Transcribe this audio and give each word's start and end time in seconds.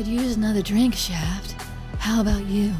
Could 0.00 0.08
use 0.08 0.34
another 0.34 0.62
drink, 0.62 0.94
Shaft. 0.94 1.60
How 1.98 2.22
about 2.22 2.46
you? 2.46 2.72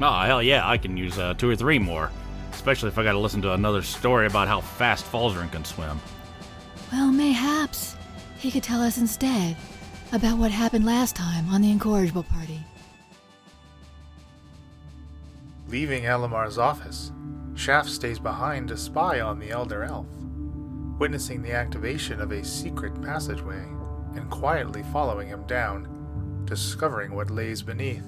Oh, 0.00 0.20
hell 0.20 0.40
yeah, 0.40 0.68
I 0.68 0.78
can 0.78 0.96
use 0.96 1.18
uh, 1.18 1.34
two 1.34 1.50
or 1.50 1.56
three 1.56 1.80
more. 1.80 2.12
Especially 2.52 2.86
if 2.86 2.96
I 2.96 3.02
gotta 3.02 3.18
listen 3.18 3.42
to 3.42 3.54
another 3.54 3.82
story 3.82 4.28
about 4.28 4.46
how 4.46 4.60
fast 4.60 5.04
Falzaren 5.04 5.50
can 5.50 5.64
swim. 5.64 6.00
Well, 6.92 7.10
mayhaps 7.10 7.96
he 8.38 8.52
could 8.52 8.62
tell 8.62 8.80
us 8.80 8.98
instead 8.98 9.56
about 10.12 10.38
what 10.38 10.52
happened 10.52 10.86
last 10.86 11.16
time 11.16 11.48
on 11.48 11.60
the 11.60 11.72
incorrigible 11.72 12.22
party. 12.22 12.60
Leaving 15.66 16.04
Alamar's 16.04 16.56
office, 16.56 17.10
Shaft 17.56 17.90
stays 17.90 18.20
behind 18.20 18.68
to 18.68 18.76
spy 18.76 19.20
on 19.20 19.40
the 19.40 19.50
Elder 19.50 19.82
Elf, 19.82 20.06
witnessing 21.00 21.42
the 21.42 21.50
activation 21.50 22.20
of 22.20 22.30
a 22.30 22.44
secret 22.44 23.02
passageway 23.02 23.66
and 24.14 24.30
quietly 24.30 24.84
following 24.92 25.26
him 25.26 25.44
down, 25.48 25.96
discovering 26.44 27.14
what 27.14 27.30
lays 27.30 27.62
beneath. 27.62 28.06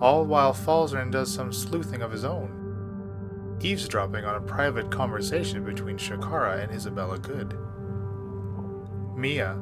All 0.00 0.24
while 0.24 0.52
Falzaren 0.52 1.10
does 1.10 1.32
some 1.32 1.52
sleuthing 1.52 2.02
of 2.02 2.12
his 2.12 2.24
own, 2.24 3.58
eavesdropping 3.60 4.24
on 4.24 4.36
a 4.36 4.40
private 4.40 4.90
conversation 4.90 5.64
between 5.64 5.96
Shikara 5.96 6.62
and 6.62 6.72
Isabella 6.72 7.18
Good. 7.18 7.56
Mia, 9.16 9.56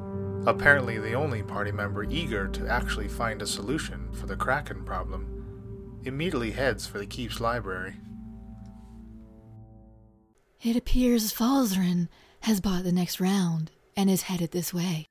apparently 0.46 0.98
the 0.98 1.14
only 1.14 1.42
party 1.42 1.70
member 1.70 2.04
eager 2.04 2.48
to 2.48 2.68
actually 2.68 3.08
find 3.08 3.42
a 3.42 3.46
solution 3.46 4.08
for 4.12 4.26
the 4.26 4.36
Kraken 4.36 4.84
problem, 4.84 6.00
immediately 6.04 6.52
heads 6.52 6.86
for 6.86 6.98
the 6.98 7.06
Keep's 7.06 7.40
library. 7.40 7.94
It 10.62 10.76
appears 10.76 11.32
Falzaren 11.32 12.08
has 12.42 12.60
bought 12.60 12.84
the 12.84 12.92
next 12.92 13.20
round 13.20 13.70
and 13.96 14.08
is 14.08 14.22
headed 14.22 14.52
this 14.52 14.72
way. 14.72 15.06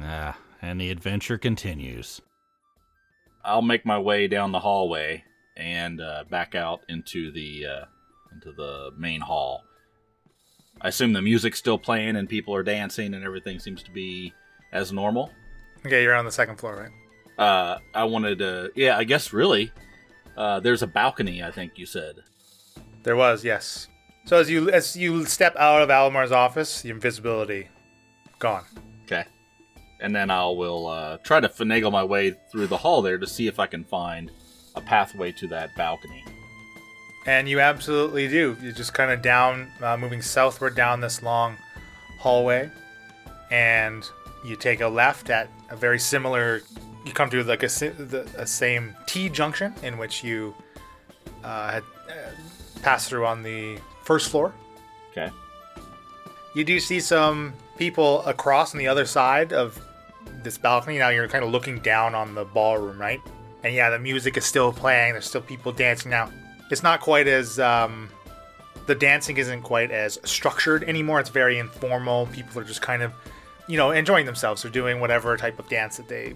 Ah, 0.00 0.38
and 0.64 0.80
the 0.80 0.90
adventure 0.90 1.38
continues. 1.38 2.20
I'll 3.44 3.62
make 3.62 3.84
my 3.84 3.98
way 3.98 4.26
down 4.26 4.52
the 4.52 4.60
hallway 4.60 5.24
and 5.56 6.00
uh, 6.00 6.24
back 6.30 6.54
out 6.54 6.80
into 6.88 7.30
the 7.30 7.66
uh, 7.66 7.84
into 8.32 8.52
the 8.52 8.90
main 8.96 9.20
hall. 9.20 9.64
I 10.80 10.88
assume 10.88 11.12
the 11.12 11.22
music's 11.22 11.58
still 11.58 11.78
playing 11.78 12.16
and 12.16 12.28
people 12.28 12.54
are 12.54 12.62
dancing 12.62 13.14
and 13.14 13.24
everything 13.24 13.58
seems 13.58 13.82
to 13.84 13.90
be 13.90 14.32
as 14.72 14.92
normal. 14.92 15.30
Okay, 15.86 16.02
you're 16.02 16.14
on 16.14 16.24
the 16.24 16.32
second 16.32 16.56
floor, 16.56 16.76
right? 16.76 16.90
Uh, 17.38 17.78
I 17.94 18.04
wanted 18.04 18.38
to, 18.38 18.72
yeah, 18.74 18.96
I 18.96 19.04
guess 19.04 19.32
really. 19.32 19.70
Uh, 20.36 20.58
there's 20.60 20.82
a 20.82 20.86
balcony, 20.86 21.42
I 21.42 21.50
think 21.50 21.78
you 21.78 21.86
said. 21.86 22.16
There 23.04 23.16
was, 23.16 23.44
yes. 23.44 23.88
So 24.24 24.38
as 24.38 24.50
you 24.50 24.70
as 24.70 24.96
you 24.96 25.26
step 25.26 25.54
out 25.56 25.82
of 25.82 25.90
Alamar's 25.90 26.32
office, 26.32 26.80
the 26.82 26.90
invisibility 26.90 27.68
gone. 28.38 28.64
And 30.00 30.14
then 30.14 30.30
I 30.30 30.44
will 30.44 30.88
uh, 30.88 31.18
try 31.18 31.40
to 31.40 31.48
finagle 31.48 31.92
my 31.92 32.04
way 32.04 32.36
through 32.50 32.66
the 32.66 32.76
hall 32.76 33.00
there 33.00 33.18
to 33.18 33.26
see 33.26 33.46
if 33.46 33.58
I 33.58 33.66
can 33.66 33.84
find 33.84 34.30
a 34.74 34.80
pathway 34.80 35.32
to 35.32 35.46
that 35.48 35.74
balcony. 35.76 36.24
And 37.26 37.48
you 37.48 37.60
absolutely 37.60 38.28
do. 38.28 38.56
You're 38.60 38.72
just 38.72 38.92
kind 38.92 39.10
of 39.10 39.22
down, 39.22 39.70
uh, 39.80 39.96
moving 39.96 40.20
southward 40.20 40.74
down 40.74 41.00
this 41.00 41.22
long 41.22 41.56
hallway, 42.18 42.70
and 43.50 44.04
you 44.44 44.56
take 44.56 44.82
a 44.82 44.88
left 44.88 45.30
at 45.30 45.48
a 45.70 45.76
very 45.76 45.98
similar. 45.98 46.62
You 47.06 47.12
come 47.12 47.30
to 47.30 47.42
like 47.44 47.62
a, 47.62 47.68
the, 47.68 48.28
a 48.36 48.46
same 48.46 48.94
T 49.06 49.30
junction 49.30 49.72
in 49.82 49.96
which 49.96 50.22
you 50.22 50.54
uh, 51.42 51.72
had 51.72 51.82
uh, 52.10 52.30
passed 52.82 53.08
through 53.08 53.26
on 53.26 53.42
the 53.42 53.78
first 54.02 54.30
floor. 54.30 54.52
Okay. 55.12 55.30
You 56.54 56.64
do 56.64 56.78
see 56.78 57.00
some 57.00 57.54
people 57.76 58.24
across 58.26 58.74
on 58.74 58.78
the 58.78 58.88
other 58.88 59.04
side 59.04 59.52
of 59.52 59.80
this 60.42 60.58
balcony. 60.58 60.98
Now 60.98 61.08
you're 61.08 61.28
kind 61.28 61.44
of 61.44 61.50
looking 61.50 61.80
down 61.80 62.14
on 62.14 62.34
the 62.34 62.44
ballroom, 62.44 63.00
right? 63.00 63.20
And 63.62 63.74
yeah, 63.74 63.90
the 63.90 63.98
music 63.98 64.36
is 64.36 64.44
still 64.44 64.72
playing. 64.72 65.12
There's 65.12 65.26
still 65.26 65.40
people 65.40 65.72
dancing 65.72 66.10
now. 66.10 66.30
It's 66.70 66.82
not 66.82 67.00
quite 67.00 67.26
as 67.26 67.58
um, 67.58 68.08
the 68.86 68.94
dancing 68.94 69.36
isn't 69.36 69.62
quite 69.62 69.90
as 69.90 70.18
structured 70.24 70.84
anymore. 70.84 71.20
It's 71.20 71.30
very 71.30 71.58
informal. 71.58 72.26
People 72.26 72.60
are 72.60 72.64
just 72.64 72.82
kind 72.82 73.02
of, 73.02 73.12
you 73.66 73.76
know, 73.76 73.90
enjoying 73.90 74.26
themselves. 74.26 74.62
They're 74.62 74.70
doing 74.70 75.00
whatever 75.00 75.36
type 75.36 75.58
of 75.58 75.68
dance 75.68 75.96
that 75.96 76.08
they 76.08 76.34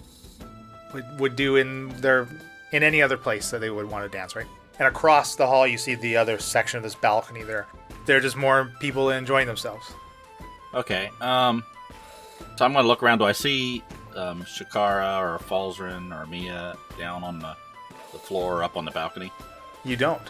would, 0.94 1.05
would 1.20 1.37
do 1.37 1.56
in 1.56 1.88
their 2.00 2.28
in 2.72 2.82
any 2.82 3.00
other 3.00 3.16
place 3.16 3.50
that 3.50 3.60
they 3.60 3.70
would 3.70 3.91
want 3.91 4.10
to 4.10 4.16
dance, 4.16 4.37
right? 4.37 4.47
And 4.78 4.87
across 4.87 5.34
the 5.34 5.47
hall, 5.47 5.66
you 5.66 5.78
see 5.78 5.94
the 5.94 6.16
other 6.16 6.38
section 6.38 6.76
of 6.76 6.82
this 6.82 6.94
balcony. 6.94 7.43
There, 7.43 7.66
there 8.06 8.16
are 8.16 8.20
just 8.20 8.37
more 8.37 8.72
people 8.78 9.10
enjoying 9.10 9.47
themselves. 9.47 9.91
Okay. 10.75 11.11
Um. 11.21 11.65
So 12.56 12.65
I'm 12.65 12.73
gonna 12.73 12.89
look 12.89 13.03
around. 13.03 13.19
Do 13.19 13.25
I 13.25 13.33
see 13.33 13.83
um, 14.17 14.43
Shikara 14.43 15.21
or 15.21 15.39
Falzaren 15.39 16.12
or 16.12 16.27
Mia 16.27 16.77
down 16.99 17.23
on 17.23 17.39
the, 17.39 17.56
the 18.12 18.19
floor 18.19 18.62
up 18.62 18.77
on 18.77 18.84
the 18.84 18.91
balcony? 18.91 19.33
You 19.84 19.97
don't. 19.97 20.23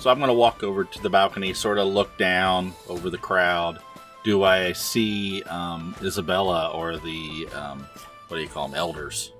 So 0.00 0.10
I'm 0.10 0.18
gonna 0.18 0.34
walk 0.34 0.62
over 0.62 0.84
to 0.84 1.02
the 1.02 1.10
balcony, 1.10 1.54
sort 1.54 1.78
of 1.78 1.86
look 1.86 2.16
down 2.18 2.74
over 2.88 3.10
the 3.10 3.18
crowd. 3.18 3.78
Do 4.24 4.42
I 4.42 4.72
see 4.72 5.42
um, 5.44 5.94
Isabella 6.02 6.70
or 6.74 6.96
the 6.96 7.48
um, 7.54 7.86
what 8.28 8.38
do 8.38 8.42
you 8.42 8.48
call 8.48 8.68
them, 8.68 8.76
elders? 8.76 9.32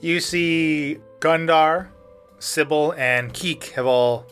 You 0.00 0.20
see 0.20 0.98
Gundar, 1.20 1.88
Sybil, 2.38 2.94
and 2.96 3.32
Keek 3.32 3.72
have 3.72 3.86
all 3.86 4.26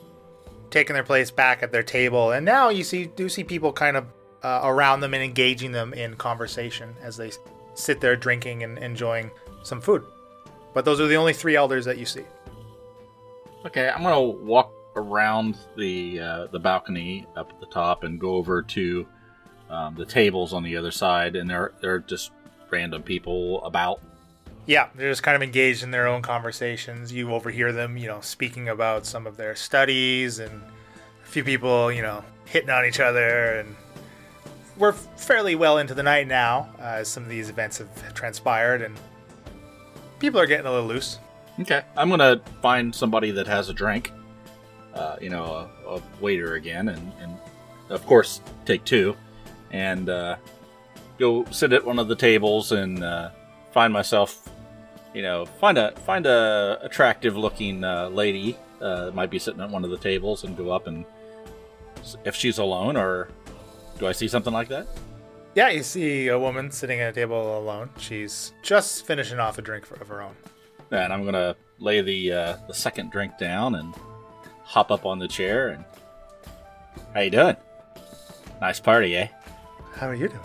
taken 0.71 0.95
their 0.95 1.05
place 1.05 1.31
back 1.31 1.63
at 1.63 1.73
their 1.73 1.83
table, 1.83 2.31
and 2.31 2.45
now 2.45 2.69
you 2.71 2.85
see 2.85 3.07
do 3.07 3.29
see 3.29 3.45
people 3.45 3.73
kind 3.73 3.97
of 3.97 4.07
uh, 4.45 4.61
around 4.63 5.01
them 5.01 5.15
and 5.15 5.23
engaging 5.23 5.73
them 5.73 5.93
in 5.95 6.15
conversation 6.15 6.95
as 7.03 7.17
they 7.17 7.33
sit 7.75 8.01
there 8.01 8.15
drinking 8.15 8.63
and 8.63 8.79
enjoying 8.79 9.31
some 9.63 9.81
food. 9.81 10.05
But 10.75 10.85
those 10.85 11.01
are 11.01 11.07
the 11.07 11.17
only 11.17 11.33
three 11.33 11.57
elders 11.57 11.85
that 11.87 11.99
you 11.99 12.07
see. 12.07 12.25
Okay, 13.65 13.89
I'm 13.89 14.03
gonna 14.03 14.21
walk 14.21 14.73
around 14.95 15.57
the 15.77 16.21
uh, 16.21 16.47
the 16.49 16.59
balcony 16.59 17.27
up 17.37 17.51
at 17.51 17.59
the 17.61 17.67
top 17.67 18.05
and 18.05 18.21
go 18.21 18.37
over 18.37 18.63
to 18.63 19.07
um, 19.71 19.95
the 19.95 20.05
tables 20.05 20.53
on 20.53 20.63
the 20.63 20.77
other 20.77 20.91
side, 20.91 21.37
and 21.37 21.49
they're 21.49 21.73
they're 21.81 22.01
just 22.01 22.31
random 22.71 23.03
people 23.03 23.65
about. 23.65 24.01
Yeah, 24.67 24.89
they're 24.95 25.11
just 25.11 25.23
kind 25.23 25.37
of 25.37 25.43
engaged 25.43 25.83
in 25.83 25.91
their 25.91 26.07
own 26.07 26.23
conversations. 26.23 27.13
You 27.13 27.33
overhear 27.33 27.73
them, 27.73 27.97
you 27.97 28.07
know, 28.07 28.21
speaking 28.21 28.69
about 28.69 29.07
some 29.07 29.27
of 29.27 29.37
their 29.37 29.55
studies, 29.55 30.39
and 30.39 30.63
a 31.23 31.27
few 31.27 31.45
people, 31.45 31.91
you 31.91 32.03
know, 32.03 32.25
hitting 32.45 32.71
on 32.71 32.85
each 32.85 33.01
other. 33.01 33.55
And 33.55 33.77
we're 34.79 34.93
fairly 34.93 35.55
well 35.55 35.79
into 35.79 35.95
the 35.95 36.03
night 36.03 36.27
now, 36.27 36.69
uh, 36.79 36.83
as 36.83 37.09
some 37.09 37.23
of 37.23 37.29
these 37.29 37.49
events 37.49 37.79
have 37.79 38.15
transpired, 38.15 38.83
and 38.83 38.97
people 40.19 40.41
are 40.41 40.47
getting 40.47 40.67
a 40.67 40.71
little 40.71 40.89
loose. 40.89 41.19
Okay, 41.61 41.83
I'm 41.97 42.11
gonna 42.11 42.41
find 42.61 42.95
somebody 42.95 43.31
that 43.33 43.47
has 43.47 43.69
a 43.69 43.73
drink. 43.73 44.13
Uh, 44.93 45.17
you 45.21 45.29
know, 45.29 45.69
a, 45.87 45.97
a 45.97 46.03
waiter 46.21 46.55
again, 46.55 46.89
and, 46.89 47.13
and 47.21 47.37
of 47.91 48.05
course 48.07 48.41
take 48.65 48.85
two, 48.85 49.17
and 49.73 50.09
uh, 50.09 50.37
go 51.19 51.45
sit 51.51 51.73
at 51.73 51.85
one 51.85 51.99
of 51.99 52.07
the 52.07 52.15
tables 52.15 52.71
and 52.73 53.03
uh, 53.03 53.31
find 53.73 53.93
myself, 53.93 54.49
you 55.13 55.23
know, 55.23 55.45
find 55.45 55.79
a 55.79 55.93
find 56.07 56.27
a 56.27 56.79
attractive 56.83 57.37
looking 57.37 57.83
uh, 57.83 58.09
lady 58.09 58.57
uh, 58.81 59.11
might 59.15 59.31
be 59.31 59.39
sitting 59.39 59.61
at 59.61 59.71
one 59.71 59.85
of 59.85 59.91
the 59.91 59.99
tables, 59.99 60.45
and 60.45 60.57
go 60.57 60.71
up 60.71 60.87
and 60.87 61.05
if 62.25 62.35
she's 62.37 62.59
alone, 62.59 62.97
or 62.97 63.29
do 63.99 64.07
I 64.07 64.13
see 64.13 64.29
something 64.29 64.53
like 64.53 64.69
that? 64.69 64.87
Yeah, 65.55 65.69
you 65.71 65.83
see 65.83 66.29
a 66.29 66.39
woman 66.39 66.71
sitting 66.71 67.01
at 67.01 67.11
a 67.11 67.13
table 67.13 67.59
alone. 67.59 67.91
She's 67.97 68.53
just 68.63 69.07
finishing 69.07 69.39
off 69.39 69.57
a 69.59 69.63
drink 69.63 69.89
of 70.01 70.09
her 70.09 70.21
own. 70.21 70.35
And 70.91 71.13
I'm 71.13 71.25
gonna 71.25 71.57
lay 71.79 72.01
the 72.01 72.33
uh, 72.33 72.57
the 72.67 72.75
second 72.75 73.11
drink 73.13 73.39
down 73.39 73.77
and 73.77 73.95
hop 74.65 74.91
up 74.91 75.07
on 75.07 75.19
the 75.19 75.29
chair 75.29 75.69
and 75.69 75.85
how 77.13 77.21
you 77.21 77.31
doing? 77.31 77.57
Nice 78.61 78.81
party, 78.81 79.17
eh? 79.17 79.29
How 79.95 80.09
are 80.09 80.15
you 80.15 80.29
doing? 80.29 80.41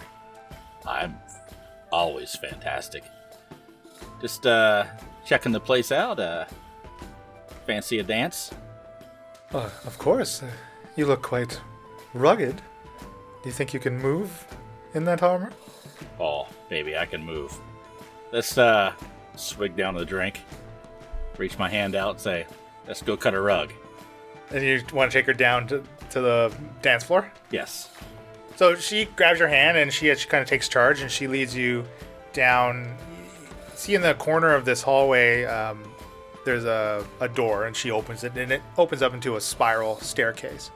I'm 0.87 1.15
always 1.91 2.35
fantastic. 2.35 3.03
Just 4.21 4.45
uh 4.45 4.85
checking 5.25 5.51
the 5.51 5.59
place 5.59 5.91
out. 5.91 6.19
Uh 6.19 6.45
fancy 7.65 7.99
a 7.99 8.03
dance? 8.03 8.51
Oh, 9.53 9.71
of 9.85 9.97
course. 9.97 10.43
Uh, 10.43 10.51
you 10.95 11.05
look 11.07 11.21
quite 11.23 11.59
rugged. 12.13 12.61
Do 13.41 13.49
you 13.49 13.53
think 13.53 13.73
you 13.73 13.79
can 13.79 13.97
move 13.97 14.45
in 14.93 15.05
that 15.05 15.23
armor? 15.23 15.51
Oh, 16.19 16.47
baby, 16.67 16.97
I 16.97 17.05
can 17.05 17.23
move. 17.23 17.57
Let's 18.31 18.57
uh 18.57 18.93
swig 19.35 19.75
down 19.75 19.95
the 19.95 20.05
drink. 20.05 20.41
Reach 21.37 21.57
my 21.57 21.69
hand 21.69 21.95
out 21.95 22.11
and 22.11 22.19
say, 22.19 22.45
let's 22.87 23.01
go 23.01 23.15
cut 23.15 23.33
a 23.33 23.39
rug. 23.39 23.71
And 24.51 24.63
you 24.63 24.83
want 24.93 25.11
to 25.11 25.17
take 25.17 25.25
her 25.27 25.33
down 25.33 25.67
to, 25.67 25.83
to 26.09 26.21
the 26.21 26.53
dance 26.81 27.03
floor? 27.03 27.31
Yes. 27.51 27.89
So 28.57 28.75
she 28.75 29.05
grabs 29.05 29.39
your 29.39 29.47
hand 29.47 29.77
and 29.77 29.93
she, 29.93 30.13
she 30.15 30.27
kind 30.27 30.41
of 30.41 30.49
takes 30.49 30.67
charge 30.67 31.01
and 31.01 31.09
she 31.09 31.27
leads 31.27 31.55
you 31.55 31.85
down. 32.33 32.93
See 33.75 33.95
in 33.95 34.01
the 34.01 34.15
corner 34.15 34.53
of 34.53 34.65
this 34.65 34.81
hallway, 34.81 35.45
um, 35.45 35.81
there's 36.43 36.65
a, 36.65 37.05
a 37.21 37.29
door 37.29 37.67
and 37.67 37.75
she 37.75 37.91
opens 37.91 38.25
it 38.25 38.35
and 38.35 38.51
it 38.51 38.61
opens 38.77 39.01
up 39.01 39.13
into 39.13 39.37
a 39.37 39.41
spiral 39.41 39.97
staircase 40.01 40.71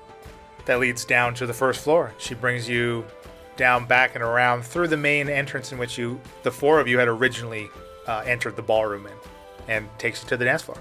that 0.65 0.79
leads 0.79 1.05
down 1.05 1.33
to 1.35 1.45
the 1.45 1.53
first 1.53 1.81
floor. 1.81 2.13
She 2.17 2.33
brings 2.33 2.67
you 2.67 3.05
down 3.55 3.85
back 3.85 4.15
and 4.15 4.23
around 4.23 4.63
through 4.63 4.87
the 4.87 4.97
main 4.97 5.29
entrance 5.29 5.71
in 5.71 5.77
which 5.77 5.97
you, 5.97 6.19
the 6.43 6.51
four 6.51 6.79
of 6.79 6.87
you, 6.87 6.97
had 6.97 7.07
originally 7.07 7.69
uh, 8.07 8.23
entered 8.25 8.55
the 8.55 8.61
ballroom 8.61 9.05
in, 9.05 9.13
and 9.67 9.89
takes 9.99 10.23
you 10.23 10.29
to 10.29 10.37
the 10.37 10.45
dance 10.45 10.63
floor. 10.63 10.77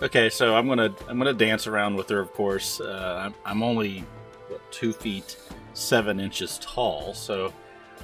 Okay, 0.00 0.30
so 0.30 0.54
I'm 0.54 0.68
gonna 0.68 0.94
I'm 1.08 1.18
gonna 1.18 1.32
dance 1.32 1.66
around 1.66 1.96
with 1.96 2.08
her. 2.10 2.20
Of 2.20 2.32
course, 2.32 2.80
uh, 2.80 3.22
I'm, 3.24 3.34
I'm 3.44 3.62
only 3.62 4.04
what, 4.48 4.60
two 4.70 4.92
feet 4.92 5.36
seven 5.74 6.20
inches 6.20 6.58
tall, 6.62 7.14
so 7.14 7.52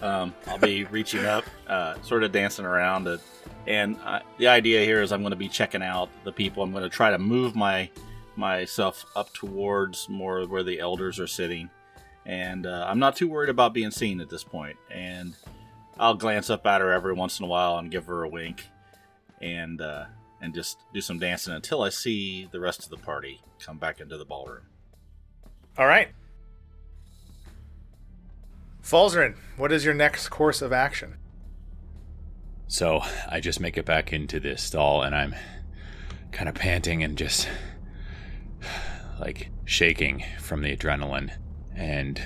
um, 0.03 0.35
I'll 0.49 0.59
be 0.59 0.85
reaching 0.91 1.25
up, 1.25 1.45
uh, 1.69 2.01
sort 2.03 2.25
of 2.25 2.33
dancing 2.33 2.65
around. 2.65 3.07
It, 3.07 3.21
and 3.67 3.97
uh, 4.05 4.21
the 4.39 4.49
idea 4.49 4.85
here 4.85 5.03
is 5.03 5.13
I'm 5.13 5.23
going 5.23 5.31
to 5.31 5.37
be 5.37 5.49
checking 5.49 5.83
out 5.83 6.09
the 6.25 6.33
people. 6.33 6.63
I'm 6.63 6.73
going 6.73 6.85
to 6.85 6.91
try 6.91 7.11
to 7.11 7.19
move 7.19 7.55
my 7.55 7.89
myself 8.37 9.05
up 9.17 9.33
towards 9.33 10.09
more 10.09 10.45
where 10.47 10.63
the 10.63 10.81
elders 10.81 11.19
are 11.21 11.27
sitting, 11.27 11.71
and 12.27 12.67
uh, 12.67 12.87
I'm 12.89 12.99
not 12.99 13.17
too 13.17 13.29
worried 13.29 13.51
about 13.51 13.75
being 13.75 13.91
seen 13.91 14.21
at 14.21 14.31
this 14.31 14.45
point. 14.45 14.77
And 14.91 15.35
I'll 15.99 16.15
glance 16.15 16.51
up 16.51 16.67
at 16.67 16.81
her 16.81 16.93
every 16.93 17.13
once 17.13 17.39
in 17.39 17.45
a 17.45 17.49
while 17.49 17.79
and 17.79 17.91
give 17.91 18.07
her 18.07 18.23
a 18.23 18.29
wink, 18.29 18.67
and 19.41 19.81
uh, 19.81 20.07
and 20.41 20.55
just 20.55 20.79
do 20.93 21.01
some 21.01 21.19
dancing 21.19 21.55
until 21.55 21.83
I 21.83 21.89
see 21.89 22.49
the 22.51 22.61
rest 22.61 22.85
of 22.85 22.91
the 22.91 22.99
party 22.99 23.41
come 23.59 23.79
back 23.79 24.01
into 24.01 24.19
the 24.19 24.25
ballroom. 24.25 24.65
All 25.79 25.87
right. 25.87 26.09
Falzaren, 28.83 29.37
what 29.57 29.73
is 29.73 29.85
your 29.85 29.95
next 29.95 30.29
course 30.29 30.61
of 30.61 30.73
action? 30.73 31.17
So 32.69 33.01
I 33.29 33.41
just 33.41 33.59
make 33.59 33.79
it 33.79 33.87
back 33.87 34.13
into 34.13 34.39
this 34.39 34.63
stall 34.63 35.03
and 35.03 35.15
I'm 35.15 35.35
kind 36.33 36.49
of 36.49 36.55
panting 36.55 37.03
and 37.03 37.17
just 37.17 37.49
like 39.21 39.51
shaking 39.65 40.25
from 40.41 40.63
the 40.63 40.77
adrenaline 40.77 41.37
and 41.75 42.21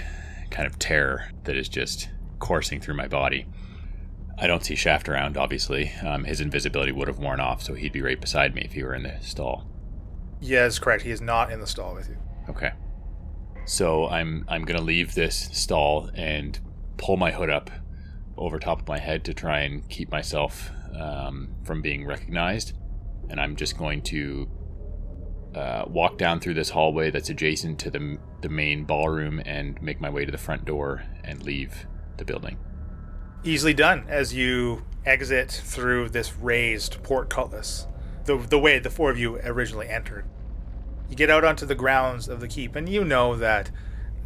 kind 0.50 0.66
of 0.66 0.78
terror 0.78 1.30
that 1.44 1.56
is 1.56 1.68
just 1.68 2.08
coursing 2.38 2.80
through 2.80 2.94
my 2.94 3.08
body. 3.08 3.46
I 4.40 4.46
don't 4.46 4.64
see 4.64 4.76
Shaft 4.76 5.08
around, 5.08 5.36
obviously. 5.36 5.90
Um, 6.04 6.24
his 6.24 6.40
invisibility 6.40 6.92
would 6.92 7.08
have 7.08 7.18
worn 7.18 7.40
off, 7.40 7.62
so 7.62 7.74
he'd 7.74 7.92
be 7.92 8.02
right 8.02 8.20
beside 8.20 8.54
me 8.54 8.62
if 8.62 8.72
he 8.72 8.84
were 8.84 8.94
in 8.94 9.02
the 9.02 9.18
stall. 9.20 9.68
Yes, 10.40 10.78
correct. 10.78 11.02
He 11.02 11.10
is 11.10 11.20
not 11.20 11.50
in 11.50 11.60
the 11.60 11.66
stall 11.66 11.94
with 11.94 12.08
you. 12.08 12.16
Okay. 12.48 12.72
So 13.66 14.08
I'm 14.08 14.44
I'm 14.48 14.64
gonna 14.64 14.80
leave 14.80 15.14
this 15.14 15.50
stall 15.52 16.10
and 16.14 16.58
pull 16.96 17.16
my 17.16 17.32
hood 17.32 17.50
up 17.50 17.70
over 18.36 18.58
top 18.58 18.80
of 18.80 18.88
my 18.88 18.98
head 18.98 19.24
to 19.24 19.34
try 19.34 19.60
and 19.60 19.86
keep 19.88 20.10
myself 20.10 20.70
um, 20.98 21.50
from 21.64 21.82
being 21.82 22.06
recognized, 22.06 22.74
and 23.28 23.40
I'm 23.40 23.56
just 23.56 23.76
going 23.76 24.02
to 24.02 24.48
uh, 25.58 25.84
walk 25.88 26.16
down 26.18 26.38
through 26.38 26.54
this 26.54 26.70
hallway 26.70 27.10
that's 27.10 27.28
adjacent 27.28 27.80
to 27.80 27.90
the 27.90 28.18
the 28.42 28.48
main 28.48 28.84
ballroom 28.84 29.42
and 29.44 29.82
make 29.82 30.00
my 30.00 30.08
way 30.08 30.24
to 30.24 30.30
the 30.30 30.38
front 30.38 30.64
door 30.64 31.02
and 31.24 31.42
leave 31.42 31.86
the 32.16 32.24
building. 32.24 32.56
Easily 33.42 33.74
done 33.74 34.04
as 34.08 34.32
you 34.32 34.84
exit 35.04 35.50
through 35.50 36.10
this 36.10 36.36
raised 36.36 37.02
portcullis, 37.02 37.88
the 38.24 38.36
the 38.36 38.58
way 38.58 38.78
the 38.78 38.88
four 38.88 39.10
of 39.10 39.18
you 39.18 39.36
originally 39.38 39.88
entered. 39.88 40.24
You 41.10 41.16
get 41.16 41.28
out 41.28 41.44
onto 41.44 41.66
the 41.66 41.74
grounds 41.74 42.28
of 42.28 42.38
the 42.40 42.48
keep, 42.48 42.76
and 42.76 42.88
you 42.88 43.04
know 43.04 43.34
that 43.34 43.72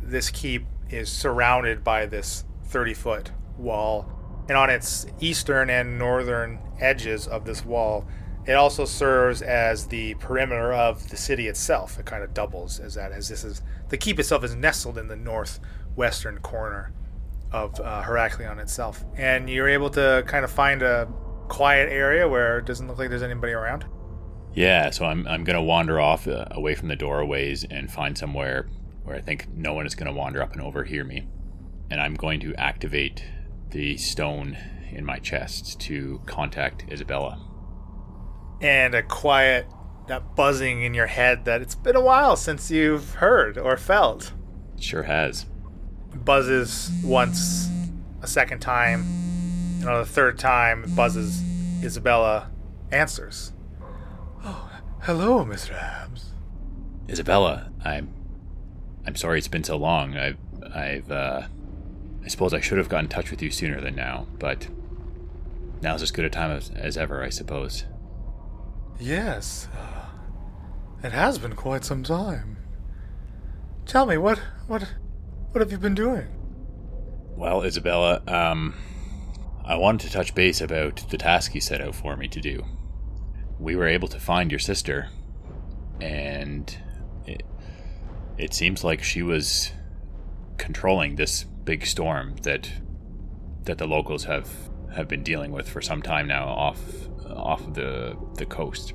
this 0.02 0.28
keep 0.28 0.66
is 0.90 1.10
surrounded 1.10 1.82
by 1.82 2.04
this 2.04 2.44
30 2.64 2.92
foot 2.92 3.32
wall. 3.56 4.06
And 4.48 4.58
on 4.58 4.68
its 4.68 5.06
eastern 5.20 5.70
and 5.70 5.98
northern 5.98 6.58
edges 6.78 7.26
of 7.26 7.46
this 7.46 7.64
wall, 7.64 8.06
it 8.46 8.54
also 8.54 8.84
serves 8.84 9.42
as 9.42 9.86
the 9.86 10.14
perimeter 10.14 10.72
of 10.72 11.08
the 11.08 11.16
city 11.16 11.48
itself. 11.48 11.98
It 11.98 12.06
kind 12.06 12.24
of 12.24 12.34
doubles 12.34 12.80
as 12.80 12.94
that, 12.94 13.12
as 13.12 13.28
this 13.28 13.44
is 13.44 13.62
the 13.88 13.96
keep 13.96 14.18
itself 14.18 14.42
is 14.42 14.54
nestled 14.54 14.98
in 14.98 15.08
the 15.08 15.16
northwestern 15.16 16.38
corner 16.38 16.92
of 17.52 17.78
uh, 17.80 18.02
Heraklion 18.02 18.58
itself. 18.58 19.04
And 19.16 19.48
you're 19.48 19.68
able 19.68 19.90
to 19.90 20.24
kind 20.26 20.44
of 20.44 20.50
find 20.50 20.82
a 20.82 21.06
quiet 21.48 21.92
area 21.92 22.26
where 22.26 22.58
it 22.58 22.64
doesn't 22.64 22.88
look 22.88 22.98
like 22.98 23.10
there's 23.10 23.22
anybody 23.22 23.52
around. 23.52 23.84
Yeah, 24.54 24.90
so 24.90 25.06
I'm 25.06 25.26
I'm 25.28 25.44
gonna 25.44 25.62
wander 25.62 26.00
off 26.00 26.26
uh, 26.26 26.46
away 26.50 26.74
from 26.74 26.88
the 26.88 26.96
doorways 26.96 27.64
and 27.64 27.90
find 27.90 28.18
somewhere 28.18 28.68
where 29.04 29.16
I 29.16 29.20
think 29.20 29.48
no 29.54 29.72
one 29.74 29.86
is 29.86 29.94
gonna 29.94 30.12
wander 30.12 30.42
up 30.42 30.52
and 30.52 30.60
overhear 30.60 31.04
me, 31.04 31.26
and 31.90 32.00
I'm 32.00 32.14
going 32.14 32.40
to 32.40 32.54
activate 32.56 33.24
the 33.70 33.96
stone 33.96 34.58
in 34.90 35.04
my 35.04 35.18
chest 35.18 35.80
to 35.80 36.20
contact 36.26 36.84
Isabella. 36.90 37.51
And 38.62 38.94
a 38.94 39.02
quiet, 39.02 39.66
that 40.06 40.36
buzzing 40.36 40.82
in 40.82 40.94
your 40.94 41.06
head 41.06 41.44
that 41.44 41.60
it's 41.60 41.74
been 41.74 41.96
a 41.96 42.00
while 42.00 42.36
since 42.36 42.70
you've 42.70 43.14
heard 43.14 43.58
or 43.58 43.76
felt. 43.76 44.32
Sure 44.78 45.02
has. 45.04 45.46
Buzzes 46.14 46.90
once, 47.04 47.68
a 48.20 48.26
second 48.26 48.60
time, 48.60 49.04
and 49.80 49.88
on 49.88 49.98
the 49.98 50.06
third 50.06 50.38
time, 50.38 50.84
it 50.84 50.94
buzzes. 50.94 51.42
Isabella 51.82 52.50
answers. 52.92 53.52
Oh, 54.44 54.70
hello, 55.00 55.44
Mr. 55.44 55.74
Abs. 55.74 56.30
Isabella, 57.08 57.72
I'm 57.84 58.12
I'm 59.06 59.16
sorry 59.16 59.38
it's 59.38 59.48
been 59.48 59.64
so 59.64 59.76
long. 59.76 60.16
I've 60.16 60.38
I've 60.74 61.10
uh 61.10 61.42
I 62.24 62.28
suppose 62.28 62.54
I 62.54 62.60
should 62.60 62.78
have 62.78 62.88
got 62.88 63.02
in 63.02 63.08
touch 63.08 63.30
with 63.30 63.42
you 63.42 63.50
sooner 63.50 63.80
than 63.80 63.96
now, 63.96 64.28
but 64.38 64.68
now's 65.80 66.02
as 66.02 66.12
good 66.12 66.24
a 66.24 66.30
time 66.30 66.52
as, 66.52 66.70
as 66.70 66.96
ever, 66.96 67.22
I 67.22 67.30
suppose. 67.30 67.84
Yes, 69.02 69.66
it 71.02 71.10
has 71.10 71.36
been 71.36 71.56
quite 71.56 71.84
some 71.84 72.04
time. 72.04 72.56
Tell 73.84 74.06
me, 74.06 74.16
what, 74.16 74.38
what, 74.68 74.94
what 75.50 75.60
have 75.60 75.72
you 75.72 75.78
been 75.78 75.96
doing? 75.96 76.28
Well, 77.36 77.64
Isabella, 77.64 78.22
um, 78.28 78.74
I 79.64 79.74
wanted 79.74 80.06
to 80.06 80.12
touch 80.12 80.36
base 80.36 80.60
about 80.60 81.04
the 81.10 81.18
task 81.18 81.52
you 81.52 81.60
set 81.60 81.80
out 81.80 81.96
for 81.96 82.16
me 82.16 82.28
to 82.28 82.40
do. 82.40 82.64
We 83.58 83.74
were 83.74 83.88
able 83.88 84.06
to 84.06 84.20
find 84.20 84.52
your 84.52 84.60
sister, 84.60 85.08
and 86.00 86.72
it, 87.26 87.42
it 88.38 88.54
seems 88.54 88.84
like 88.84 89.02
she 89.02 89.22
was 89.22 89.72
controlling 90.58 91.16
this 91.16 91.42
big 91.42 91.86
storm 91.86 92.36
that 92.42 92.70
that 93.64 93.78
the 93.78 93.86
locals 93.86 94.24
have 94.24 94.48
have 94.94 95.08
been 95.08 95.24
dealing 95.24 95.50
with 95.50 95.68
for 95.68 95.80
some 95.80 96.02
time 96.02 96.28
now 96.28 96.46
off 96.46 97.08
off 97.34 97.66
of 97.66 97.74
the 97.74 98.16
the 98.34 98.46
coast. 98.46 98.94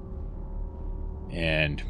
And 1.32 1.84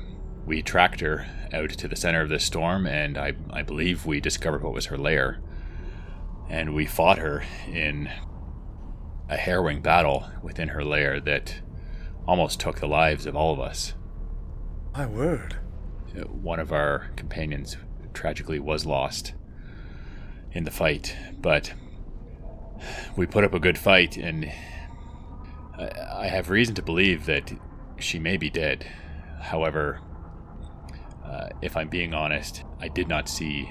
we 0.46 0.62
tracked 0.62 1.02
her 1.02 1.26
out 1.54 1.70
to 1.70 1.88
the 1.88 1.96
center 1.96 2.22
of 2.22 2.30
this 2.30 2.46
storm 2.46 2.88
and 2.88 3.18
I 3.18 3.34
I 3.50 3.62
believe 3.62 4.06
we 4.06 4.20
discovered 4.20 4.64
what 4.64 4.74
was 4.74 4.88
her 4.88 4.98
lair. 4.98 5.40
And 6.50 6.74
we 6.74 6.86
fought 6.86 7.18
her 7.20 7.44
in 7.68 8.10
a 9.30 9.36
harrowing 9.36 9.82
battle 9.82 10.26
within 10.42 10.70
her 10.70 10.84
lair 10.84 11.20
that 11.20 11.60
almost 12.26 12.60
took 12.60 12.80
the 12.80 12.88
lives 12.88 13.26
of 13.26 13.36
all 13.36 13.54
of 13.54 13.60
us. 13.60 13.94
My 14.94 15.06
word. 15.06 15.58
One 16.32 16.60
of 16.60 16.72
our 16.72 17.10
companions 17.16 17.78
tragically 18.14 18.60
was 18.60 18.86
lost 18.86 19.34
in 20.52 20.64
the 20.64 20.72
fight, 20.72 21.16
but 21.40 21.74
we 23.16 23.28
put 23.28 23.44
up 23.44 23.54
a 23.54 23.60
good 23.60 23.78
fight, 23.78 24.18
and 24.18 24.52
I, 25.80 26.28
have 26.28 26.50
reason 26.50 26.76
to 26.76 26.82
believe 26.82 27.26
that 27.26 27.52
she 28.00 28.20
may 28.20 28.38
be 28.38 28.50
dead. 28.50 28.88
However, 29.40 30.02
uh, 31.24 31.50
if 31.62 31.78
I'm 31.78 31.90
being 31.90 32.14
honest, 32.14 32.64
I 32.80 32.88
did 32.88 33.08
not 33.08 33.30
see 33.30 33.70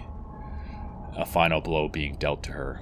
a 1.16 1.26
final 1.26 1.60
blow 1.60 1.88
being 1.88 2.16
dealt 2.16 2.42
to 2.44 2.52
her. 2.52 2.80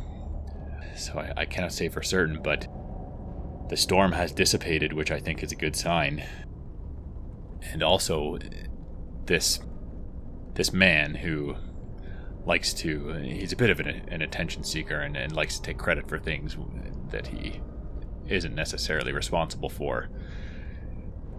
So 0.96 1.18
I, 1.18 1.32
I 1.38 1.44
cannot 1.46 1.72
say 1.72 1.88
for 1.88 2.02
certain, 2.02 2.42
but 2.42 2.66
the 3.68 3.76
storm 3.76 4.12
has 4.12 4.32
dissipated, 4.32 4.92
which 4.92 5.10
I 5.10 5.20
think 5.20 5.42
is 5.42 5.52
a 5.52 5.56
good 5.56 5.74
sign. 5.74 6.24
And 7.62 7.82
also, 7.82 8.38
this 9.26 9.60
this 10.54 10.72
man 10.72 11.14
who 11.16 11.56
likes 12.44 12.74
to 12.74 13.08
he's 13.14 13.52
a 13.52 13.56
bit 13.56 13.70
of 13.70 13.80
an, 13.80 13.88
an 14.08 14.22
attention 14.22 14.62
seeker 14.62 15.00
and, 15.00 15.16
and, 15.16 15.34
likes 15.34 15.56
to 15.56 15.62
take 15.62 15.78
credit 15.78 16.08
for 16.08 16.18
things 16.18 16.56
that 17.10 17.26
he 17.26 17.60
isn't 18.28 18.54
necessarily 18.54 19.12
responsible 19.12 19.68
for 19.68 20.08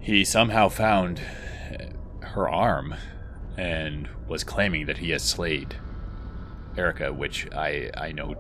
he 0.06 0.24
somehow 0.24 0.70
found 0.70 1.20
her 2.22 2.48
arm 2.48 2.94
and 3.58 4.08
was 4.27 4.44
claiming 4.44 4.86
that 4.86 5.00
he 5.00 5.10
has 5.10 5.24
slayed 5.24 5.77
Erica, 6.77 7.12
which 7.12 7.51
I 7.51 7.89
I 7.98 8.12
know 8.12 8.36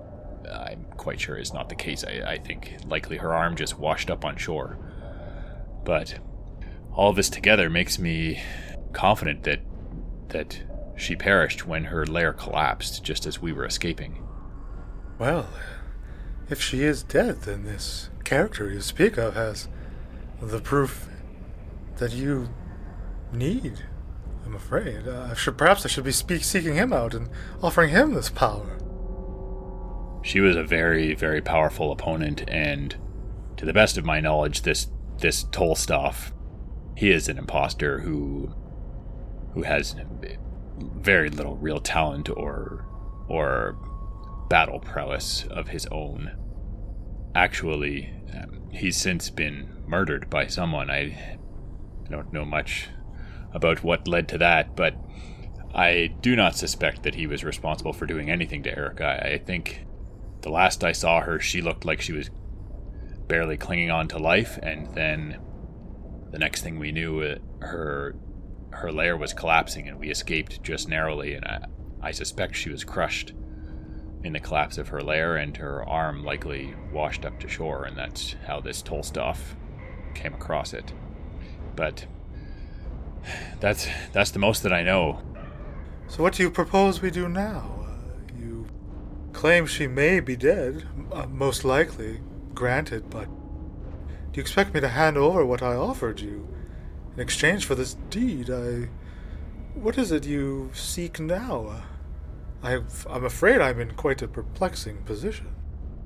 I'm 0.47 0.85
quite 0.95 1.19
sure 1.19 1.37
is 1.37 1.53
not 1.53 1.69
the 1.69 1.75
case. 1.75 2.03
I, 2.03 2.33
I 2.33 2.37
think 2.37 2.75
likely 2.85 3.17
her 3.17 3.33
arm 3.33 3.55
just 3.55 3.79
washed 3.79 4.11
up 4.11 4.23
on 4.23 4.37
shore. 4.37 4.77
But 5.83 6.19
all 6.93 7.13
this 7.13 7.31
together 7.31 7.67
makes 7.67 7.97
me 7.97 8.43
confident 8.93 9.41
that 9.43 9.61
that 10.27 10.61
she 10.95 11.15
perished 11.15 11.65
when 11.65 11.85
her 11.85 12.05
lair 12.05 12.31
collapsed 12.31 13.03
just 13.03 13.25
as 13.25 13.41
we 13.41 13.51
were 13.51 13.65
escaping. 13.65 14.23
Well, 15.17 15.49
if 16.49 16.61
she 16.61 16.83
is 16.83 17.03
dead, 17.03 17.41
then 17.41 17.63
this 17.63 18.09
character 18.23 18.71
you 18.71 18.81
speak 18.81 19.17
of 19.17 19.35
has 19.35 19.67
the 20.41 20.59
proof 20.59 21.07
that 21.97 22.11
you 22.11 22.49
need. 23.31 23.85
I'm 24.45 24.55
afraid. 24.55 25.07
Uh, 25.07 25.33
should, 25.33 25.57
perhaps 25.57 25.85
I 25.85 25.89
should 25.89 26.03
be 26.03 26.11
speak, 26.11 26.43
seeking 26.43 26.75
him 26.75 26.93
out 26.93 27.13
and 27.13 27.29
offering 27.63 27.89
him 27.89 28.13
this 28.13 28.29
power. 28.29 28.77
She 30.23 30.39
was 30.39 30.55
a 30.55 30.63
very, 30.63 31.13
very 31.15 31.41
powerful 31.41 31.91
opponent, 31.91 32.43
and 32.47 32.95
to 33.57 33.65
the 33.65 33.73
best 33.73 33.97
of 33.97 34.05
my 34.05 34.19
knowledge, 34.19 34.63
this 34.63 34.87
this 35.19 35.45
Tolstoff, 35.45 36.33
he 36.95 37.11
is 37.11 37.29
an 37.29 37.37
impostor 37.37 37.99
who 37.99 38.53
who 39.53 39.63
has 39.63 39.95
very 40.79 41.29
little 41.29 41.55
real 41.57 41.79
talent 41.79 42.29
or 42.29 42.85
or 43.27 43.77
battle 44.55 44.79
prowess 44.79 45.45
of 45.47 45.67
his 45.67 45.85
own. 45.87 46.31
Actually, 47.35 48.13
um, 48.33 48.69
he's 48.71 48.95
since 48.95 49.29
been 49.29 49.83
murdered 49.85 50.29
by 50.29 50.47
someone. 50.47 50.89
I 50.89 51.37
don't 52.09 52.31
know 52.31 52.45
much 52.45 52.87
about 53.53 53.83
what 53.83 54.07
led 54.07 54.29
to 54.29 54.37
that, 54.37 54.73
but 54.73 54.95
I 55.73 56.15
do 56.21 56.37
not 56.37 56.55
suspect 56.55 57.03
that 57.03 57.15
he 57.15 57.27
was 57.27 57.43
responsible 57.43 57.91
for 57.91 58.05
doing 58.05 58.29
anything 58.29 58.63
to 58.63 58.73
Erica. 58.73 59.29
I 59.29 59.39
think 59.39 59.85
the 60.39 60.51
last 60.51 60.85
I 60.85 60.93
saw 60.93 61.19
her, 61.19 61.37
she 61.37 61.61
looked 61.61 61.83
like 61.83 61.99
she 61.99 62.13
was 62.13 62.29
barely 63.27 63.57
clinging 63.57 63.91
on 63.91 64.07
to 64.07 64.17
life, 64.17 64.57
and 64.63 64.87
then 64.95 65.37
the 66.31 66.39
next 66.39 66.61
thing 66.61 66.79
we 66.79 66.93
knew, 66.93 67.19
uh, 67.19 67.35
her 67.59 68.15
her 68.71 68.89
lair 68.89 69.17
was 69.17 69.33
collapsing, 69.33 69.89
and 69.89 69.99
we 69.99 70.09
escaped 70.09 70.63
just 70.63 70.87
narrowly. 70.87 71.33
And 71.33 71.43
I, 71.43 71.65
I 72.01 72.11
suspect 72.11 72.55
she 72.55 72.69
was 72.69 72.85
crushed 72.85 73.33
in 74.25 74.33
the 74.33 74.39
collapse 74.39 74.79
of 74.79 74.87
her 74.87 75.01
lair, 75.01 75.37
and 75.37 75.55
her 75.57 75.87
arm 75.87 76.23
likely 76.23 76.73
washed 76.91 77.25
up 77.25 77.39
to 77.39 77.47
shore, 77.47 77.85
and 77.85 77.95
that's 77.95 78.35
how 78.47 78.59
this 78.59 78.81
Tolstoff 78.81 79.55
came 80.15 80.33
across 80.33 80.73
it. 80.73 80.91
But 81.75 82.07
that's 83.59 83.87
that's 84.13 84.31
the 84.31 84.39
most 84.39 84.63
that 84.63 84.73
I 84.73 84.81
know. 84.81 85.21
So, 86.07 86.23
what 86.23 86.33
do 86.33 86.43
you 86.43 86.49
propose 86.49 87.01
we 87.01 87.11
do 87.11 87.29
now? 87.29 87.85
Uh, 87.87 88.37
you 88.37 88.65
claim 89.31 89.67
she 89.67 89.85
may 89.85 90.19
be 90.19 90.35
dead, 90.35 90.87
uh, 91.11 91.27
most 91.27 91.63
likely, 91.63 92.19
granted, 92.55 93.09
but 93.11 93.25
do 93.25 94.39
you 94.39 94.41
expect 94.41 94.73
me 94.73 94.81
to 94.81 94.89
hand 94.89 95.17
over 95.17 95.45
what 95.45 95.61
I 95.61 95.75
offered 95.75 96.19
you 96.19 96.47
in 97.15 97.21
exchange 97.21 97.65
for 97.65 97.75
this 97.75 97.93
deed? 98.09 98.49
I. 98.49 98.89
What 99.75 99.97
is 99.97 100.11
it 100.11 100.25
you 100.25 100.71
seek 100.73 101.19
now? 101.19 101.83
I, 102.65 102.79
I'm 103.07 103.23
afraid 103.23 103.61
I'm 103.61 103.79
in 103.79 103.91
quite 103.91 104.23
a 104.23 104.27
perplexing 104.27 105.03
position. 105.03 105.53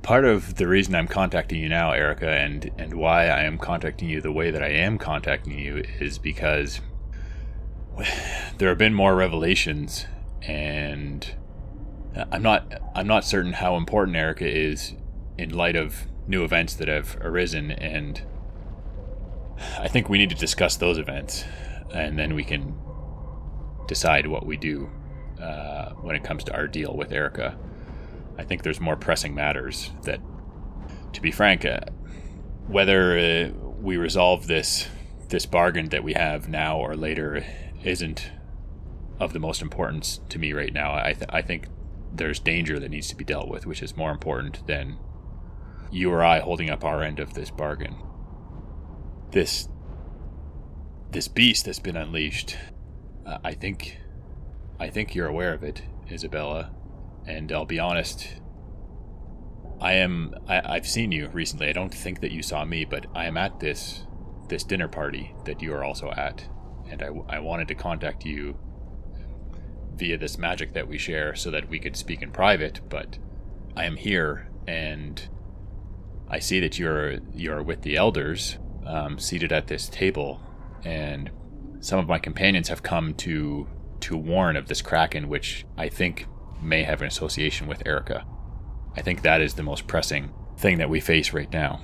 Part 0.01 0.25
of 0.25 0.56
the 0.56 0.68
reason 0.68 0.94
I'm 0.94 1.08
contacting 1.08 1.62
you 1.62 1.70
now, 1.70 1.92
Erica, 1.92 2.30
and, 2.30 2.70
and 2.78 2.96
why 2.96 3.28
I 3.28 3.44
am 3.44 3.58
contacting 3.58 4.10
you 4.10 4.20
the 4.20 4.32
way 4.32 4.51
that 4.51 4.62
I 4.62 4.70
am 4.70 4.98
contacting 4.98 5.58
you 5.58 5.84
is 6.00 6.18
because 6.18 6.82
there 8.58 8.68
have 8.68 8.78
been 8.78 8.94
more 8.94 9.16
revelations, 9.16 10.06
and 10.42 11.34
I'm 12.32 12.42
not 12.42 12.82
I'm 12.96 13.08
not 13.08 13.24
certain 13.24 13.54
how 13.54 13.75
important 13.75 14.18
Erica 14.18 14.48
is 14.48 14.96
in 15.38 15.51
light 15.51 15.75
of 15.75 16.08
new 16.28 16.44
events 16.44 16.75
that 16.75 16.88
have 16.89 17.18
arisen, 17.22 17.72
and 17.72 18.22
I 19.78 19.88
think 19.88 20.10
we 20.10 20.18
need 20.18 20.30
to 20.30 20.36
discuss 20.36 20.75
those 20.75 20.98
events, 20.98 21.46
and 21.94 22.20
then 22.20 22.36
we 22.36 22.44
can 22.44 22.75
decide 23.88 24.28
what 24.28 24.46
we 24.46 24.58
do 24.58 24.89
uh, 25.41 25.91
when 26.01 26.15
it 26.15 26.24
comes 26.24 26.43
to 26.46 26.53
our 26.53 26.67
deal 26.67 26.96
with 26.96 27.12
Erica. 27.12 27.58
I 28.38 28.43
think 28.43 28.63
there's 28.63 28.79
more 28.79 28.96
pressing 28.96 29.36
matters 29.36 29.91
that, 30.03 30.22
to 31.13 31.22
be 31.22 31.31
frank, 31.31 31.65
uh, 31.65 31.79
whether 32.67 33.17
uh, 33.17 33.50
we 33.79 33.98
resolve 33.98 34.48
this 34.48 34.88
this 35.29 35.46
bargain 35.46 35.89
that 35.89 36.03
we 36.03 36.13
have 36.13 36.50
now 36.50 36.79
or 36.79 36.96
later 36.96 37.46
isn't 37.84 38.31
of 39.19 39.31
the 39.31 39.39
most 39.39 39.62
importance 39.62 40.19
to 40.29 40.39
me 40.39 40.53
right 40.53 40.74
now. 40.74 40.93
I 40.93 41.13
th- 41.13 41.29
I 41.29 41.41
think 41.41 41.67
there's 42.12 42.39
danger 42.39 42.79
that 42.79 42.89
needs 42.89 43.10
to 43.10 43.15
be 43.15 43.24
dealt 43.24 43.48
with, 43.48 43.65
which 43.65 43.84
is 43.84 43.96
more 43.96 44.12
important 44.12 44.65
than 44.65 44.98
you 45.91 46.12
or 46.12 46.24
I 46.24 46.39
holding 46.39 46.69
up 46.69 46.84
our 46.84 47.03
end 47.03 47.19
of 47.19 47.34
this 47.34 47.51
bargain. 47.51 47.96
This 49.31 49.69
this 51.12 51.27
beast 51.27 51.65
that's 51.65 51.79
been 51.79 51.98
unleashed. 51.98 52.58
Uh, 53.25 53.38
I 53.43 53.53
think 53.53 54.00
I 54.79 54.89
think 54.89 55.13
you're 55.13 55.27
aware 55.27 55.53
of 55.53 55.63
it, 55.63 55.81
Isabella, 56.09 56.71
and 57.25 57.51
I'll 57.51 57.65
be 57.65 57.79
honest. 57.79 58.27
I 59.81 59.93
am 59.93 60.36
I, 60.48 60.62
I've 60.75 60.88
seen 60.88 61.12
you 61.12 61.29
recently. 61.29 61.67
I 61.67 61.74
don't 61.74 61.93
think 61.93 62.21
that 62.21 62.31
you 62.31 62.41
saw 62.43 62.65
me, 62.65 62.86
but 62.86 63.05
I 63.15 63.25
am 63.25 63.38
at 63.38 63.59
this 63.59 64.03
this 64.48 64.63
dinner 64.63 64.88
party 64.88 65.36
that 65.45 65.62
you 65.62 65.74
are 65.74 65.83
also 65.83 66.09
at 66.12 66.48
and 66.89 67.03
I, 67.03 67.09
I 67.29 67.39
wanted 67.39 67.67
to 67.67 67.75
contact 67.75 68.25
you 68.25 68.57
via 69.95 70.17
this 70.17 70.38
magic 70.38 70.74
that 70.74 70.88
we 70.88 70.98
share 70.98 71.36
so 71.36 71.51
that 71.51 71.69
we 71.69 71.79
could 71.79 71.95
speak 71.95 72.21
in 72.21 72.31
private, 72.31 72.81
but 72.89 73.17
I 73.75 73.86
am 73.86 73.95
here 73.95 74.50
and 74.67 75.21
I 76.29 76.39
see 76.39 76.59
that 76.62 76.79
you're 76.79 77.19
you're 77.33 77.62
with 77.62 77.81
the 77.81 77.95
elders, 77.95 78.57
um, 78.86 79.19
seated 79.19 79.51
at 79.51 79.67
this 79.67 79.89
table, 79.89 80.41
and 80.83 81.29
some 81.79 82.00
of 82.00 82.07
my 82.07 82.19
companions 82.19 82.69
have 82.69 82.83
come 82.83 83.13
to 83.15 83.67
to 84.01 84.18
warn 84.18 84.56
of 84.56 84.68
this 84.68 84.82
kraken, 84.82 85.29
which 85.29 85.65
I 85.77 85.89
think 85.89 86.27
may 86.62 86.84
have 86.84 87.01
an 87.01 87.08
association 87.08 87.68
with 87.68 87.86
Erica. 87.86 88.25
I 88.96 89.01
think 89.01 89.22
that 89.22 89.41
is 89.41 89.53
the 89.53 89.63
most 89.63 89.88
pressing 89.88 90.34
thing 90.58 90.77
that 90.79 90.89
we 90.89 91.00
face 91.00 91.34
right 91.34 91.51
now. 91.51 91.82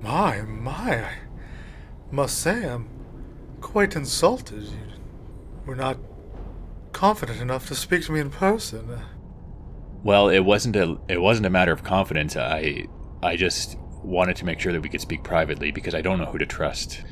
My, 0.00 0.42
my, 0.42 1.04
I 1.04 1.12
must 2.10 2.38
say 2.38 2.66
I'm 2.66 2.88
quite 3.60 3.96
insulted. 3.96 4.64
You 4.64 4.80
were 5.66 5.76
not 5.76 5.98
confident 6.92 7.40
enough 7.40 7.68
to 7.68 7.74
speak 7.74 8.04
to 8.04 8.12
me 8.12 8.20
in 8.20 8.30
person. 8.30 9.00
Well, 10.02 10.28
it 10.28 10.40
wasn't 10.40 10.76
a 10.76 10.98
it 11.08 11.20
wasn't 11.20 11.46
a 11.46 11.50
matter 11.50 11.72
of 11.72 11.84
confidence. 11.84 12.36
I 12.36 12.86
I 13.22 13.36
just 13.36 13.76
wanted 14.02 14.36
to 14.36 14.46
make 14.46 14.58
sure 14.58 14.72
that 14.72 14.80
we 14.80 14.88
could 14.88 15.00
speak 15.00 15.22
privately 15.22 15.70
because 15.70 15.94
I 15.94 16.00
don't 16.00 16.18
know 16.18 16.24
who 16.24 16.38
to 16.38 16.46
trust. 16.46 17.04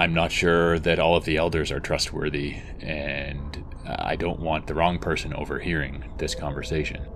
I'm 0.00 0.14
not 0.14 0.32
sure 0.32 0.78
that 0.78 0.98
all 0.98 1.14
of 1.14 1.26
the 1.26 1.36
elders 1.36 1.70
are 1.70 1.78
trustworthy, 1.78 2.56
and 2.80 3.62
I 3.84 4.16
don't 4.16 4.40
want 4.40 4.66
the 4.66 4.72
wrong 4.72 4.98
person 4.98 5.34
overhearing 5.34 6.04
this 6.16 6.34
conversation. 6.34 7.06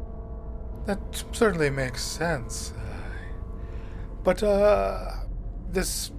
That 0.84 0.98
certainly 1.32 1.70
makes 1.70 2.04
sense. 2.04 2.74
But, 4.22 4.42
uh, 4.42 5.12
this 5.72 6.10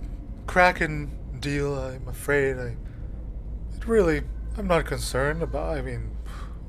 Kraken 0.47 1.11
deal, 1.39 1.77
I'm 1.77 2.07
afraid 2.07 2.57
I. 2.57 2.77
It 3.75 3.85
really. 3.85 4.23
I'm 4.57 4.65
not 4.65 4.87
concerned 4.87 5.43
about. 5.43 5.77
I 5.77 5.83
mean, 5.83 6.17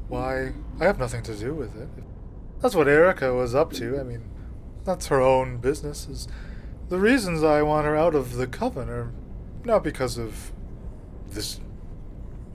why? 0.09 0.53
I 0.79 0.85
have 0.85 0.99
nothing 0.99 1.23
to 1.23 1.35
do 1.35 1.55
with 1.55 1.75
it. 1.75 1.89
That's 2.61 2.75
what 2.75 2.87
Erica 2.87 3.33
was 3.33 3.55
up 3.55 3.73
to. 3.75 3.99
I 3.99 4.03
mean, 4.03 4.29
that's 4.85 5.07
her 5.07 5.23
own 5.23 5.57
business. 5.57 6.07
Is 6.07 6.29
the 6.91 6.99
reasons 6.99 7.43
I 7.43 7.63
want 7.63 7.87
her 7.87 7.97
out 7.97 8.15
of 8.15 8.35
the 8.35 8.47
coven 8.47 8.91
are 8.91 9.11
not 9.67 9.85
because 9.85 10.17
of 10.17 10.53
this 11.29 11.61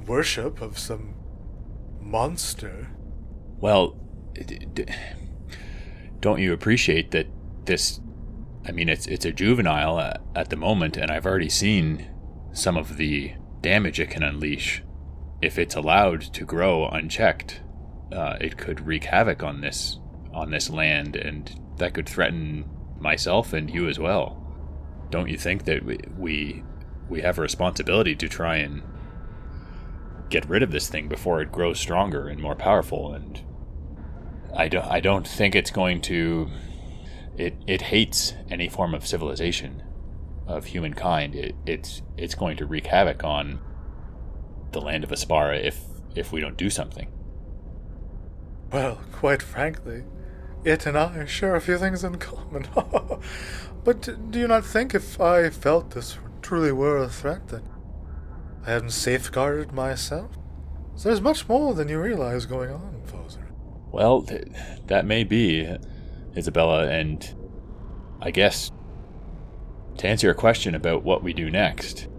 worship 0.08 0.62
of 0.62 0.80
some 0.80 1.14
monster. 2.00 2.90
Well, 3.60 3.96
don't 6.20 6.40
you 6.40 6.54
appreciate 6.54 7.12
that 7.12 7.28
this 7.66 8.00
I 8.66 8.72
mean, 8.72 8.90
it's 8.90 9.08
it's 9.08 9.26
a 9.26 9.32
juvenile 9.32 10.00
at, 10.00 10.22
at 10.36 10.50
the 10.50 10.56
moment, 10.56 10.98
and 10.98 11.10
I've 11.12 11.26
already 11.26 11.50
seen 11.50 12.08
some 12.54 12.78
of 12.78 12.98
the 12.98 13.34
damage 13.62 14.00
it 14.00 14.10
can 14.10 14.24
unleash. 14.24 14.84
If 15.42 15.58
it's 15.58 15.76
allowed 15.76 16.22
to 16.34 16.46
grow 16.46 16.88
unchecked, 16.88 17.62
uh, 18.12 18.38
it 18.40 18.58
could 18.58 18.86
wreak 18.86 19.06
havoc 19.06 19.42
on 19.42 19.62
this 19.62 20.00
on 20.34 20.52
this 20.52 20.70
land, 20.70 21.16
and 21.16 21.60
that 21.78 21.94
could 21.94 22.08
threaten 22.08 22.70
myself 23.00 23.54
and 23.54 23.70
you 23.70 23.90
as 23.90 23.98
well. 23.98 24.38
Don't 25.10 25.30
you 25.30 25.38
think 25.38 25.66
that 25.66 25.84
we 25.84 25.98
we, 26.18 26.64
we 27.12 27.22
have 27.22 27.38
a 27.38 27.42
responsibility 27.42 28.16
to 28.16 28.28
try 28.28 28.56
and 28.56 28.82
get 30.30 30.48
rid 30.50 30.64
of 30.64 30.72
this 30.72 30.88
thing 30.88 31.10
before 31.10 31.42
it 31.42 31.52
grows 31.52 31.80
stronger 31.80 32.28
and 32.28 32.42
more 32.42 32.56
powerful? 32.56 33.14
And 33.14 33.42
I 34.56 34.68
don't 34.68 34.86
I 34.86 35.00
don't 35.00 35.28
think 35.28 35.54
it's 35.54 35.72
going 35.72 36.02
to 36.02 36.50
it 37.38 37.56
it 37.68 37.84
hates 37.84 38.34
any 38.50 38.70
form 38.70 38.96
of 38.96 39.06
civilization 39.06 39.84
of 40.48 40.66
humankind. 40.66 41.36
It, 41.36 41.56
it's 41.66 42.02
it's 42.18 42.34
going 42.34 42.58
to 42.58 42.66
wreak 42.66 42.88
havoc 42.88 43.24
on 43.24 43.60
the 44.72 44.82
land 44.82 45.04
of 45.04 45.12
Aspara 45.12 45.62
if 45.62 45.84
if 46.16 46.32
we 46.32 46.42
don't 46.42 46.58
do 46.58 46.70
something. 46.70 47.12
Well, 48.72 49.02
quite 49.12 49.42
frankly, 49.42 50.04
it 50.64 50.86
and 50.86 50.98
I 50.98 51.26
share 51.26 51.56
a 51.56 51.62
few 51.62 51.78
things 51.78 52.04
in 52.04 52.18
common. 52.18 52.68
but 53.84 54.32
do 54.32 54.40
you 54.40 54.48
not 54.48 54.66
think 54.66 54.96
if 54.96 55.20
I 55.20 55.50
felt 55.50 55.92
this 55.92 56.18
truly 56.52 56.74
were 56.74 56.98
a 56.98 57.08
threat 57.08 57.48
that 57.48 57.64
I 58.66 58.72
hadn't 58.72 58.90
safeguarded 58.90 59.72
myself? 59.72 60.32
So 60.96 61.08
there's 61.08 61.22
much 61.22 61.48
more 61.48 61.74
than 61.74 61.88
you 61.88 61.98
realize 61.98 62.46
going 62.46 62.70
on, 62.70 63.02
Fozer. 63.08 63.52
Well, 63.90 64.24
th- 64.24 64.50
that 64.88 65.06
may 65.06 65.24
be. 65.24 65.78
Isabella, 66.36 66.90
and 66.90 67.34
I 68.22 68.32
guess 68.32 68.70
to 70.00 70.08
answer 70.10 70.28
your 70.28 70.34
question 70.34 70.76
about 70.76 71.04
what 71.04 71.24
we 71.24 71.32
do 71.32 71.50
next, 71.50 72.10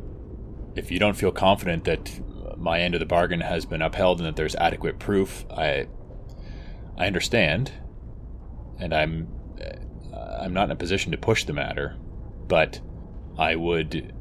if 0.77 0.91
you 0.91 0.99
don't 0.99 1.13
feel 1.13 1.31
confident 1.31 1.85
that 1.85 2.11
my 2.57 2.81
end 2.81 2.95
of 2.95 3.01
the 3.01 3.07
bargain 3.07 3.43
has 3.43 3.67
been 3.67 3.83
upheld 3.83 4.19
and 4.19 4.27
that 4.27 4.37
there's 4.37 4.55
adequate 4.55 4.99
proof, 4.99 5.45
I 5.51 5.89
I 6.97 7.07
understand, 7.07 7.71
and 8.79 8.95
I'm 8.95 9.29
I'm 10.41 10.55
not 10.55 10.65
in 10.65 10.71
a 10.71 10.77
position 10.77 11.13
to 11.13 11.19
push 11.19 11.45
the 11.45 11.53
matter, 11.53 11.99
but 12.49 12.81
I 13.37 13.57
would 13.57 14.15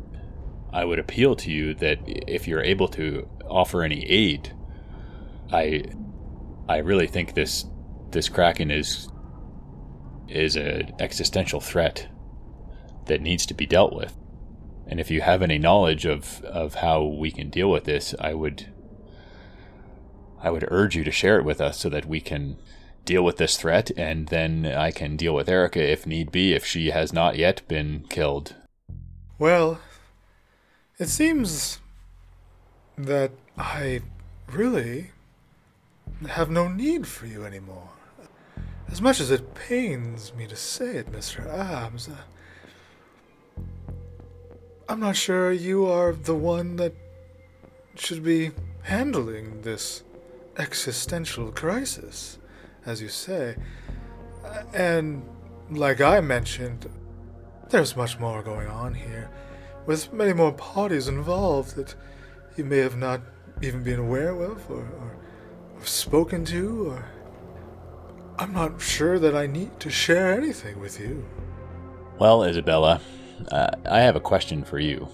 I 0.73 0.85
would 0.85 0.99
appeal 0.99 1.35
to 1.35 1.51
you 1.51 1.73
that 1.75 1.99
if 2.05 2.47
you're 2.47 2.63
able 2.63 2.87
to 2.89 3.27
offer 3.47 3.83
any 3.83 4.05
aid, 4.09 4.53
I 5.51 5.83
I 6.69 6.77
really 6.77 7.07
think 7.07 7.33
this 7.33 7.65
this 8.11 8.29
kraken 8.29 8.71
is 8.71 9.09
is 10.27 10.55
an 10.55 10.93
existential 10.99 11.59
threat 11.59 12.07
that 13.07 13.21
needs 13.21 13.45
to 13.47 13.53
be 13.53 13.65
dealt 13.65 13.93
with. 13.93 14.17
And 14.87 14.99
if 14.99 15.11
you 15.11 15.21
have 15.21 15.41
any 15.41 15.57
knowledge 15.57 16.05
of, 16.05 16.41
of 16.43 16.75
how 16.75 17.03
we 17.03 17.31
can 17.31 17.49
deal 17.49 17.69
with 17.69 17.83
this, 17.83 18.15
I 18.19 18.33
would 18.33 18.67
I 20.41 20.49
would 20.49 20.67
urge 20.69 20.95
you 20.95 21.03
to 21.03 21.11
share 21.11 21.37
it 21.37 21.45
with 21.45 21.61
us 21.61 21.77
so 21.77 21.89
that 21.89 22.05
we 22.05 22.19
can 22.19 22.57
deal 23.05 23.23
with 23.23 23.37
this 23.37 23.57
threat 23.57 23.91
and 23.97 24.27
then 24.27 24.65
I 24.65 24.91
can 24.91 25.15
deal 25.15 25.35
with 25.35 25.49
Erica 25.49 25.83
if 25.83 26.07
need 26.07 26.31
be 26.31 26.53
if 26.53 26.65
she 26.65 26.91
has 26.91 27.13
not 27.13 27.35
yet 27.35 27.61
been 27.67 28.05
killed. 28.09 28.55
Well, 29.37 29.79
it 31.01 31.10
seems 31.10 31.79
that 32.96 33.31
I 33.58 34.01
really 34.51 35.10
have 36.29 36.51
no 36.51 36.67
need 36.67 37.08
for 37.08 37.25
you 37.25 37.43
anymore. 37.43 37.89
As 38.88 39.01
much 39.01 39.20
as 39.20 39.31
it 39.31 39.55
pains 39.55 40.31
me 40.36 40.46
to 40.46 40.55
say 40.55 40.98
it, 40.98 41.12
Mr. 41.12 41.51
Abs, 41.51 42.08
uh, 42.08 42.17
I'm 44.88 45.00
not 45.00 45.15
sure 45.15 45.51
you 45.51 45.88
are 45.88 46.13
the 46.13 46.36
one 46.36 46.75
that 46.75 46.93
should 47.96 48.24
be 48.24 48.51
handling 48.84 49.63
this 49.63 50.03
existential 50.60 51.51
crisis, 51.51 52.38
as 52.86 53.01
you 53.01 53.10
say. 53.10 53.55
And, 54.72 55.24
like 55.72 56.00
I 56.00 56.20
mentioned, 56.20 56.88
there's 57.70 57.96
much 57.96 58.20
more 58.20 58.43
going 58.43 58.67
on 58.67 58.93
here, 58.93 59.31
with 59.85 60.13
many 60.13 60.33
more 60.33 60.51
parties 60.51 61.07
involved 61.07 61.75
that 61.75 61.95
you 62.55 62.63
may 62.63 62.77
have 62.77 62.97
not 62.97 63.21
even 63.61 63.83
been 63.83 64.00
aware 64.00 64.31
of 64.41 64.69
or, 64.69 64.81
or, 64.81 65.17
or 65.77 65.85
spoken 65.85 66.45
to, 66.45 66.91
or. 66.91 67.05
I'm 68.39 68.53
not 68.53 68.81
sure 68.81 69.19
that 69.19 69.35
I 69.35 69.45
need 69.45 69.79
to 69.81 69.89
share 69.89 70.33
anything 70.33 70.79
with 70.79 71.00
you. 71.00 71.25
Well, 72.17 72.43
Isabella, 72.43 73.00
uh, 73.51 73.69
I 73.89 74.00
have 74.00 74.15
a 74.15 74.19
question 74.19 74.63
for 74.63 74.79
you. 74.79 75.07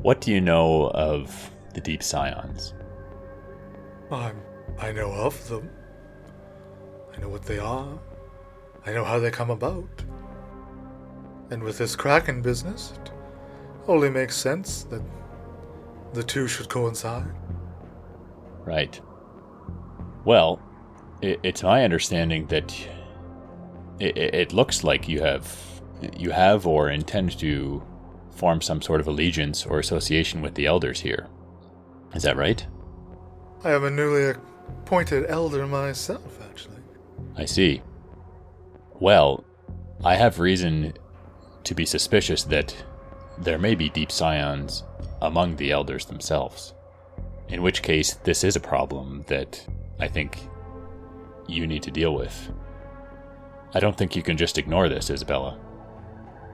What 0.00 0.20
do 0.20 0.32
you 0.32 0.40
know 0.40 0.90
of 0.90 1.50
the 1.74 1.80
Deep 1.80 2.02
Scions? 2.02 2.74
I'm, 4.10 4.36
I 4.78 4.90
know 4.90 5.12
of 5.12 5.48
them. 5.48 5.70
I 7.16 7.20
know 7.20 7.28
what 7.28 7.44
they 7.44 7.58
are. 7.58 7.98
I 8.84 8.92
know 8.92 9.04
how 9.04 9.20
they 9.20 9.30
come 9.30 9.50
about. 9.50 10.04
And 11.50 11.62
with 11.62 11.78
this 11.78 11.94
Kraken 11.94 12.42
business, 12.42 12.94
it 12.96 13.12
only 13.88 14.10
makes 14.10 14.36
sense 14.36 14.84
that 14.84 15.02
the 16.12 16.22
two 16.22 16.46
should 16.46 16.68
coincide. 16.68 17.32
Right. 18.64 19.00
Well, 20.24 20.60
it, 21.20 21.40
it's 21.42 21.62
my 21.62 21.84
understanding 21.84 22.46
that 22.46 22.74
it, 23.98 24.16
it 24.16 24.52
looks 24.52 24.84
like 24.84 25.08
you 25.08 25.22
have 25.22 25.56
you 26.16 26.30
have 26.30 26.66
or 26.66 26.90
intend 26.90 27.38
to 27.38 27.82
form 28.32 28.60
some 28.60 28.82
sort 28.82 29.00
of 29.00 29.06
allegiance 29.06 29.64
or 29.64 29.78
association 29.78 30.42
with 30.42 30.54
the 30.54 30.66
elders 30.66 31.00
here. 31.00 31.28
Is 32.14 32.24
that 32.24 32.36
right? 32.36 32.66
I 33.62 33.70
am 33.70 33.84
a 33.84 33.90
newly 33.90 34.34
appointed 34.68 35.26
elder 35.28 35.66
myself, 35.66 36.40
actually. 36.50 36.82
I 37.36 37.44
see. 37.44 37.82
Well, 38.98 39.44
I 40.04 40.16
have 40.16 40.40
reason 40.40 40.94
to 41.64 41.74
be 41.74 41.86
suspicious 41.86 42.42
that 42.44 42.74
there 43.38 43.58
may 43.58 43.74
be 43.74 43.88
deep 43.88 44.12
scions 44.12 44.84
among 45.20 45.56
the 45.56 45.70
elders 45.70 46.06
themselves. 46.06 46.74
In 47.48 47.62
which 47.62 47.82
case, 47.82 48.14
this 48.14 48.44
is 48.44 48.56
a 48.56 48.60
problem 48.60 49.24
that 49.28 49.66
I 50.00 50.08
think 50.08 50.38
you 51.46 51.66
need 51.66 51.82
to 51.82 51.90
deal 51.90 52.14
with. 52.14 52.50
I 53.74 53.80
don't 53.80 53.96
think 53.96 54.16
you 54.16 54.22
can 54.22 54.36
just 54.36 54.58
ignore 54.58 54.88
this, 54.88 55.10
Isabella. 55.10 55.58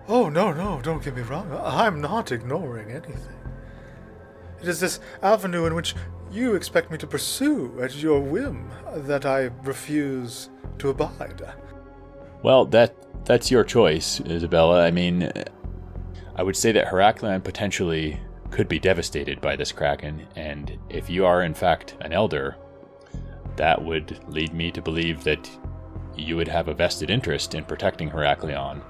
Oh, 0.08 0.28
no, 0.28 0.52
no, 0.52 0.80
don't 0.82 1.02
get 1.02 1.16
me 1.16 1.22
wrong. 1.22 1.52
I'm 1.52 2.00
not 2.00 2.32
ignoring 2.32 2.90
anything. 2.90 3.36
It 4.60 4.68
is 4.68 4.80
this 4.80 5.00
avenue 5.22 5.66
in 5.66 5.74
which 5.74 5.94
you 6.30 6.54
expect 6.54 6.90
me 6.90 6.98
to 6.98 7.06
pursue 7.06 7.78
at 7.80 7.94
your 7.96 8.20
whim 8.20 8.70
that 8.92 9.24
I 9.24 9.50
refuse 9.62 10.48
to 10.78 10.90
abide. 10.90 11.42
Well, 12.42 12.64
that 12.66 12.94
that's 13.24 13.50
your 13.50 13.64
choice, 13.64 14.20
Isabella. 14.20 14.84
I 14.84 14.90
mean, 14.90 15.30
I 16.38 16.44
would 16.44 16.56
say 16.56 16.70
that 16.70 16.86
Heraklion 16.86 17.42
potentially 17.42 18.20
could 18.50 18.68
be 18.68 18.78
devastated 18.78 19.40
by 19.40 19.56
this 19.56 19.72
kraken, 19.72 20.28
and 20.36 20.78
if 20.88 21.10
you 21.10 21.26
are 21.26 21.42
in 21.42 21.52
fact 21.52 21.96
an 22.00 22.12
elder, 22.12 22.56
that 23.56 23.84
would 23.84 24.20
lead 24.28 24.54
me 24.54 24.70
to 24.70 24.80
believe 24.80 25.24
that 25.24 25.50
you 26.16 26.36
would 26.36 26.46
have 26.46 26.68
a 26.68 26.74
vested 26.74 27.10
interest 27.10 27.56
in 27.56 27.64
protecting 27.64 28.08
Heraklion. 28.08 28.82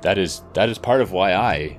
That 0.00 0.16
is 0.16 0.42
that 0.54 0.70
is 0.70 0.78
part 0.78 1.02
of 1.02 1.12
why 1.12 1.34
I 1.34 1.78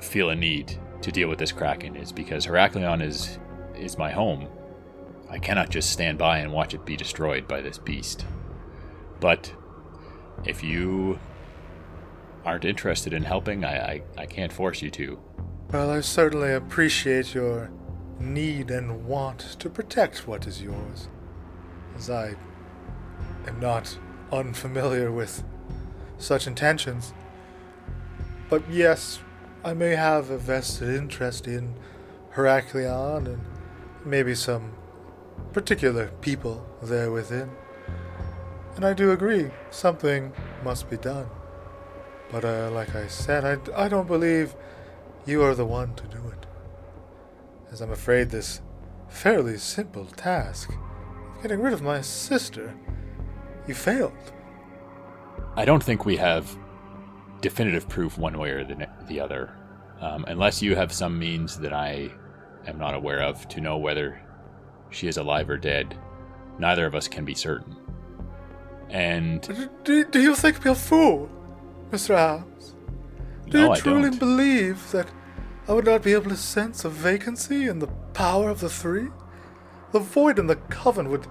feel 0.00 0.30
a 0.30 0.34
need 0.34 0.76
to 1.02 1.12
deal 1.12 1.28
with 1.28 1.38
this 1.38 1.52
kraken 1.52 1.94
is 1.94 2.10
because 2.10 2.46
Heraklion 2.46 3.00
is 3.00 3.38
is 3.76 3.96
my 3.96 4.10
home. 4.10 4.48
I 5.30 5.38
cannot 5.38 5.70
just 5.70 5.90
stand 5.90 6.18
by 6.18 6.38
and 6.38 6.52
watch 6.52 6.74
it 6.74 6.84
be 6.84 6.96
destroyed 6.96 7.46
by 7.46 7.60
this 7.60 7.78
beast. 7.78 8.26
But 9.20 9.54
if 10.44 10.64
you 10.64 11.20
aren't 12.44 12.64
interested 12.64 13.12
in 13.12 13.22
helping, 13.22 13.64
I, 13.64 13.76
I, 13.76 14.02
I 14.18 14.26
can't 14.26 14.52
force 14.52 14.82
you 14.82 14.90
to. 14.90 15.18
Well, 15.72 15.90
I 15.90 16.00
certainly 16.00 16.52
appreciate 16.52 17.34
your 17.34 17.70
need 18.20 18.70
and 18.70 19.04
want 19.06 19.56
to 19.58 19.70
protect 19.70 20.26
what 20.26 20.46
is 20.46 20.62
yours, 20.62 21.08
as 21.96 22.10
I 22.10 22.34
am 23.46 23.58
not 23.60 23.98
unfamiliar 24.30 25.10
with 25.10 25.42
such 26.18 26.46
intentions. 26.46 27.12
But 28.48 28.62
yes, 28.70 29.20
I 29.64 29.74
may 29.74 29.94
have 29.96 30.30
a 30.30 30.38
vested 30.38 30.94
interest 30.94 31.46
in 31.46 31.74
Heraklion 32.34 33.26
and 33.26 33.40
maybe 34.04 34.34
some 34.34 34.72
particular 35.52 36.08
people 36.20 36.66
there 36.82 37.10
within. 37.10 37.50
And 38.76 38.84
I 38.84 38.94
do 38.94 39.10
agree, 39.12 39.50
something 39.70 40.32
must 40.64 40.88
be 40.88 40.96
done. 40.96 41.28
But 42.32 42.44
uh, 42.46 42.70
like 42.72 42.94
I 42.96 43.06
said, 43.06 43.44
I, 43.44 43.84
I 43.84 43.88
don't 43.88 44.08
believe 44.08 44.56
you 45.26 45.42
are 45.42 45.54
the 45.54 45.66
one 45.66 45.94
to 45.94 46.04
do 46.04 46.28
it. 46.28 46.46
As 47.70 47.80
I'm 47.80 47.92
afraid 47.92 48.30
this 48.30 48.62
fairly 49.08 49.58
simple 49.58 50.06
task 50.06 50.70
of 50.70 51.42
getting 51.42 51.60
rid 51.60 51.74
of 51.74 51.82
my 51.82 52.00
sister, 52.00 52.74
you 53.68 53.74
failed. 53.74 54.32
I 55.54 55.66
don't 55.66 55.82
think 55.82 56.06
we 56.06 56.16
have 56.16 56.56
definitive 57.42 57.88
proof 57.88 58.16
one 58.16 58.38
way 58.38 58.50
or 58.50 58.64
the, 58.64 58.88
the 59.06 59.20
other, 59.20 59.54
um, 60.00 60.24
unless 60.26 60.62
you 60.62 60.74
have 60.74 60.92
some 60.92 61.18
means 61.18 61.58
that 61.58 61.74
I 61.74 62.10
am 62.66 62.78
not 62.78 62.94
aware 62.94 63.20
of 63.22 63.46
to 63.48 63.60
know 63.60 63.76
whether 63.76 64.20
she 64.90 65.06
is 65.08 65.18
alive 65.18 65.50
or 65.50 65.58
dead. 65.58 65.98
Neither 66.58 66.86
of 66.86 66.94
us 66.94 67.08
can 67.08 67.24
be 67.24 67.34
certain. 67.34 67.76
And 68.88 69.40
Do, 69.42 69.70
do, 69.84 70.04
do 70.04 70.20
you 70.20 70.34
think 70.34 70.64
me 70.64 70.70
a 70.70 70.74
fool, 70.74 71.30
Mr. 71.92 72.14
Adams? 72.14 72.74
Do 73.48 73.58
No, 73.58 73.66
you 73.66 73.72
I 73.72 73.78
truly 73.78 74.10
don't. 74.10 74.18
believe 74.18 74.90
that 74.92 75.08
I 75.68 75.72
would 75.72 75.84
not 75.84 76.02
be 76.02 76.12
able 76.14 76.30
to 76.30 76.36
sense 76.36 76.84
a 76.84 76.88
vacancy 76.88 77.66
in 77.68 77.78
the 77.78 77.86
power 78.14 78.50
of 78.50 78.60
the 78.60 78.68
three? 78.70 79.08
The 79.92 80.00
void 80.00 80.38
in 80.38 80.46
the 80.46 80.56
coven 80.56 81.10
would 81.10 81.26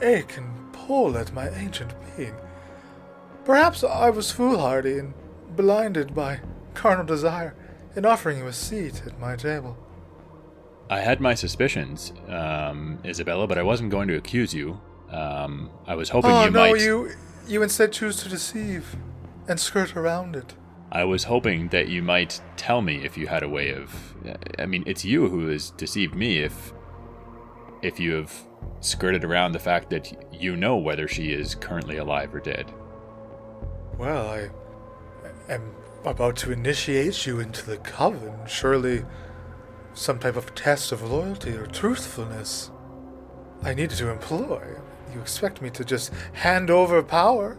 ache 0.00 0.36
and 0.36 0.72
pull 0.72 1.16
at 1.18 1.32
my 1.34 1.48
ancient 1.50 1.94
being. 2.16 2.34
Perhaps 3.44 3.84
I 3.84 4.10
was 4.10 4.32
foolhardy 4.32 4.98
and 4.98 5.14
blinded 5.54 6.14
by 6.14 6.40
carnal 6.74 7.04
desire 7.04 7.54
in 7.94 8.04
offering 8.04 8.38
you 8.38 8.46
a 8.46 8.52
seat 8.52 9.02
at 9.06 9.20
my 9.20 9.36
table. 9.36 9.76
I 10.88 11.00
had 11.00 11.20
my 11.20 11.34
suspicions, 11.34 12.12
um, 12.28 12.98
Isabella, 13.04 13.46
but 13.46 13.58
I 13.58 13.62
wasn't 13.62 13.90
going 13.90 14.08
to 14.08 14.16
accuse 14.16 14.54
you. 14.54 14.80
Um, 15.10 15.70
I 15.86 15.94
was 15.94 16.08
hoping 16.08 16.30
oh 16.30 16.44
you 16.44 16.50
no, 16.50 16.60
might. 16.72 16.80
you 16.80 17.10
you 17.46 17.62
instead 17.62 17.92
choose 17.92 18.16
to 18.22 18.28
deceive 18.28 18.96
and 19.48 19.58
skirt 19.58 19.96
around 19.96 20.36
it. 20.36 20.54
I 20.92 21.04
was 21.04 21.24
hoping 21.24 21.68
that 21.68 21.88
you 21.88 22.02
might 22.02 22.40
tell 22.56 22.80
me 22.80 23.04
if 23.04 23.18
you 23.18 23.26
had 23.26 23.42
a 23.42 23.48
way 23.48 23.72
of. 23.72 24.14
I 24.58 24.66
mean, 24.66 24.84
it's 24.86 25.04
you 25.04 25.28
who 25.28 25.48
has 25.48 25.70
deceived 25.70 26.14
me. 26.14 26.38
If 26.38 26.72
if 27.82 28.00
you 28.00 28.14
have 28.14 28.32
skirted 28.80 29.24
around 29.24 29.52
the 29.52 29.58
fact 29.58 29.90
that 29.90 30.12
you 30.32 30.56
know 30.56 30.76
whether 30.76 31.06
she 31.08 31.32
is 31.32 31.54
currently 31.54 31.96
alive 31.96 32.34
or 32.34 32.40
dead. 32.40 32.72
Well, 33.98 34.28
I 34.28 34.50
am 35.52 35.74
about 36.04 36.36
to 36.36 36.52
initiate 36.52 37.26
you 37.26 37.40
into 37.40 37.66
the 37.66 37.78
coven. 37.78 38.46
Surely 38.46 39.04
some 39.94 40.18
type 40.18 40.36
of 40.36 40.54
test 40.54 40.92
of 40.92 41.02
loyalty 41.02 41.56
or 41.56 41.66
truthfulness 41.66 42.70
I 43.62 43.74
needed 43.74 43.96
to 43.98 44.10
employ. 44.10 44.76
You 45.12 45.20
expect 45.20 45.62
me 45.62 45.70
to 45.70 45.84
just 45.84 46.12
hand 46.32 46.70
over 46.70 47.02
power? 47.02 47.58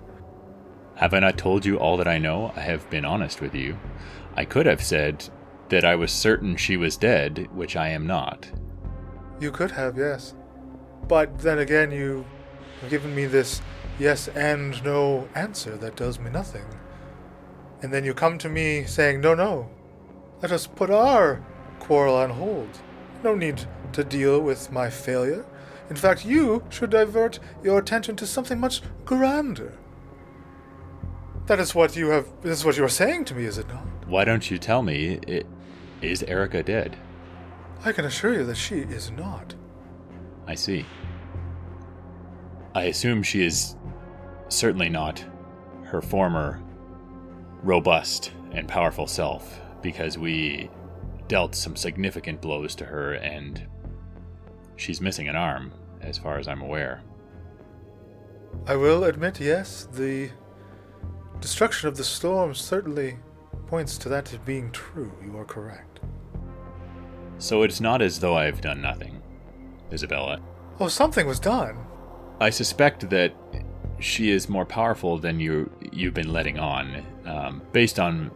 Have 0.97 1.13
I 1.13 1.19
not 1.19 1.38
told 1.38 1.63
you 1.63 1.77
all 1.77 1.95
that 1.97 2.07
I 2.07 2.17
know? 2.17 2.51
I 2.55 2.62
have 2.62 2.89
been 2.89 3.05
honest 3.05 3.39
with 3.39 3.53
you. 3.53 3.77
I 4.36 4.45
could 4.45 4.65
have 4.65 4.83
said 4.83 5.29
that 5.69 5.86
I 5.86 5.95
was 5.95 6.12
certain 6.12 6.57
she 6.57 6.75
was 6.75 6.97
dead, 6.97 7.49
which 7.53 7.75
I 7.75 7.89
am 7.89 8.07
not. 8.07 8.49
You 9.39 9.51
could 9.51 9.69
have, 9.69 9.95
yes. 9.95 10.33
But 11.07 11.38
then 11.38 11.60
again, 11.60 11.91
you 11.91 12.25
have 12.81 12.89
given 12.89 13.13
me 13.13 13.27
this 13.27 13.62
yes 13.99 14.27
and 14.29 14.83
no 14.83 15.29
answer 15.36 15.77
that 15.77 15.95
does 15.95 16.19
me 16.19 16.31
nothing. 16.31 16.65
And 17.83 17.93
then 17.93 18.03
you 18.03 18.15
come 18.15 18.39
to 18.39 18.49
me 18.49 18.83
saying, 18.86 19.21
no, 19.21 19.36
no, 19.36 19.69
let 20.41 20.51
us 20.51 20.65
put 20.65 20.89
our 20.89 21.45
quarrel 21.79 22.15
on 22.15 22.31
hold. 22.31 22.69
No 23.23 23.36
need 23.36 23.67
to 23.93 24.03
deal 24.03 24.39
with 24.41 24.71
my 24.71 24.89
failure. 24.89 25.45
In 25.91 25.95
fact, 25.95 26.25
you 26.25 26.63
should 26.69 26.89
divert 26.89 27.39
your 27.63 27.77
attention 27.77 28.15
to 28.15 28.25
something 28.25 28.60
much 28.60 28.81
grander. 29.05 29.77
That 31.47 31.60
is 31.60 31.73
what 31.73 31.95
you 31.95 32.10
have. 32.10 32.27
This 32.41 32.60
is 32.60 32.65
what 32.65 32.77
you 32.77 32.83
are 32.83 32.89
saying 32.89 33.25
to 33.25 33.36
me, 33.36 33.45
is 33.45 33.57
it 33.57 33.67
not? 33.69 33.86
Why 34.07 34.25
don't 34.25 34.49
you 34.51 34.57
tell 34.57 34.83
me, 34.83 35.19
i- 35.27 35.43
is 36.01 36.23
Erica 36.23 36.62
dead? 36.62 36.97
I 37.83 37.91
can 37.93 38.05
assure 38.05 38.33
you 38.33 38.43
that 38.45 38.57
she 38.57 38.79
is 38.79 39.12
not. 39.12 39.55
I 40.45 40.55
see. 40.55 40.86
I 42.75 42.83
assume 42.83 43.23
she 43.23 43.45
is 43.45 43.75
certainly 44.49 44.89
not 44.89 45.23
her 45.83 46.01
former 46.01 46.62
robust 47.63 48.33
and 48.51 48.67
powerful 48.67 49.07
self, 49.07 49.60
because 49.81 50.17
we 50.17 50.69
dealt 51.27 51.55
some 51.55 51.75
significant 51.75 52.41
blows 52.41 52.75
to 52.75 52.86
her 52.86 53.13
and 53.13 53.65
she's 54.75 55.01
missing 55.01 55.27
an 55.27 55.36
arm, 55.36 55.71
as 56.01 56.17
far 56.17 56.38
as 56.39 56.47
I'm 56.47 56.62
aware. 56.62 57.01
I 58.65 58.75
will 58.75 59.03
admit, 59.03 59.39
yes, 59.39 59.88
the 59.91 60.29
destruction 61.39 61.88
of 61.88 61.97
the 61.97 62.04
storm 62.04 62.54
certainly 62.54 63.17
points 63.67 63.97
to 64.00 64.10
that 64.10 64.38
being 64.45 64.71
true. 64.71 65.12
You 65.23 65.38
are 65.38 65.45
correct. 65.45 66.00
So 67.38 67.63
it's 67.63 67.80
not 67.80 68.02
as 68.02 68.19
though 68.19 68.36
I've 68.36 68.62
done 68.62 68.82
nothing, 68.82 69.21
Isabella. 69.91 70.39
Oh, 70.80 70.88
something 70.88 71.28
was 71.28 71.39
done. 71.39 71.78
I 72.39 72.50
suspect 72.50 73.10
that 73.10 73.34
she 74.00 74.32
is 74.32 74.47
more 74.47 74.65
powerful 74.65 75.17
than 75.17 75.39
you 75.39 75.71
you've 75.91 76.13
been 76.13 76.32
letting 76.32 76.60
on, 76.60 77.04
um, 77.26 77.62
based 77.71 78.00
on 78.00 78.32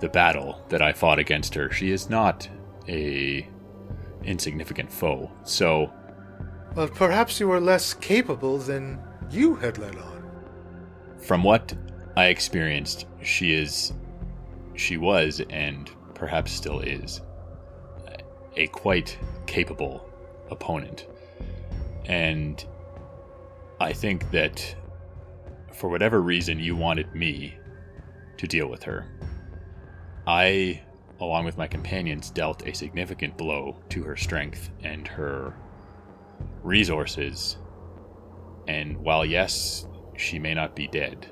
the 0.00 0.08
battle 0.08 0.60
that 0.68 0.82
I 0.82 0.92
fought 0.92 1.18
against 1.18 1.54
her. 1.54 1.70
She 1.70 1.90
is 1.90 2.10
not 2.10 2.48
a 2.88 3.48
insignificant 4.24 4.92
foe. 4.92 5.30
So 5.44 5.92
Well, 6.74 6.88
perhaps 6.88 7.38
you 7.38 7.48
were 7.48 7.60
less 7.60 7.94
capable 7.94 8.58
than 8.58 8.98
you 9.30 9.54
had 9.56 9.78
let 9.78 9.96
on. 9.96 10.13
From 11.24 11.42
what 11.42 11.74
I 12.16 12.26
experienced, 12.26 13.06
she 13.22 13.54
is 13.54 13.92
she 14.76 14.96
was 14.96 15.40
and 15.50 15.90
perhaps 16.14 16.52
still 16.52 16.80
is 16.80 17.20
a 18.56 18.66
quite 18.68 19.18
capable 19.46 20.08
opponent. 20.50 21.06
And 22.06 22.64
I 23.80 23.92
think 23.92 24.30
that 24.30 24.74
for 25.72 25.88
whatever 25.88 26.20
reason 26.20 26.60
you 26.60 26.76
wanted 26.76 27.14
me 27.14 27.56
to 28.36 28.46
deal 28.46 28.68
with 28.68 28.82
her. 28.84 29.06
I, 30.26 30.82
along 31.20 31.44
with 31.44 31.58
my 31.58 31.66
companions, 31.66 32.30
dealt 32.30 32.66
a 32.66 32.74
significant 32.74 33.36
blow 33.36 33.76
to 33.90 34.02
her 34.02 34.16
strength 34.16 34.70
and 34.82 35.06
her 35.08 35.54
resources. 36.62 37.56
And 38.66 38.98
while, 38.98 39.24
yes, 39.24 39.86
she 40.16 40.38
may 40.38 40.54
not 40.54 40.74
be 40.74 40.86
dead, 40.86 41.30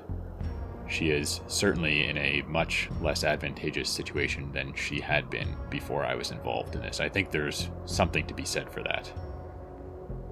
she 0.87 1.09
is 1.09 1.41
certainly 1.47 2.07
in 2.07 2.17
a 2.17 2.43
much 2.47 2.89
less 3.01 3.23
advantageous 3.23 3.89
situation 3.89 4.51
than 4.51 4.73
she 4.75 4.99
had 4.99 5.29
been 5.29 5.55
before 5.69 6.05
I 6.05 6.15
was 6.15 6.31
involved 6.31 6.75
in 6.75 6.81
this. 6.81 6.99
I 6.99 7.09
think 7.09 7.31
there's 7.31 7.69
something 7.85 8.27
to 8.27 8.33
be 8.33 8.45
said 8.45 8.69
for 8.69 8.83
that. 8.83 9.11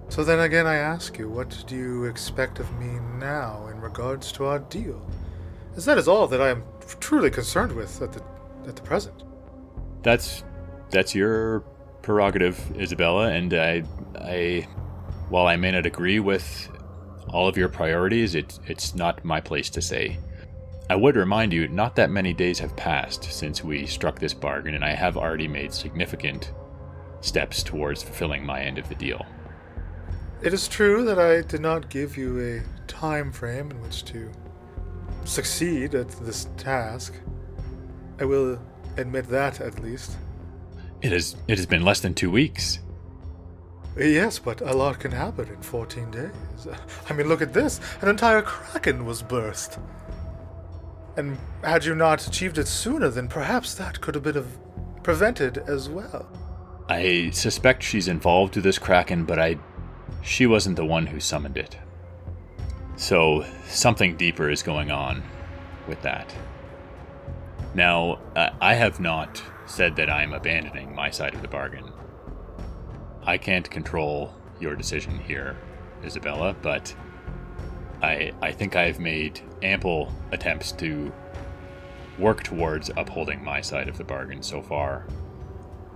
So 0.10 0.24
then 0.24 0.40
again, 0.42 0.68
I 0.68 0.76
ask 0.76 1.18
you, 1.18 1.30
what 1.30 1.64
do 1.68 1.76
you 1.76 2.04
expect 2.06 2.60
of 2.60 2.72
me 2.80 3.00
now 3.18 3.68
in 3.72 3.80
regards 3.80 4.32
to 4.34 4.46
our 4.46 4.60
deal? 4.60 5.02
As 5.76 5.86
that 5.86 5.98
is 5.98 6.08
all 6.08 6.28
that 6.28 6.42
I 6.42 6.50
am 6.50 6.64
truly 7.00 7.32
concerned 7.32 7.72
with 7.72 8.02
at 8.02 8.12
the 8.12 8.22
at 8.68 8.76
the 8.76 8.82
present. 8.82 9.24
That's 10.04 10.44
that's 10.90 11.16
your 11.16 11.62
prerogative, 12.02 12.60
Isabella, 12.78 13.30
and 13.30 13.54
I 13.54 13.84
I 14.20 14.68
while 15.30 15.48
I 15.48 15.56
may 15.56 15.72
not 15.72 15.86
agree 15.86 16.20
with 16.20 16.70
all 17.32 17.48
of 17.48 17.58
your 17.58 17.70
priorities, 17.70 18.36
it, 18.36 18.60
it's 18.68 18.96
not 18.96 19.24
my 19.26 19.42
place 19.42 19.70
to 19.72 19.82
say. 19.82 20.20
I 20.90 20.96
would 20.96 21.16
remind 21.16 21.54
you, 21.54 21.68
not 21.68 21.96
that 21.96 22.10
many 22.10 22.34
days 22.34 22.60
have 22.60 22.76
passed 22.76 23.24
since 23.24 23.64
we 23.64 23.86
struck 23.86 24.20
this 24.20 24.34
bargain, 24.34 24.76
and 24.76 24.84
I 24.84 24.94
have 24.94 25.16
already 25.16 25.48
made 25.48 25.74
significant 25.74 26.52
steps 27.22 27.64
towards 27.64 28.04
fulfilling 28.04 28.46
my 28.46 28.62
end 28.62 28.78
of 28.78 28.90
the 28.90 28.96
deal. 28.96 29.26
It 30.42 30.54
is 30.54 30.68
true 30.68 31.06
that 31.06 31.20
I 31.20 31.42
did 31.42 31.62
not 31.62 31.90
give 31.90 32.18
you 32.18 32.40
a 32.40 32.88
time 32.88 33.32
frame 33.32 33.72
in 33.72 33.82
which 33.82 34.04
to 34.06 34.32
succeed 35.24 35.96
at 35.96 36.10
this 36.26 36.48
task. 36.58 37.14
I 38.20 38.26
will 38.26 38.60
admit 38.98 39.30
that 39.30 39.62
at 39.62 39.82
least. 39.82 40.18
It 41.02 41.12
has 41.12 41.36
it 41.48 41.58
has 41.58 41.66
been 41.66 41.84
less 41.84 42.00
than 42.00 42.14
two 42.14 42.32
weeks. 42.32 42.80
Yes, 43.98 44.40
but 44.40 44.62
a 44.62 44.74
lot 44.74 45.00
can 45.00 45.12
happen 45.12 45.50
in 45.50 45.62
14 45.62 46.12
days. 46.12 46.32
I 47.10 47.14
mean, 47.14 47.28
look 47.28 47.42
at 47.42 47.54
this. 47.54 47.80
An 48.02 48.08
entire 48.08 48.42
kraken 48.42 49.06
was 49.06 49.22
burst. 49.22 49.80
And 51.18 51.38
had 51.64 51.84
you 51.84 51.94
not 51.94 52.26
achieved 52.26 52.58
it 52.58 52.68
sooner, 52.68 53.10
then 53.10 53.28
perhaps 53.28 53.76
that 53.76 54.00
could 54.00 54.16
have 54.16 54.24
been 54.24 54.46
prevented 55.04 55.58
as 55.58 55.90
well. 55.90 56.28
I 56.88 57.32
suspect 57.32 57.84
she's 57.84 58.08
involved 58.08 58.56
with 58.56 58.64
this 58.64 58.80
kraken, 58.80 59.26
but 59.26 59.40
I 59.40 59.58
she 60.22 60.46
wasn't 60.46 60.76
the 60.76 60.86
one 60.86 61.08
who 61.08 61.20
summoned 61.20 61.58
it. 61.58 61.78
So 62.96 63.46
something 63.66 64.16
deeper 64.16 64.50
is 64.50 64.62
going 64.62 64.92
on 64.92 65.24
with 65.88 66.02
that. 66.04 66.34
Now, 67.74 68.20
I 68.36 68.76
have 68.76 69.00
not 69.00 69.42
said 69.66 69.96
that 69.96 70.10
I'm 70.10 70.34
abandoning 70.34 70.94
my 70.94 71.10
side 71.10 71.34
of 71.34 71.42
the 71.42 71.48
bargain. 71.48 71.91
I 73.24 73.38
can't 73.38 73.70
control 73.70 74.34
your 74.60 74.76
decision 74.76 75.20
here, 75.20 75.58
Isabella, 76.04 76.56
but 76.62 76.94
I 78.02 78.32
I 78.42 78.52
think 78.52 78.76
I've 78.76 79.00
made 79.00 79.42
ample 79.62 80.12
attempts 80.32 80.72
to 80.74 81.12
work 82.18 82.44
towards 82.44 82.90
upholding 82.98 83.44
my 83.44 83.62
side 83.62 83.88
of 83.88 83.98
the 83.98 84.04
bargain 84.04 84.42
so 84.44 84.62
far. 84.62 85.06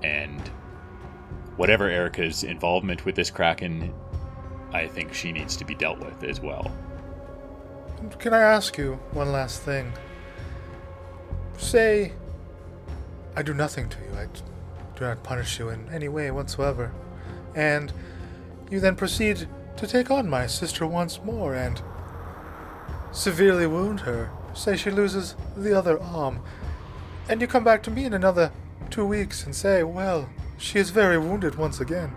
And 0.03 0.41
whatever 1.55 1.89
Erica's 1.89 2.43
involvement 2.43 3.05
with 3.05 3.15
this 3.15 3.29
Kraken, 3.29 3.93
I 4.71 4.87
think 4.87 5.13
she 5.13 5.31
needs 5.31 5.55
to 5.57 5.65
be 5.65 5.75
dealt 5.75 5.99
with 5.99 6.23
as 6.23 6.39
well. 6.39 6.71
Can 8.19 8.33
I 8.33 8.41
ask 8.41 8.77
you 8.77 8.99
one 9.11 9.31
last 9.31 9.61
thing? 9.61 9.91
Say, 11.57 12.13
I 13.35 13.41
do 13.41 13.53
nothing 13.53 13.89
to 13.89 13.97
you. 13.99 14.17
I 14.17 14.27
do 14.97 15.05
not 15.05 15.23
punish 15.23 15.59
you 15.59 15.69
in 15.69 15.87
any 15.89 16.09
way 16.09 16.29
whatsoever. 16.31 16.91
And 17.55 17.91
you 18.69 18.79
then 18.79 18.95
proceed 18.95 19.47
to 19.77 19.87
take 19.87 20.11
on 20.11 20.29
my 20.29 20.45
sister 20.45 20.85
once 20.85 21.19
more 21.23 21.55
and 21.55 21.81
severely 23.11 23.65
wound 23.65 24.01
her. 24.01 24.29
Say 24.53 24.77
she 24.77 24.91
loses 24.91 25.35
the 25.55 25.73
other 25.73 26.01
arm. 26.01 26.41
And 27.27 27.41
you 27.41 27.47
come 27.47 27.63
back 27.63 27.81
to 27.83 27.91
me 27.91 28.05
in 28.05 28.13
another 28.13 28.51
two 28.89 29.05
weeks 29.05 29.45
and 29.45 29.55
say, 29.55 29.83
well, 29.83 30.29
she 30.57 30.79
is 30.79 30.89
very 30.89 31.17
wounded 31.17 31.55
once 31.55 31.79
again. 31.79 32.09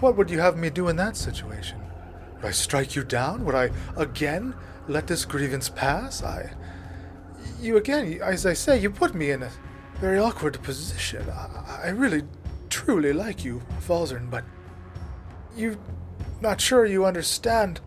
What 0.00 0.16
would 0.16 0.30
you 0.30 0.40
have 0.40 0.56
me 0.56 0.70
do 0.70 0.88
in 0.88 0.96
that 0.96 1.16
situation? 1.16 1.80
Would 2.36 2.44
I 2.44 2.50
strike 2.50 2.96
you 2.96 3.04
down? 3.04 3.44
Would 3.44 3.54
I 3.54 3.70
again 3.96 4.54
let 4.88 5.06
this 5.06 5.24
grievance 5.24 5.68
pass? 5.68 6.22
I. 6.22 6.52
You 7.60 7.76
again, 7.76 8.18
as 8.20 8.44
I 8.44 8.54
say, 8.54 8.80
you 8.80 8.90
put 8.90 9.14
me 9.14 9.30
in 9.30 9.44
a 9.44 9.50
very 10.00 10.18
awkward 10.18 10.60
position. 10.62 11.28
I, 11.30 11.82
I 11.84 11.88
really, 11.90 12.24
truly 12.84 13.12
like 13.12 13.44
you, 13.44 13.62
Falzern, 13.80 14.28
but 14.28 14.44
you're 15.56 15.76
not 16.40 16.60
sure 16.60 16.84
you 16.84 17.04
understand 17.04 17.80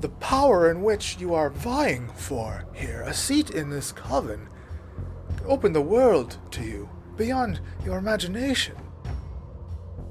the 0.00 0.08
power 0.08 0.68
in 0.68 0.82
which 0.82 1.16
you 1.20 1.32
are 1.32 1.50
vying 1.50 2.08
for 2.16 2.64
here. 2.74 3.02
A 3.02 3.14
seat 3.14 3.50
in 3.50 3.70
this 3.70 3.92
coven. 3.92 4.48
Open 5.46 5.72
the 5.72 5.80
world 5.80 6.38
to 6.50 6.64
you, 6.64 6.88
beyond 7.16 7.60
your 7.84 7.98
imagination. 7.98 8.74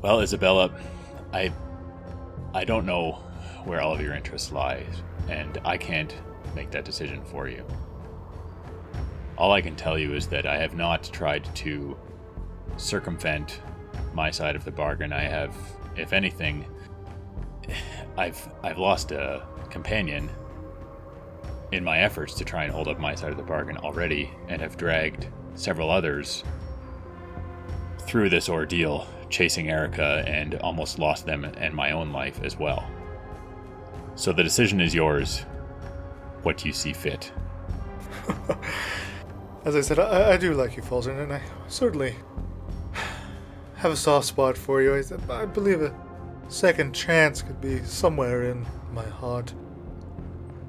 Well, 0.01 0.21
Isabella, 0.21 0.71
I 1.33 1.51
I 2.53 2.63
don't 2.63 2.85
know 2.85 3.13
where 3.65 3.81
all 3.81 3.93
of 3.93 4.01
your 4.01 4.13
interests 4.13 4.51
lie, 4.51 4.85
and 5.27 5.59
I 5.65 5.77
can't 5.77 6.15
make 6.55 6.71
that 6.71 6.85
decision 6.85 7.21
for 7.25 7.49
you. 7.49 7.65
All 9.37 9.51
I 9.51 9.61
can 9.61 9.75
tell 9.75 9.99
you 9.99 10.13
is 10.13 10.27
that 10.27 10.45
I 10.45 10.57
have 10.57 10.73
not 10.73 11.03
tried 11.11 11.53
to 11.55 11.97
circumvent 12.77 13.61
my 14.13 14.32
side 14.32 14.56
of 14.56 14.65
the 14.65 14.71
bargain. 14.71 15.13
I 15.13 15.21
have, 15.21 15.56
if 15.95 16.13
anything, 16.13 16.65
I've 18.17 18.50
I've 18.63 18.78
lost 18.78 19.12
a 19.12 19.45
companion, 19.69 20.30
in 21.71 21.84
my 21.84 22.00
efforts 22.00 22.34
to 22.36 22.45
try 22.45 22.63
and 22.63 22.74
hold 22.74 22.88
up 22.88 23.00
my 23.00 23.15
side 23.15 23.32
of 23.32 23.38
the 23.38 23.43
bargain 23.43 23.78
already 23.78 24.30
and 24.50 24.62
have 24.62 24.78
dragged 24.78 25.28
several 25.56 25.89
others 25.89 26.43
through 28.00 28.30
this 28.30 28.50
ordeal, 28.50 29.08
chasing 29.30 29.69
Erica 29.69 30.24
and 30.28 30.56
almost 30.56 31.00
lost 31.00 31.26
them 31.26 31.45
and 31.45 31.74
my 31.74 31.91
own 31.91 32.12
life 32.12 32.41
as 32.43 32.58
well. 32.58 32.86
So 34.15 34.34
the 34.34 34.43
decision 34.43 34.82
is 34.82 34.93
yours. 34.93 35.45
What 36.43 36.58
do 36.58 36.67
you 36.67 36.74
see 36.74 36.91
fit? 36.91 37.32
As 39.65 39.76
I 39.76 39.82
said, 39.82 40.00
I, 40.00 40.34
I 40.34 40.38
do 40.38 40.54
like 40.54 40.76
you, 40.76 40.82
Falzern, 40.82 41.24
and 41.24 41.32
I 41.32 41.41
certainly 41.67 42.15
have 43.81 43.91
a 43.91 43.95
soft 43.95 44.27
spot 44.27 44.55
for 44.55 44.79
you. 44.83 44.93
I, 44.93 45.33
I 45.33 45.45
believe 45.47 45.81
a 45.81 45.91
second 46.49 46.93
chance 46.93 47.41
could 47.41 47.59
be 47.59 47.83
somewhere 47.83 48.43
in 48.51 48.63
my 48.93 49.07
heart. 49.07 49.55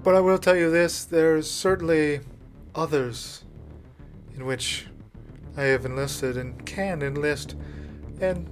But 0.03 0.14
I 0.14 0.20
will 0.20 0.38
tell 0.38 0.57
you 0.57 0.70
this 0.70 1.05
there's 1.05 1.48
certainly 1.51 2.20
others 2.75 3.44
in 4.35 4.46
which 4.46 4.87
I 5.59 5.64
have 5.64 5.85
enlisted 5.85 6.38
and 6.38 6.64
can 6.64 7.03
enlist, 7.03 7.55
and 8.22 8.48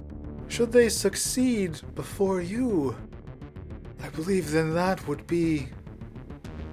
should 0.47 0.71
they 0.71 0.89
succeed 0.89 1.81
before 1.95 2.39
you, 2.39 2.95
I 4.03 4.09
believe 4.09 4.51
then 4.51 4.75
that 4.75 5.07
would 5.07 5.25
be 5.25 5.69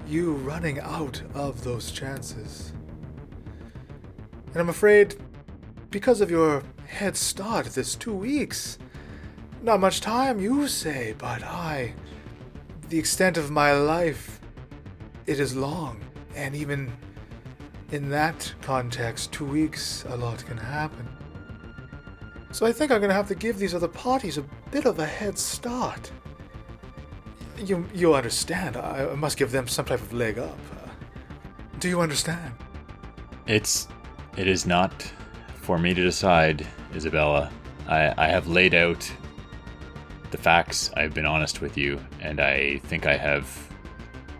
you 0.06 0.34
running 0.34 0.78
out 0.80 1.22
of 1.32 1.64
those 1.64 1.90
chances. 1.90 2.74
And 4.48 4.56
I'm 4.56 4.68
afraid, 4.68 5.16
because 5.88 6.20
of 6.20 6.30
your 6.30 6.62
head 6.88 7.16
start 7.16 7.66
this 7.66 7.94
two 7.94 8.14
weeks, 8.14 8.78
not 9.62 9.78
much 9.78 10.00
time, 10.00 10.40
you 10.40 10.66
say, 10.66 11.14
but 11.18 11.42
I, 11.42 11.94
the 12.88 12.98
extent 12.98 13.36
of 13.36 13.50
my 13.50 13.72
life, 13.72 14.40
it 15.26 15.38
is 15.38 15.54
long, 15.54 16.00
and 16.34 16.56
even 16.56 16.90
in 17.92 18.08
that 18.10 18.52
context, 18.62 19.32
two 19.32 19.44
weeks, 19.44 20.04
a 20.08 20.16
lot 20.16 20.44
can 20.44 20.56
happen. 20.56 21.08
So 22.50 22.66
I 22.66 22.72
think 22.72 22.90
I'm 22.90 23.02
to 23.02 23.12
have 23.12 23.28
to 23.28 23.34
give 23.34 23.58
these 23.58 23.74
other 23.74 23.88
parties 23.88 24.38
a 24.38 24.44
bit 24.70 24.86
of 24.86 24.98
a 24.98 25.06
head 25.06 25.38
start. 25.38 26.10
You, 27.58 27.86
you 27.94 28.14
understand. 28.14 28.76
I 28.76 29.14
must 29.14 29.36
give 29.36 29.52
them 29.52 29.68
some 29.68 29.84
type 29.84 30.00
of 30.00 30.12
leg 30.12 30.38
up. 30.38 30.58
Uh, 30.72 30.88
do 31.78 31.88
you 31.88 32.00
understand? 32.00 32.54
It's. 33.46 33.88
It 34.36 34.46
is 34.46 34.66
not 34.66 35.10
for 35.68 35.76
me 35.78 35.92
to 35.92 36.02
decide, 36.02 36.66
Isabella. 36.94 37.52
I, 37.86 38.14
I 38.16 38.26
have 38.28 38.46
laid 38.46 38.74
out 38.74 39.12
the 40.30 40.38
facts. 40.38 40.90
I've 40.96 41.12
been 41.12 41.26
honest 41.26 41.60
with 41.60 41.76
you, 41.76 42.00
and 42.22 42.40
I 42.40 42.78
think 42.84 43.06
I 43.06 43.18
have 43.18 43.46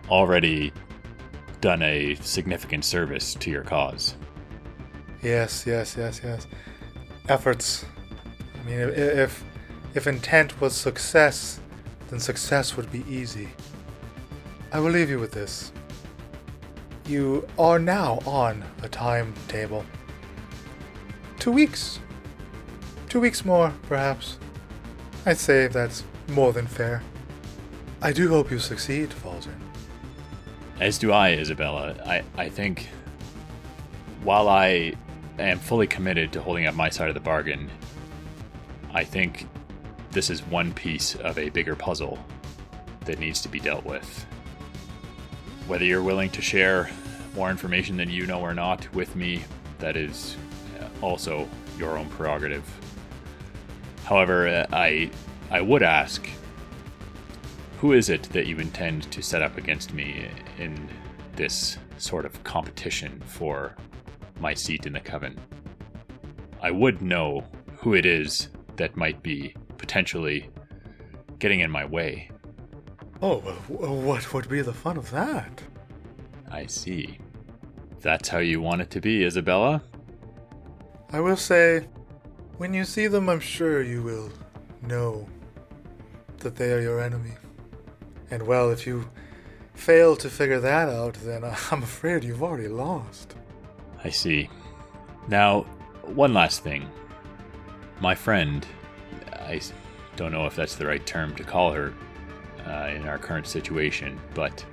already 0.09 0.73
done 1.61 1.83
a 1.83 2.15
significant 2.15 2.83
service 2.83 3.35
to 3.35 3.51
your 3.51 3.63
cause. 3.63 4.15
Yes, 5.21 5.67
yes, 5.67 5.95
yes, 5.95 6.19
yes. 6.23 6.47
Efforts. 7.27 7.85
I 8.55 8.67
mean, 8.67 8.79
if 8.79 9.43
if 9.93 10.07
intent 10.07 10.59
was 10.59 10.75
success, 10.75 11.59
then 12.09 12.19
success 12.19 12.75
would 12.75 12.91
be 12.91 13.05
easy. 13.07 13.49
I 14.71 14.79
will 14.79 14.89
leave 14.89 15.11
you 15.11 15.19
with 15.19 15.33
this. 15.33 15.71
You 17.05 17.47
are 17.59 17.77
now 17.77 18.17
on 18.25 18.65
a 18.81 18.89
timetable. 18.89 19.85
Two 21.39 21.51
weeks. 21.53 21.99
Two 23.07 23.21
weeks 23.21 23.45
more, 23.45 23.73
perhaps. 23.83 24.37
I'd 25.25 25.37
say 25.37 25.67
that's 25.67 26.03
more 26.27 26.51
than 26.51 26.67
fair. 26.67 27.01
I 28.01 28.11
do 28.11 28.27
hope 28.27 28.51
you 28.51 28.59
succeed, 28.59 29.09
Falzern. 29.09 29.59
As 30.81 30.97
do 30.97 31.13
I, 31.13 31.31
Isabella. 31.31 31.95
I, 32.05 32.23
I 32.37 32.49
think 32.49 32.89
while 34.23 34.49
I 34.49 34.93
am 35.39 35.59
fully 35.59 35.87
committed 35.87 36.33
to 36.33 36.41
holding 36.41 36.67
up 36.67 36.75
my 36.75 36.89
side 36.89 37.07
of 37.07 37.13
the 37.13 37.21
bargain, 37.21 37.69
I 38.93 39.05
think 39.05 39.47
this 40.11 40.29
is 40.29 40.45
one 40.45 40.73
piece 40.73 41.15
of 41.15 41.37
a 41.37 41.49
bigger 41.49 41.75
puzzle 41.75 42.19
that 43.05 43.17
needs 43.17 43.41
to 43.43 43.49
be 43.49 43.61
dealt 43.61 43.85
with. 43.85 44.25
Whether 45.67 45.85
you're 45.85 46.03
willing 46.03 46.31
to 46.31 46.41
share 46.41 46.89
more 47.33 47.49
information 47.49 47.95
than 47.95 48.09
you 48.09 48.25
know 48.25 48.41
or 48.41 48.53
not 48.53 48.93
with 48.93 49.15
me, 49.15 49.43
that 49.79 49.95
is 49.95 50.35
also 51.01 51.47
your 51.77 51.97
own 51.97 52.07
prerogative. 52.09 52.63
However, 54.05 54.47
uh, 54.47 54.65
I 54.71 55.11
I 55.51 55.61
would 55.61 55.83
ask 55.83 56.27
who 57.79 57.93
is 57.93 58.09
it 58.09 58.23
that 58.33 58.45
you 58.45 58.57
intend 58.57 59.09
to 59.11 59.21
set 59.21 59.41
up 59.41 59.57
against 59.57 59.93
me 59.93 60.27
in 60.57 60.89
this 61.37 61.77
sort 61.97 62.25
of 62.25 62.43
competition 62.43 63.21
for 63.25 63.73
my 64.39 64.53
seat 64.53 64.85
in 64.85 64.91
the 64.91 64.99
coven? 64.99 65.39
I 66.61 66.71
would 66.71 67.01
know 67.01 67.45
who 67.77 67.93
it 67.93 68.05
is 68.05 68.49
that 68.75 68.97
might 68.97 69.23
be 69.23 69.55
potentially 69.77 70.49
getting 71.39 71.61
in 71.61 71.71
my 71.71 71.85
way. 71.85 72.29
Oh, 73.21 73.39
what 73.69 74.33
would 74.33 74.49
be 74.49 74.61
the 74.61 74.73
fun 74.73 74.97
of 74.97 75.09
that? 75.11 75.61
I 76.51 76.65
see. 76.65 77.17
That's 78.01 78.27
how 78.27 78.39
you 78.39 78.59
want 78.59 78.81
it 78.81 78.89
to 78.91 78.99
be, 79.01 79.23
Isabella? 79.23 79.81
I 81.11 81.19
will 81.19 81.37
say, 81.37 81.87
when 82.57 82.73
you 82.73 82.85
see 82.85 83.07
them, 83.07 83.29
I'm 83.29 83.39
sure 83.39 83.81
you 83.81 84.03
will 84.03 84.31
know 84.81 85.27
that 86.39 86.55
they 86.55 86.71
are 86.71 86.81
your 86.81 87.01
enemy. 87.01 87.33
And 88.31 88.45
well, 88.45 88.69
if 88.69 88.85
you 88.85 89.09
fail 89.73 90.15
to 90.17 90.29
figure 90.29 90.59
that 90.59 90.89
out, 90.89 91.15
then 91.15 91.43
I'm 91.71 91.83
afraid 91.83 92.23
you've 92.23 92.43
already 92.43 92.67
lost. 92.67 93.35
I 94.03 94.09
see. 94.09 94.49
Now, 95.27 95.61
one 96.03 96.33
last 96.33 96.63
thing. 96.63 96.87
My 98.01 98.15
friend, 98.15 98.65
I 99.33 99.61
don't 100.15 100.31
know 100.31 100.45
if 100.45 100.55
that's 100.55 100.75
the 100.75 100.85
right 100.85 101.05
term 101.05 101.35
to 101.35 101.43
call 101.43 101.71
her 101.71 101.93
uh, 102.67 102.91
in 102.95 103.07
our 103.07 103.17
current 103.17 103.47
situation, 103.47 104.19
but 104.33 104.63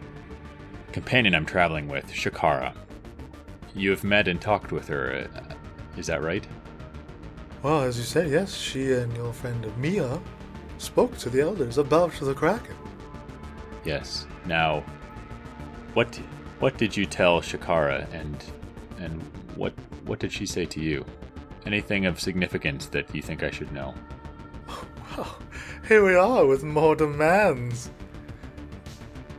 companion 0.92 1.35
I'm 1.35 1.46
traveling 1.46 1.88
with, 1.88 2.11
Shikara. 2.12 2.75
You 3.75 3.90
have 3.90 4.05
met 4.05 4.29
and 4.29 4.40
talked 4.40 4.72
with 4.72 4.88
her, 4.88 5.29
uh, 5.35 5.45
is 5.96 6.06
that 6.06 6.22
right? 6.22 6.46
Well, 7.62 7.82
as 7.82 7.98
you 7.98 8.04
said, 8.04 8.30
yes, 8.30 8.54
she 8.54 8.92
and 8.92 9.14
your 9.16 9.32
friend 9.32 9.66
Mia 9.78 10.20
spoke 10.78 11.16
to 11.18 11.30
the 11.30 11.40
elders 11.40 11.78
about 11.78 12.12
the 12.12 12.35
Kraken. 12.35 12.76
Yes. 13.85 14.26
Now, 14.44 14.85
what 15.94 16.14
what 16.59 16.76
did 16.76 16.96
you 16.96 17.06
tell 17.06 17.40
Shikara, 17.40 18.06
and 18.12 18.44
and 18.98 19.22
what 19.56 19.72
what 20.04 20.18
did 20.18 20.32
she 20.32 20.46
say 20.46 20.66
to 20.66 20.80
you? 20.80 21.04
Anything 21.64 22.06
of 22.06 22.20
significance 22.20 22.87
that 22.87 23.12
you 23.14 23.22
think 23.22 23.42
I 23.42 23.50
should 23.50 23.72
know? 23.72 23.94
Well, 25.16 25.38
here 25.88 26.04
we 26.04 26.14
are 26.14 26.44
with 26.46 26.62
more 26.62 26.94
demands. 26.94 27.90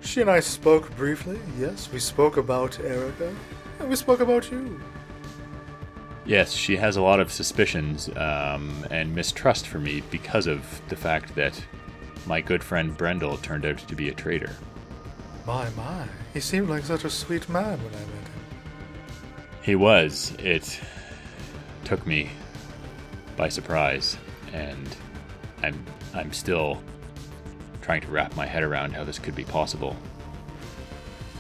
She 0.02 0.22
and 0.22 0.30
I 0.30 0.40
spoke 0.40 0.96
briefly. 0.96 1.40
Yes, 1.60 1.92
we 1.92 2.00
spoke 2.00 2.38
about 2.38 2.80
Erica, 2.80 3.34
and 3.80 3.90
we 3.90 3.96
spoke 3.96 4.20
about 4.20 4.52
you. 4.52 4.82
Yes, 6.28 6.52
she 6.52 6.76
has 6.76 6.98
a 6.98 7.02
lot 7.02 7.22
of 7.22 7.32
suspicions 7.32 8.10
um, 8.18 8.86
and 8.92 9.16
mistrust 9.16 9.66
for 9.66 9.80
me 9.80 10.04
because 10.12 10.46
of 10.46 10.82
the 10.90 10.96
fact 10.98 11.34
that 11.36 11.58
my 12.26 12.42
good 12.42 12.62
friend 12.62 12.96
Brendel 12.98 13.38
turned 13.38 13.66
out 13.66 13.78
to 13.78 13.96
be 13.96 14.10
a 14.10 14.14
traitor. 14.14 14.54
My, 15.46 15.70
my. 15.70 16.06
He 16.34 16.42
seemed 16.42 16.70
like 16.70 16.84
such 16.84 17.06
a 17.06 17.10
sweet 17.10 17.48
man 17.48 17.82
when 17.82 17.94
I 17.94 18.00
met 18.00 18.10
him. 18.10 18.42
He 19.62 19.76
was. 19.76 20.36
It 20.40 20.82
took 21.86 22.06
me 22.06 22.30
by 23.38 23.48
surprise, 23.48 24.18
and 24.52 24.98
I'm 25.64 25.82
I'm 26.14 26.34
still 26.34 26.84
trying 27.82 28.02
to 28.02 28.08
wrap 28.10 28.36
my 28.36 28.46
head 28.46 28.64
around 28.64 28.92
how 28.92 29.06
this 29.06 29.18
could 29.18 29.36
be 29.36 29.46
possible. 29.46 29.96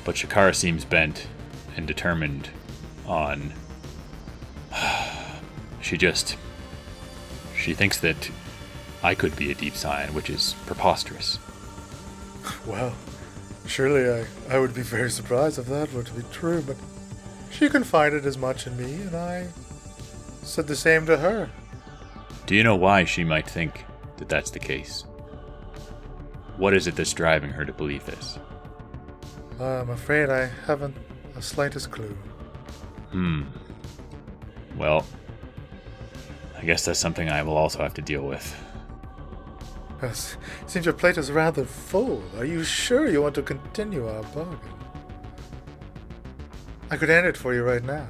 But 0.05 0.15
Shikara 0.15 0.55
seems 0.55 0.85
bent 0.85 1.27
and 1.75 1.85
determined 1.85 2.49
on. 3.05 3.51
She 5.87 5.97
just. 5.97 6.35
She 7.55 7.73
thinks 7.73 7.99
that 8.01 8.29
I 9.01 9.15
could 9.15 9.35
be 9.35 9.51
a 9.51 9.55
deep 9.55 9.73
scion, 9.73 10.13
which 10.13 10.29
is 10.29 10.53
preposterous. 10.65 11.39
Well, 12.65 12.93
surely 13.65 14.09
I, 14.09 14.55
I 14.55 14.59
would 14.59 14.73
be 14.73 14.81
very 14.81 15.09
surprised 15.09 15.57
if 15.57 15.65
that 15.67 15.91
were 15.93 16.03
to 16.03 16.13
be 16.13 16.23
true, 16.31 16.61
but 16.61 16.75
she 17.49 17.69
confided 17.69 18.25
as 18.25 18.37
much 18.37 18.67
in 18.67 18.75
me, 18.75 18.93
and 18.93 19.15
I 19.15 19.47
said 20.43 20.67
the 20.67 20.75
same 20.75 21.05
to 21.05 21.17
her. 21.17 21.49
Do 22.45 22.55
you 22.55 22.63
know 22.63 22.75
why 22.75 23.05
she 23.05 23.23
might 23.23 23.49
think 23.49 23.85
that 24.17 24.29
that's 24.29 24.51
the 24.51 24.59
case? 24.59 25.05
What 26.57 26.73
is 26.73 26.87
it 26.87 26.95
that's 26.95 27.13
driving 27.13 27.51
her 27.51 27.63
to 27.63 27.73
believe 27.73 28.05
this? 28.05 28.37
I'm 29.59 29.89
afraid 29.89 30.29
I 30.29 30.49
haven't 30.65 30.95
the 31.33 31.41
slightest 31.41 31.91
clue. 31.91 32.15
Hmm. 33.11 33.43
Well, 34.77 35.05
I 36.57 36.65
guess 36.65 36.85
that's 36.85 36.99
something 36.99 37.29
I 37.29 37.43
will 37.43 37.57
also 37.57 37.79
have 37.79 37.93
to 37.95 38.01
deal 38.01 38.23
with. 38.23 38.55
Yes, 40.01 40.37
seems 40.67 40.85
your 40.85 40.93
plate 40.93 41.17
is 41.17 41.31
rather 41.31 41.65
full. 41.65 42.21
Are 42.37 42.45
you 42.45 42.63
sure 42.63 43.07
you 43.07 43.21
want 43.21 43.35
to 43.35 43.41
continue 43.41 44.07
our 44.07 44.23
bargain? 44.23 44.59
I 46.89 46.97
could 46.97 47.09
end 47.09 47.27
it 47.27 47.35
for 47.35 47.53
you 47.53 47.63
right 47.63 47.83
now. 47.83 48.07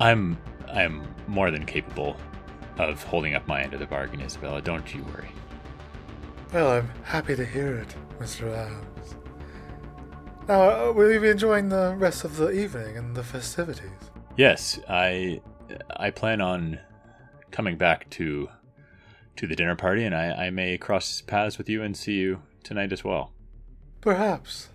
I'm 0.00 0.38
I'm 0.72 1.06
more 1.28 1.50
than 1.50 1.64
capable 1.66 2.16
of 2.78 3.02
holding 3.04 3.34
up 3.34 3.46
my 3.46 3.62
end 3.62 3.74
of 3.74 3.80
the 3.80 3.86
bargain, 3.86 4.20
Isabella. 4.20 4.62
Don't 4.62 4.92
you 4.94 5.02
worry. 5.04 5.30
Well, 6.52 6.70
I'm 6.70 6.90
happy 7.04 7.36
to 7.36 7.44
hear 7.44 7.76
it, 7.76 7.94
Mr. 8.18 8.54
Adams. 8.54 9.14
Now, 10.48 10.88
uh, 10.88 10.92
will 10.92 11.12
you 11.12 11.20
be 11.20 11.28
enjoying 11.28 11.68
the 11.68 11.94
rest 11.96 12.24
of 12.24 12.36
the 12.36 12.50
evening 12.50 12.96
and 12.96 13.14
the 13.14 13.22
festivities? 13.22 13.90
Yes, 14.36 14.80
I 14.88 15.40
I 15.96 16.10
plan 16.10 16.40
on 16.40 16.80
coming 17.52 17.76
back 17.76 18.10
to 18.10 18.48
to 19.36 19.46
the 19.46 19.56
dinner 19.56 19.76
party, 19.76 20.04
and 20.04 20.14
I, 20.14 20.46
I 20.46 20.50
may 20.50 20.76
cross 20.76 21.22
paths 21.22 21.56
with 21.56 21.68
you 21.68 21.82
and 21.82 21.96
see 21.96 22.14
you 22.14 22.42
tonight 22.62 22.92
as 22.92 23.02
well. 23.02 23.32
Perhaps. 24.00 24.68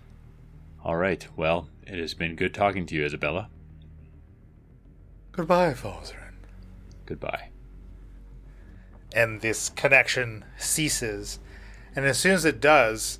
All 0.84 0.96
right. 0.96 1.26
Well, 1.36 1.68
it 1.86 1.98
has 1.98 2.14
been 2.14 2.34
good 2.34 2.54
talking 2.54 2.86
to 2.86 2.94
you, 2.94 3.04
Isabella. 3.04 3.50
Goodbye, 5.32 5.74
Falzaren. 5.74 6.34
Goodbye. 7.06 7.50
And 9.14 9.40
this 9.40 9.68
connection 9.68 10.44
ceases. 10.56 11.38
And 11.94 12.04
as 12.04 12.18
soon 12.18 12.32
as 12.32 12.44
it 12.44 12.60
does, 12.60 13.18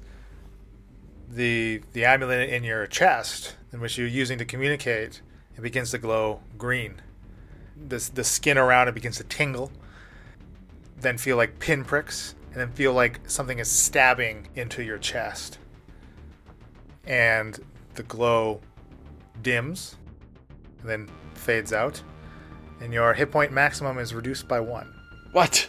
the 1.28 1.82
the 1.92 2.04
amulet 2.04 2.48
in 2.48 2.64
your 2.64 2.86
chest, 2.86 3.56
in 3.72 3.80
which 3.80 3.98
you're 3.98 4.06
using 4.06 4.38
to 4.38 4.44
communicate, 4.44 5.22
it 5.56 5.60
begins 5.60 5.90
to 5.92 5.98
glow 5.98 6.40
green. 6.56 7.02
This 7.86 8.08
the 8.08 8.24
skin 8.24 8.58
around 8.58 8.88
it 8.88 8.94
begins 8.94 9.16
to 9.18 9.24
tingle, 9.24 9.70
then 11.00 11.18
feel 11.18 11.36
like 11.36 11.58
pinpricks, 11.58 12.34
and 12.52 12.60
then 12.60 12.72
feel 12.72 12.92
like 12.92 13.20
something 13.26 13.58
is 13.58 13.70
stabbing 13.70 14.48
into 14.54 14.82
your 14.82 14.98
chest. 14.98 15.58
And 17.06 17.58
the 17.94 18.02
glow 18.02 18.60
dims, 19.42 19.96
then 20.84 21.08
fades 21.34 21.72
out, 21.72 22.02
and 22.80 22.92
your 22.92 23.14
hit 23.14 23.30
point 23.30 23.52
maximum 23.52 23.98
is 23.98 24.14
reduced 24.14 24.48
by 24.48 24.60
one. 24.60 24.92
What? 25.32 25.68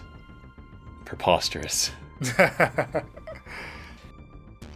Preposterous. 1.06 1.92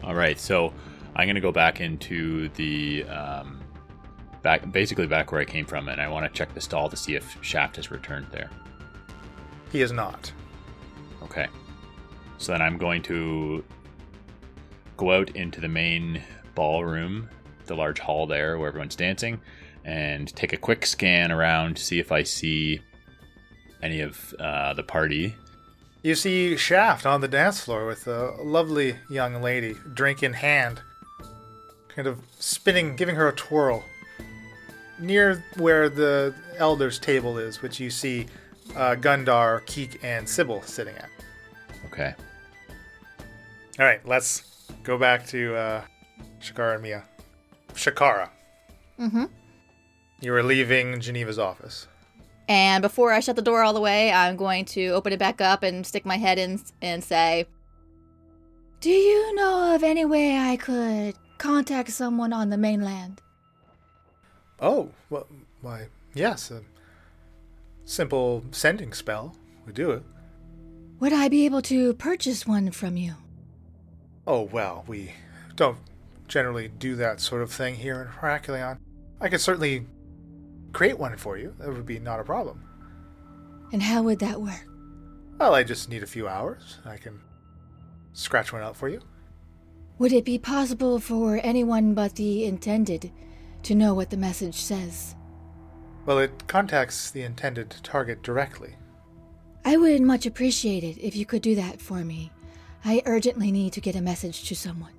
All 0.03 0.15
right, 0.15 0.39
so 0.39 0.73
I'm 1.15 1.27
gonna 1.27 1.39
go 1.39 1.51
back 1.51 1.79
into 1.79 2.49
the 2.49 3.03
um, 3.05 3.62
back, 4.43 4.71
basically 4.71 5.07
back 5.07 5.31
where 5.31 5.41
I 5.41 5.45
came 5.45 5.65
from, 5.65 5.87
and 5.89 5.99
I 5.99 6.07
want 6.07 6.25
to 6.25 6.37
check 6.37 6.53
the 6.53 6.61
stall 6.61 6.89
to 6.89 6.97
see 6.97 7.15
if 7.15 7.37
Shaft 7.41 7.77
has 7.77 7.89
returned 7.89 8.27
there. 8.31 8.49
he 9.71 9.81
is 9.81 9.91
not. 9.91 10.31
Okay. 11.23 11.47
So 12.37 12.51
then 12.51 12.61
I'm 12.61 12.77
going 12.77 13.01
to 13.03 13.63
go 14.97 15.13
out 15.13 15.31
into 15.31 15.61
the 15.61 15.67
main 15.69 16.21
ballroom, 16.55 17.29
the 17.65 17.75
large 17.75 17.99
hall 17.99 18.27
there 18.27 18.57
where 18.59 18.67
everyone's 18.67 18.95
dancing, 18.95 19.39
and 19.85 20.33
take 20.35 20.53
a 20.53 20.57
quick 20.57 20.85
scan 20.85 21.31
around 21.31 21.77
to 21.77 21.83
see 21.83 21.99
if 21.99 22.11
I 22.11 22.23
see 22.23 22.81
any 23.81 24.01
of 24.01 24.33
uh, 24.39 24.73
the 24.73 24.83
party. 24.83 25.35
You 26.03 26.15
see 26.15 26.57
Shaft 26.57 27.05
on 27.05 27.21
the 27.21 27.27
dance 27.29 27.61
floor 27.61 27.85
with 27.87 28.07
a 28.07 28.35
lovely 28.43 28.97
young 29.09 29.41
lady, 29.41 29.75
drink 29.93 30.21
in 30.21 30.33
hand, 30.33 30.81
kind 31.87 32.07
of 32.07 32.19
spinning, 32.39 32.95
giving 32.97 33.15
her 33.15 33.29
a 33.29 33.33
twirl. 33.33 33.83
Near 34.99 35.43
where 35.57 35.89
the 35.89 36.33
elders' 36.57 36.99
table 36.99 37.37
is, 37.37 37.61
which 37.61 37.79
you 37.79 37.89
see 37.89 38.27
uh, 38.75 38.95
Gundar, 38.95 39.65
Keek, 39.65 39.99
and 40.03 40.27
Sybil 40.27 40.61
sitting 40.61 40.95
at. 40.95 41.09
Okay. 41.87 42.13
All 43.79 43.85
right, 43.85 44.05
let's 44.05 44.67
go 44.83 44.97
back 44.97 45.25
to 45.27 45.55
uh, 45.55 45.81
Shikara 46.39 46.75
and 46.75 46.83
Mia. 46.83 47.03
Shikara. 47.73 48.29
Mm-hmm. 48.99 49.25
You 50.21 50.31
were 50.31 50.43
leaving 50.43 50.99
Geneva's 50.99 51.39
office. 51.39 51.87
And 52.47 52.81
before 52.81 53.11
I 53.11 53.19
shut 53.19 53.35
the 53.35 53.41
door 53.41 53.63
all 53.63 53.73
the 53.73 53.81
way, 53.81 54.11
I'm 54.11 54.35
going 54.35 54.65
to 54.65 54.89
open 54.89 55.13
it 55.13 55.19
back 55.19 55.41
up 55.41 55.63
and 55.63 55.85
stick 55.85 56.05
my 56.05 56.17
head 56.17 56.37
in 56.37 56.61
and 56.81 57.03
say, 57.03 57.47
Do 58.81 58.89
you 58.89 59.35
know 59.35 59.75
of 59.75 59.83
any 59.83 60.05
way 60.05 60.37
I 60.37 60.57
could 60.57 61.15
contact 61.37 61.89
someone 61.89 62.33
on 62.33 62.49
the 62.49 62.57
mainland? 62.57 63.21
Oh, 64.59 64.89
well, 65.09 65.27
why, 65.61 65.87
yes, 66.13 66.51
a 66.51 66.61
simple 67.85 68.43
sending 68.51 68.93
spell 68.93 69.35
would 69.65 69.75
do 69.75 69.91
it. 69.91 70.03
Would 70.99 71.13
I 71.13 71.27
be 71.27 71.45
able 71.45 71.61
to 71.63 71.93
purchase 71.95 72.47
one 72.47 72.71
from 72.71 72.95
you? 72.95 73.15
Oh, 74.25 74.43
well, 74.43 74.85
we 74.87 75.11
don't 75.55 75.77
generally 76.27 76.69
do 76.69 76.95
that 76.95 77.19
sort 77.19 77.41
of 77.41 77.51
thing 77.51 77.75
here 77.75 78.01
in 78.01 78.07
Heracleon. 78.07 78.77
I 79.19 79.29
could 79.29 79.41
certainly 79.41 79.85
create 80.71 80.97
one 80.97 81.17
for 81.17 81.37
you. 81.37 81.53
That 81.59 81.67
would 81.69 81.85
be 81.85 81.99
not 81.99 82.19
a 82.19 82.23
problem. 82.23 82.63
And 83.73 83.81
how 83.81 84.03
would 84.03 84.19
that 84.19 84.41
work? 84.41 84.65
Well, 85.39 85.53
I 85.55 85.63
just 85.63 85.89
need 85.89 86.03
a 86.03 86.07
few 86.07 86.27
hours. 86.27 86.79
I 86.85 86.97
can 86.97 87.19
scratch 88.13 88.53
one 88.53 88.61
out 88.61 88.77
for 88.77 88.87
you. 88.87 89.01
Would 89.99 90.13
it 90.13 90.25
be 90.25 90.37
possible 90.37 90.99
for 90.99 91.39
anyone 91.43 91.93
but 91.93 92.15
the 92.15 92.45
intended 92.45 93.11
to 93.63 93.75
know 93.75 93.93
what 93.93 94.09
the 94.09 94.17
message 94.17 94.55
says? 94.55 95.15
Well, 96.05 96.19
it 96.19 96.47
contacts 96.47 97.11
the 97.11 97.23
intended 97.23 97.69
target 97.83 98.21
directly. 98.23 98.75
I 99.65 99.77
would 99.77 100.01
much 100.01 100.25
appreciate 100.25 100.83
it 100.83 100.97
if 100.99 101.15
you 101.15 101.25
could 101.25 101.41
do 101.41 101.55
that 101.55 101.81
for 101.81 102.03
me. 102.03 102.31
I 102.83 103.01
urgently 103.05 103.51
need 103.51 103.71
to 103.73 103.81
get 103.81 103.95
a 103.95 104.01
message 104.01 104.47
to 104.49 104.55
someone. 104.55 104.91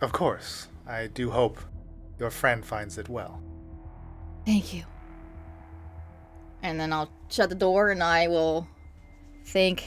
Of 0.00 0.12
course. 0.12 0.66
I 0.88 1.06
do 1.06 1.30
hope 1.30 1.60
your 2.18 2.30
friend 2.30 2.64
finds 2.64 2.98
it 2.98 3.08
well. 3.08 3.40
Thank 4.44 4.74
you. 4.74 4.84
and 6.62 6.78
then 6.78 6.92
I'll 6.92 7.10
shut 7.28 7.48
the 7.48 7.54
door 7.54 7.90
and 7.90 8.02
I 8.02 8.26
will 8.28 8.66
think. 9.46 9.82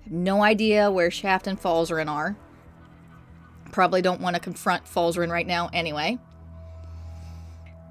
I 0.00 0.04
have 0.04 0.12
no 0.12 0.42
idea 0.42 0.90
where 0.90 1.10
Shaft 1.10 1.46
and 1.46 1.60
Falzaren 1.60 2.08
are. 2.10 2.36
Probably 3.74 4.02
don't 4.02 4.20
want 4.20 4.36
to 4.36 4.40
confront 4.40 4.84
Falzaren 4.84 5.32
right 5.32 5.48
now 5.48 5.68
anyway. 5.72 6.16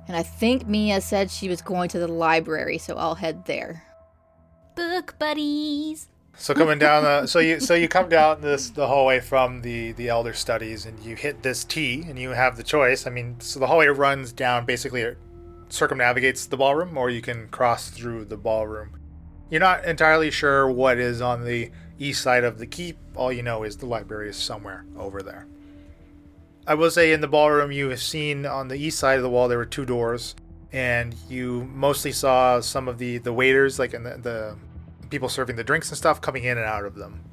And 0.07 0.15
I 0.15 0.23
think 0.23 0.65
Mia 0.65 1.01
said 1.01 1.29
she 1.29 1.49
was 1.49 1.61
going 1.61 1.89
to 1.89 1.99
the 1.99 2.07
library, 2.07 2.77
so 2.77 2.95
I'll 2.95 3.15
head 3.15 3.43
there. 3.47 3.83
Book 4.75 5.19
buddies. 5.19 6.07
So 6.37 6.53
coming 6.53 6.79
down 6.79 7.03
the 7.03 7.27
so 7.27 7.39
you 7.39 7.59
so 7.59 7.73
you 7.73 7.89
come 7.89 8.07
down 8.07 8.39
this 8.39 8.69
the 8.69 8.87
hallway 8.87 9.19
from 9.19 9.61
the 9.61 9.91
the 9.91 10.07
elder 10.07 10.31
studies 10.31 10.85
and 10.85 10.97
you 11.01 11.17
hit 11.17 11.43
this 11.43 11.65
T 11.65 12.05
and 12.07 12.17
you 12.17 12.29
have 12.29 12.55
the 12.55 12.63
choice. 12.63 13.05
I 13.05 13.09
mean, 13.09 13.41
so 13.41 13.59
the 13.59 13.67
hallway 13.67 13.87
runs 13.87 14.31
down 14.31 14.65
basically 14.65 15.01
it 15.01 15.17
circumnavigates 15.67 16.45
the 16.45 16.55
ballroom 16.55 16.97
or 16.97 17.09
you 17.09 17.21
can 17.21 17.49
cross 17.49 17.89
through 17.89 18.23
the 18.23 18.37
ballroom. 18.37 19.01
You're 19.49 19.59
not 19.59 19.83
entirely 19.83 20.31
sure 20.31 20.71
what 20.71 20.97
is 20.97 21.21
on 21.21 21.43
the 21.43 21.71
east 21.99 22.21
side 22.21 22.45
of 22.45 22.57
the 22.57 22.67
keep. 22.67 22.97
All 23.17 23.33
you 23.33 23.43
know 23.43 23.63
is 23.63 23.75
the 23.75 23.85
library 23.85 24.29
is 24.29 24.37
somewhere 24.37 24.85
over 24.97 25.21
there. 25.21 25.45
I 26.65 26.75
will 26.75 26.91
say 26.91 27.11
in 27.11 27.21
the 27.21 27.27
ballroom 27.27 27.71
you 27.71 27.89
have 27.89 28.01
seen 28.01 28.45
on 28.45 28.69
the 28.69 28.75
east 28.75 28.99
side 28.99 29.17
of 29.17 29.23
the 29.23 29.29
wall 29.29 29.47
there 29.47 29.57
were 29.57 29.65
two 29.65 29.85
doors 29.85 30.35
and 30.71 31.13
you 31.29 31.69
mostly 31.73 32.11
saw 32.11 32.59
some 32.61 32.87
of 32.87 32.97
the 32.97 33.17
the 33.19 33.33
waiters 33.33 33.79
like 33.79 33.93
in 33.93 34.03
the, 34.03 34.17
the 34.17 34.57
people 35.09 35.29
serving 35.29 35.55
the 35.55 35.63
drinks 35.63 35.89
and 35.89 35.97
stuff 35.97 36.19
coming 36.21 36.43
in 36.43 36.57
and 36.57 36.65
out 36.65 36.85
of 36.85 36.95
them. 36.95 37.23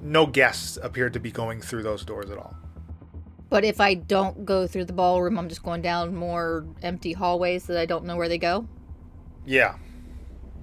No 0.00 0.26
guests 0.26 0.78
appeared 0.82 1.12
to 1.12 1.20
be 1.20 1.30
going 1.30 1.60
through 1.60 1.84
those 1.84 2.04
doors 2.04 2.30
at 2.30 2.38
all. 2.38 2.56
But 3.48 3.64
if 3.64 3.80
I 3.80 3.94
don't 3.94 4.44
go 4.44 4.66
through 4.66 4.86
the 4.86 4.92
ballroom, 4.92 5.38
I'm 5.38 5.48
just 5.48 5.62
going 5.62 5.80
down 5.80 6.16
more 6.16 6.66
empty 6.82 7.12
hallways 7.12 7.66
that 7.66 7.78
I 7.78 7.86
don't 7.86 8.04
know 8.04 8.16
where 8.16 8.28
they 8.28 8.38
go. 8.38 8.66
Yeah, 9.46 9.76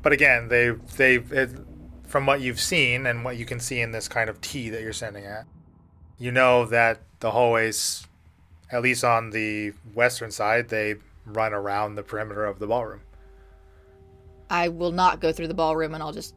but 0.02 0.12
again, 0.12 0.50
they 0.50 0.72
they 0.98 1.16
it, 1.16 1.52
from 2.06 2.26
what 2.26 2.42
you've 2.42 2.60
seen 2.60 3.06
and 3.06 3.24
what 3.24 3.38
you 3.38 3.46
can 3.46 3.60
see 3.60 3.80
in 3.80 3.92
this 3.92 4.10
kind 4.10 4.30
of 4.30 4.42
tea 4.42 4.70
that 4.72 4.82
you're 4.82 4.92
sending 4.92 5.26
at, 5.26 5.46
you 6.18 6.32
know 6.32 6.66
that 6.66 7.02
the 7.22 7.32
hallways, 7.32 8.06
at 8.72 8.82
least 8.82 9.04
on 9.04 9.30
the 9.30 9.72
western 9.94 10.30
side, 10.30 10.70
they 10.70 10.96
run 11.26 11.54
around 11.54 11.96
the 11.96 12.04
perimeter 12.04 12.46
of 12.46 12.60
the 12.60 12.68
ballroom. 12.68 13.02
I 14.50 14.68
will 14.68 14.92
not 14.92 15.22
go 15.22 15.32
through 15.32 15.48
the 15.48 15.54
ballroom, 15.54 15.94
and 15.94 16.04
I'll 16.04 16.12
just 16.12 16.36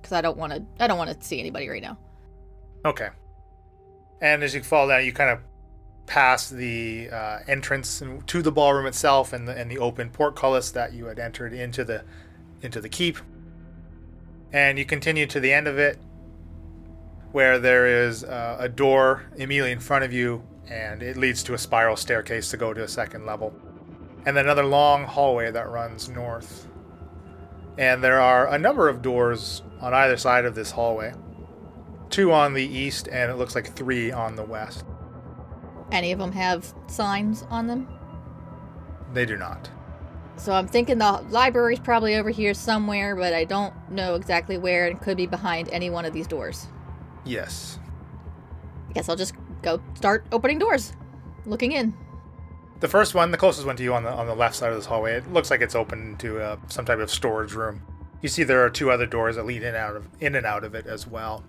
because 0.00 0.12
I 0.12 0.20
don't 0.20 0.36
want 0.36 0.52
to. 0.52 0.64
I 0.78 0.86
don't 0.86 0.98
want 0.98 1.10
to 1.10 1.26
see 1.26 1.40
anybody 1.40 1.68
right 1.68 1.82
now. 1.82 1.98
Okay. 2.84 3.08
And 4.20 4.42
as 4.42 4.54
you 4.54 4.62
fall 4.62 4.88
down, 4.88 5.04
you 5.04 5.12
kind 5.12 5.30
of 5.30 5.40
pass 6.06 6.48
the 6.48 7.10
uh, 7.10 7.38
entrance 7.48 8.00
to 8.26 8.42
the 8.42 8.52
ballroom 8.52 8.86
itself 8.86 9.32
and 9.32 9.48
the, 9.48 9.58
and 9.58 9.68
the 9.68 9.78
open 9.78 10.08
portcullis 10.08 10.70
that 10.70 10.92
you 10.92 11.06
had 11.06 11.18
entered 11.18 11.52
into 11.52 11.84
the 11.84 12.04
into 12.62 12.80
the 12.80 12.88
keep. 12.88 13.18
And 14.52 14.78
you 14.78 14.84
continue 14.84 15.26
to 15.26 15.40
the 15.40 15.52
end 15.52 15.66
of 15.66 15.78
it, 15.78 15.98
where 17.32 17.58
there 17.58 18.06
is 18.06 18.24
uh, 18.24 18.56
a 18.58 18.68
door 18.68 19.24
immediately 19.36 19.72
in 19.72 19.80
front 19.80 20.04
of 20.04 20.12
you, 20.12 20.42
and 20.68 21.02
it 21.02 21.16
leads 21.16 21.42
to 21.44 21.54
a 21.54 21.58
spiral 21.58 21.96
staircase 21.96 22.50
to 22.50 22.56
go 22.56 22.72
to 22.72 22.82
a 22.82 22.88
second 22.88 23.26
level, 23.26 23.54
and 24.24 24.36
then 24.36 24.46
another 24.46 24.64
long 24.64 25.04
hallway 25.04 25.50
that 25.50 25.68
runs 25.68 26.08
north. 26.08 26.68
And 27.78 28.02
there 28.02 28.20
are 28.20 28.48
a 28.48 28.58
number 28.58 28.88
of 28.88 29.02
doors 29.02 29.62
on 29.80 29.92
either 29.92 30.16
side 30.16 30.44
of 30.44 30.54
this 30.54 30.70
hallway 30.70 31.12
two 32.10 32.32
on 32.32 32.54
the 32.54 32.64
east, 32.64 33.08
and 33.08 33.30
it 33.30 33.36
looks 33.36 33.54
like 33.54 33.74
three 33.74 34.10
on 34.10 34.36
the 34.36 34.44
west. 34.44 34.84
Any 35.92 36.12
of 36.12 36.18
them 36.18 36.32
have 36.32 36.72
signs 36.88 37.44
on 37.50 37.66
them? 37.66 37.88
They 39.12 39.26
do 39.26 39.36
not. 39.36 39.70
So 40.36 40.52
I'm 40.52 40.68
thinking 40.68 40.98
the 40.98 41.24
library's 41.30 41.78
probably 41.78 42.16
over 42.16 42.30
here 42.30 42.52
somewhere, 42.54 43.16
but 43.16 43.32
I 43.32 43.44
don't 43.44 43.74
know 43.90 44.14
exactly 44.14 44.58
where 44.58 44.86
and 44.86 45.00
could 45.00 45.16
be 45.16 45.26
behind 45.26 45.68
any 45.70 45.88
one 45.88 46.04
of 46.04 46.12
these 46.12 46.26
doors. 46.26 46.66
Yes. 47.26 47.78
I 48.88 48.92
guess 48.92 49.08
I'll 49.08 49.16
just 49.16 49.34
go 49.62 49.82
start 49.94 50.24
opening 50.32 50.58
doors, 50.58 50.92
looking 51.44 51.72
in. 51.72 51.92
The 52.80 52.88
first 52.88 53.14
one, 53.14 53.30
the 53.30 53.36
closest 53.36 53.66
one 53.66 53.76
to 53.76 53.82
you 53.82 53.94
on 53.94 54.04
the 54.04 54.10
on 54.10 54.26
the 54.26 54.34
left 54.34 54.54
side 54.54 54.70
of 54.70 54.76
this 54.76 54.86
hallway, 54.86 55.14
it 55.16 55.32
looks 55.32 55.50
like 55.50 55.60
it's 55.60 55.74
open 55.74 56.16
to 56.18 56.40
uh, 56.40 56.56
some 56.68 56.84
type 56.84 56.98
of 56.98 57.10
storage 57.10 57.52
room. 57.52 57.82
You 58.22 58.28
see 58.28 58.44
there 58.44 58.64
are 58.64 58.70
two 58.70 58.90
other 58.90 59.06
doors 59.06 59.36
that 59.36 59.46
lead 59.46 59.62
in 59.62 59.68
and 59.68 59.76
out 59.76 59.96
of 59.96 60.08
in 60.20 60.34
and 60.34 60.46
out 60.46 60.62
of 60.62 60.74
it 60.74 60.86
as 60.86 61.06
well. 61.06 61.42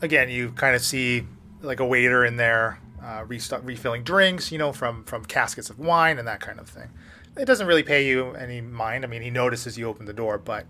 Again, 0.00 0.30
you 0.30 0.52
kind 0.52 0.74
of 0.74 0.82
see 0.82 1.26
like 1.60 1.80
a 1.80 1.84
waiter 1.84 2.24
in 2.24 2.36
there, 2.36 2.80
uh, 3.02 3.24
restock, 3.26 3.62
refilling 3.64 4.04
drinks, 4.04 4.50
you 4.50 4.58
know, 4.58 4.72
from 4.72 5.04
from 5.04 5.24
caskets 5.24 5.70
of 5.70 5.78
wine 5.78 6.18
and 6.18 6.26
that 6.26 6.40
kind 6.40 6.58
of 6.58 6.68
thing. 6.68 6.88
It 7.36 7.44
doesn't 7.44 7.66
really 7.66 7.82
pay 7.82 8.06
you 8.06 8.32
any 8.34 8.60
mind. 8.60 9.04
I 9.04 9.08
mean, 9.08 9.22
he 9.22 9.30
notices 9.30 9.76
you 9.76 9.86
open 9.88 10.06
the 10.06 10.12
door, 10.12 10.38
but 10.38 10.66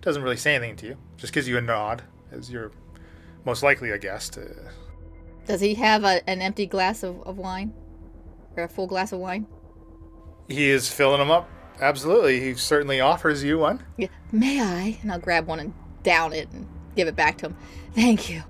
doesn't 0.00 0.22
really 0.22 0.36
say 0.36 0.54
anything 0.54 0.76
to 0.76 0.86
you. 0.86 0.96
Just 1.16 1.32
gives 1.32 1.48
you 1.48 1.58
a 1.58 1.60
nod 1.60 2.02
as 2.30 2.50
you're 2.50 2.72
most 3.48 3.62
likely 3.62 3.90
a 3.90 3.98
guest. 3.98 4.38
Does 5.46 5.60
he 5.62 5.74
have 5.74 6.04
a, 6.04 6.28
an 6.28 6.42
empty 6.42 6.66
glass 6.66 7.02
of, 7.02 7.22
of 7.22 7.38
wine? 7.38 7.72
Or 8.56 8.64
a 8.64 8.68
full 8.68 8.86
glass 8.86 9.12
of 9.12 9.20
wine? 9.20 9.46
he 10.48 10.70
is 10.70 10.90
filling 10.90 11.18
them 11.18 11.30
up. 11.30 11.48
Absolutely, 11.80 12.40
he 12.40 12.54
certainly 12.54 13.00
offers 13.00 13.44
you 13.44 13.58
one. 13.58 13.82
Yeah. 13.96 14.08
May 14.32 14.60
I? 14.60 14.98
And 15.02 15.12
I'll 15.12 15.18
grab 15.18 15.46
one 15.46 15.60
and 15.60 15.74
down 16.02 16.32
it 16.32 16.50
and 16.52 16.66
give 16.96 17.06
it 17.08 17.16
back 17.16 17.38
to 17.38 17.46
him. 17.46 17.56
Thank 17.94 18.28
you. 18.28 18.42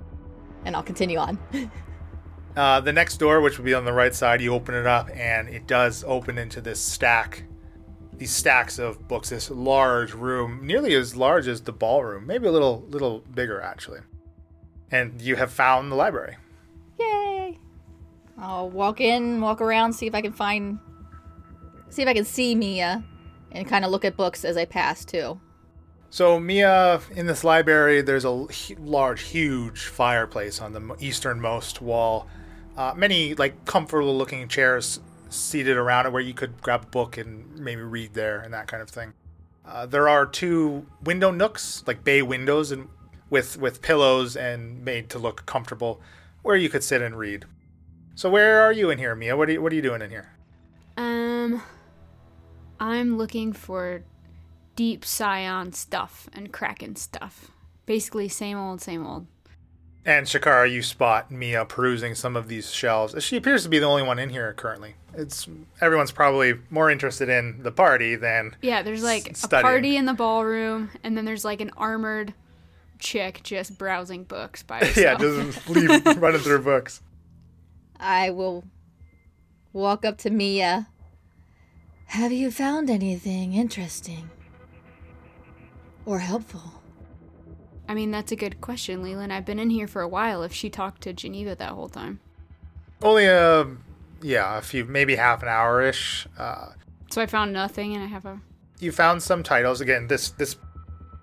And 0.65 0.75
I'll 0.75 0.83
continue 0.83 1.19
on. 1.19 1.39
Uh, 2.57 2.81
the 2.81 2.93
next 2.93 3.19
door, 3.19 3.41
which 3.41 3.57
would 3.57 3.65
be 3.65 3.75
on 3.75 3.85
the 3.85 3.93
right 3.93 4.13
side, 4.13 4.41
you 4.41 4.53
open 4.53 4.75
it 4.75 4.85
up, 4.85 5.09
and 5.15 5.49
it 5.49 5.69
does 5.69 6.03
open 6.09 6.37
into 6.39 6.61
this 6.61 6.81
stack, 6.81 7.45
these 8.17 8.33
stacks 8.33 8.81
of 8.81 9.07
books. 9.07 9.29
This 9.29 9.49
large 9.49 10.13
room, 10.13 10.67
nearly 10.67 10.97
as 10.97 11.15
large 11.15 11.47
as 11.47 11.61
the 11.61 11.71
ballroom, 11.73 12.27
maybe 12.27 12.49
a 12.49 12.51
little, 12.51 12.85
little 12.89 13.21
bigger 13.33 13.61
actually. 13.61 14.01
And 14.91 15.21
you 15.21 15.37
have 15.37 15.53
found 15.53 15.93
the 15.93 15.97
library. 15.97 16.37
Yay! 16.99 17.59
I'll 18.39 18.71
walk 18.71 19.01
in, 19.01 19.41
walk 19.41 19.61
around, 19.61 19.93
see 19.93 20.07
if 20.07 20.15
I 20.15 20.23
can 20.23 20.33
find, 20.33 20.79
see 21.91 22.03
if 22.03 22.09
I 22.09 22.15
can 22.15 22.25
see 22.25 22.55
Mia, 22.55 23.05
and 23.53 23.67
kind 23.67 23.85
of 23.85 23.91
look 23.91 24.05
at 24.05 24.17
books 24.17 24.45
as 24.45 24.57
I 24.57 24.65
pass 24.65 25.05
too. 25.05 25.41
So 26.11 26.41
Mia, 26.41 27.01
in 27.15 27.27
this 27.27 27.45
library, 27.45 28.01
there's 28.01 28.25
a 28.25 28.47
large, 28.79 29.23
huge 29.23 29.81
fireplace 29.87 30.61
on 30.61 30.73
the 30.73 30.97
easternmost 31.01 31.83
wall. 31.83 32.27
Uh, 32.77 32.95
many 32.97 33.35
like 33.35 33.67
comfortable-looking 33.67 34.49
chairs 34.49 35.01
seated 35.29 35.77
around 35.77 36.07
it, 36.07 36.13
where 36.13 36.23
you 36.23 36.33
could 36.33 36.63
grab 36.63 36.85
a 36.85 36.87
book 36.87 37.19
and 37.19 37.59
maybe 37.59 37.83
read 37.83 38.15
there 38.15 38.41
and 38.41 38.55
that 38.55 38.69
kind 38.69 38.83
of 38.83 38.89
thing. 38.89 39.13
Uh, 39.67 39.85
there 39.85 40.09
are 40.09 40.25
two 40.25 40.87
window 41.05 41.31
nooks, 41.31 41.85
like 41.87 42.05
bay 42.05 42.23
windows, 42.23 42.73
and 42.73 42.89
with 43.31 43.59
with 43.59 43.83
pillows 43.83 44.37
and 44.37 44.85
made 44.85 45.11
to 45.11 45.19
look 45.19 45.45
comfortable, 45.47 46.01
where 46.43 46.57
you 46.57 46.69
could 46.69 46.85
sit 46.85 47.03
and 47.03 47.17
read. 47.19 47.45
So 48.15 48.29
where 48.31 48.61
are 48.63 48.73
you 48.73 48.91
in 48.91 48.99
here, 48.99 49.15
Mia? 49.15 49.37
What 49.37 49.49
are 49.49 49.53
you, 49.53 49.63
what 49.63 49.73
are 49.73 49.77
you 49.77 49.83
doing 49.83 50.03
in 50.03 50.11
here? 50.11 50.33
Um, 50.97 51.63
I'm 52.81 53.17
looking 53.17 53.53
for 53.53 54.03
deep 54.77 55.05
scion 55.05 55.73
stuff 55.73 56.29
and 56.33 56.53
kraken 56.53 56.97
stuff. 56.97 57.51
Basically, 57.87 58.29
same 58.29 58.59
old, 58.59 58.81
same 58.81 59.07
old. 59.07 59.27
And 60.05 60.27
Shikara, 60.27 60.71
you 60.71 60.83
spot 60.83 61.31
Mia 61.31 61.65
perusing 61.65 62.15
some 62.15 62.35
of 62.35 62.49
these 62.49 62.73
shelves. 62.73 63.23
She 63.23 63.37
appears 63.37 63.63
to 63.65 63.69
be 63.69 63.79
the 63.79 63.85
only 63.87 64.03
one 64.03 64.19
in 64.19 64.31
here 64.31 64.53
currently. 64.55 64.95
It's 65.15 65.47
everyone's 65.81 66.13
probably 66.13 66.55
more 66.71 66.91
interested 66.91 67.29
in 67.29 67.63
the 67.63 67.73
party 67.73 68.15
than 68.17 68.57
Yeah, 68.63 68.83
there's 68.83 69.03
like 69.03 69.31
S- 69.31 69.45
a 69.45 69.47
studying. 69.47 69.63
party 69.63 69.97
in 69.97 70.07
the 70.07 70.15
ballroom, 70.15 70.91
and 71.05 71.17
then 71.17 71.25
there's 71.25 71.45
like 71.45 71.61
an 71.61 71.71
armored 71.77 72.33
chick 72.99 73.41
just 73.43 73.79
browsing 73.79 74.25
books 74.25 74.63
by 74.63 74.79
herself. 74.85 74.97
yeah, 74.97 75.17
just 75.17 75.69
leave 75.69 76.07
running 76.23 76.41
through 76.41 76.63
books. 76.63 77.03
I 78.01 78.31
will 78.31 78.65
walk 79.73 80.05
up 80.05 80.19
to 80.19 80.31
Mia. 80.31 80.89
Have 82.07 82.33
you 82.33 82.51
found 82.51 82.89
anything 82.89 83.53
interesting? 83.55 84.31
Or 86.07 86.21
helpful? 86.21 86.63
I 87.89 87.95
mean, 87.95 88.11
that's 88.11 88.33
a 88.33 88.37
good 88.37 88.61
question, 88.61 89.03
Leland. 89.03 89.33
I've 89.33 89.45
been 89.45 89.59
in 89.59 89.71
here 89.71 89.87
for 89.87 90.03
a 90.03 90.09
while. 90.09 90.43
If 90.43 90.53
she 90.53 90.71
talked 90.71 91.03
to 91.03 91.13
Geneva 91.13 91.55
that 91.57 91.71
whole 91.73 91.89
time, 91.89 92.21
Only 93.03 93.27
a 93.27 93.67
yeah, 94.23 94.59
a 94.59 94.61
few 94.63 94.85
maybe 94.85 95.17
half 95.17 95.43
an 95.43 95.49
hour 95.49 95.81
ish. 95.83 96.27
Uh, 96.39 96.69
so 97.11 97.23
I 97.23 97.27
found 97.27 97.53
nothing, 97.53 97.95
and 97.95 98.03
I 98.03 98.07
have 98.07 98.25
a. 98.27 98.41
you 98.81 98.91
found 98.93 99.23
some 99.23 99.43
titles. 99.43 99.81
Again, 99.81 100.07
this 100.09 100.31
this 100.31 100.57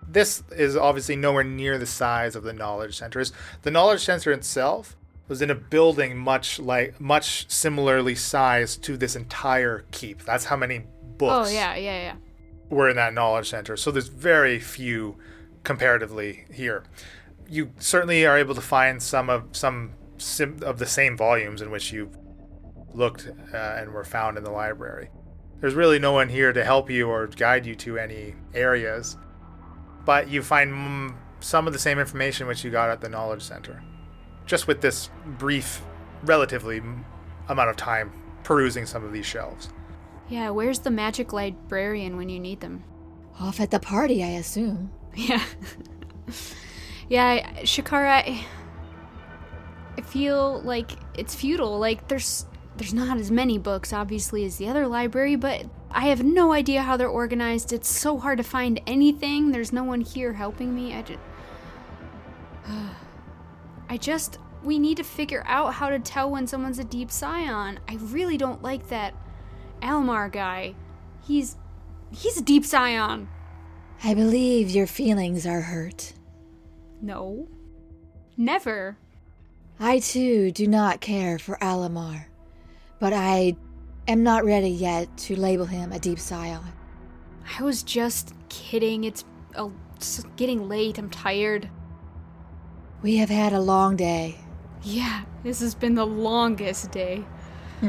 this 0.08 0.44
is 0.52 0.76
obviously 0.76 1.16
nowhere 1.16 1.44
near 1.44 1.78
the 1.78 1.86
size 1.86 2.36
of 2.36 2.44
the 2.44 2.54
knowledge 2.54 2.98
centers. 2.98 3.34
The 3.64 3.72
knowledge 3.72 4.04
center 4.04 4.32
itself 4.32 4.96
was 5.28 5.42
in 5.42 5.50
a 5.50 5.56
building 5.56 6.18
much 6.18 6.60
like 6.60 7.00
much 7.02 7.50
similarly 7.50 8.16
sized 8.16 8.84
to 8.84 8.98
this 8.98 9.16
entire 9.16 9.86
keep. 9.92 10.24
That's 10.24 10.46
how 10.46 10.56
many 10.56 10.84
books 11.18 11.50
Oh 11.50 11.54
yeah, 11.54 11.76
yeah, 11.76 12.02
yeah. 12.02 12.16
were 12.70 12.90
in 12.90 12.96
that 12.98 13.14
knowledge 13.14 13.50
center. 13.50 13.76
So 13.78 13.92
there's 13.92 14.08
very 14.10 14.60
few 14.60 15.18
comparatively 15.64 16.46
here. 16.54 16.84
You 17.50 17.72
certainly 17.80 18.26
are 18.26 18.38
able 18.38 18.56
to 18.56 18.62
find 18.62 19.02
some 19.02 19.30
of 19.30 19.44
some 19.52 19.94
sim- 20.18 20.60
of 20.64 20.78
the 20.80 20.86
same 20.86 21.18
volumes 21.18 21.62
in 21.62 21.72
which 21.72 21.92
you 21.92 22.12
looked 22.94 23.28
uh, 23.54 23.58
and 23.58 23.92
were 23.92 24.04
found 24.04 24.38
in 24.38 24.44
the 24.44 24.52
library. 24.52 25.10
There's 25.60 25.74
really 25.74 26.00
no 26.00 26.12
one 26.12 26.30
here 26.30 26.54
to 26.54 26.64
help 26.64 26.90
you 26.90 27.10
or 27.10 27.28
guide 27.28 27.66
you 27.66 27.76
to 27.76 27.98
any 27.98 28.36
areas, 28.54 29.18
but 30.06 30.30
you 30.30 30.42
find 30.44 31.14
some 31.40 31.68
of 31.68 31.74
the 31.74 31.80
same 31.80 32.00
information 32.00 32.48
which 32.48 32.64
you 32.64 32.72
got 32.72 32.90
at 32.90 33.02
the 33.02 33.10
knowledge 33.10 33.42
center. 33.42 33.82
Just 34.46 34.68
with 34.68 34.82
this 34.82 35.10
brief, 35.40 35.82
relatively 36.24 36.78
m- 36.78 37.06
amount 37.50 37.70
of 37.70 37.76
time 37.76 38.12
perusing 38.44 38.86
some 38.86 39.04
of 39.04 39.12
these 39.12 39.26
shelves. 39.26 39.70
Yeah, 40.30 40.50
where's 40.52 40.80
the 40.80 40.90
magic 40.92 41.34
librarian 41.34 42.18
when 42.18 42.30
you 42.30 42.40
need 42.40 42.62
them? 42.62 42.84
Off 43.40 43.60
at 43.60 43.72
the 43.72 43.80
party, 43.80 44.24
I 44.24 44.30
assume. 44.30 44.92
Yeah. 45.16 45.44
yeah, 47.08 47.26
I- 47.58 47.62
Shikara, 47.64 48.08
I, 48.10 48.46
I 49.98 50.02
feel 50.02 50.62
like 50.64 50.92
it's 51.14 51.34
futile. 51.36 51.80
Like 51.80 52.08
there's 52.08 52.46
there's 52.78 52.94
not 52.94 53.18
as 53.18 53.32
many 53.32 53.58
books 53.58 53.94
obviously 53.94 54.44
as 54.46 54.58
the 54.58 54.68
other 54.68 54.88
library, 54.88 55.36
but 55.38 55.66
I 55.96 56.08
have 56.08 56.26
no 56.26 56.52
idea 56.52 56.82
how 56.82 56.98
they're 56.98 57.08
organized. 57.08 57.72
It's 57.72 57.88
so 57.88 58.18
hard 58.18 58.38
to 58.40 58.44
find 58.44 58.82
anything. 58.86 59.52
There's 59.52 59.72
no 59.72 59.86
one 59.86 60.02
here 60.02 60.34
helping 60.34 60.76
me. 60.76 60.94
I 60.94 61.02
just 61.02 61.20
I 63.90 63.98
just 63.98 64.38
we 64.62 64.78
need 64.78 64.98
to 64.98 65.04
figure 65.04 65.44
out 65.48 65.76
how 65.76 65.90
to 65.90 66.00
tell 66.00 66.30
when 66.30 66.48
someone's 66.48 66.80
a 66.80 66.84
deep 66.84 67.10
scion. 67.10 67.80
I 67.88 67.96
really 67.96 68.36
don't 68.36 68.62
like 68.62 68.90
that 68.90 69.14
Almar 69.82 70.28
guy. 70.28 70.76
He's 71.26 71.56
he's 72.12 72.38
a 72.38 72.44
deep 72.44 72.66
scion. 72.66 73.30
I 74.04 74.14
believe 74.16 74.70
your 74.70 74.88
feelings 74.88 75.48
are 75.48 75.62
hurt. 75.62 76.12
No. 77.02 77.48
Never. 78.36 78.98
I 79.80 80.00
too 80.00 80.52
do 80.52 80.68
not 80.68 81.00
care 81.00 81.40
for 81.40 81.58
Alamar, 81.62 82.26
but 83.00 83.14
I 83.14 83.56
am 84.08 84.24
not 84.24 84.46
ready 84.46 84.70
yet 84.70 85.16
to 85.18 85.36
label 85.36 85.66
him 85.66 85.92
a 85.92 86.00
deep 86.00 86.20
scion. 86.20 86.62
I 87.58 87.64
was 87.64 87.84
just 87.84 88.34
kidding. 88.50 89.04
It's 89.04 89.24
uh, 89.56 89.70
it's 89.96 90.24
getting 90.36 90.68
late. 90.68 90.98
I'm 90.98 91.10
tired. 91.10 91.70
We 93.02 93.18
have 93.18 93.30
had 93.30 93.54
a 93.54 93.60
long 93.60 93.96
day. 93.96 94.38
Yeah, 94.84 95.24
this 95.44 95.60
has 95.60 95.76
been 95.76 95.96
the 95.96 96.06
longest 96.06 96.92
day. 96.92 97.24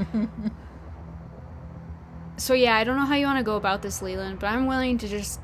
so 2.36 2.54
yeah, 2.54 2.76
I 2.76 2.84
don't 2.84 2.96
know 2.96 3.04
how 3.04 3.14
you 3.14 3.26
want 3.26 3.38
to 3.38 3.44
go 3.44 3.56
about 3.56 3.82
this, 3.82 4.02
Leland, 4.02 4.38
but 4.38 4.48
I'm 4.48 4.66
willing 4.66 4.98
to 4.98 5.08
just 5.08 5.40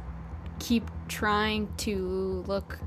keep 0.59 0.91
trying 1.09 1.73
to 1.79 2.45
look 2.47 2.79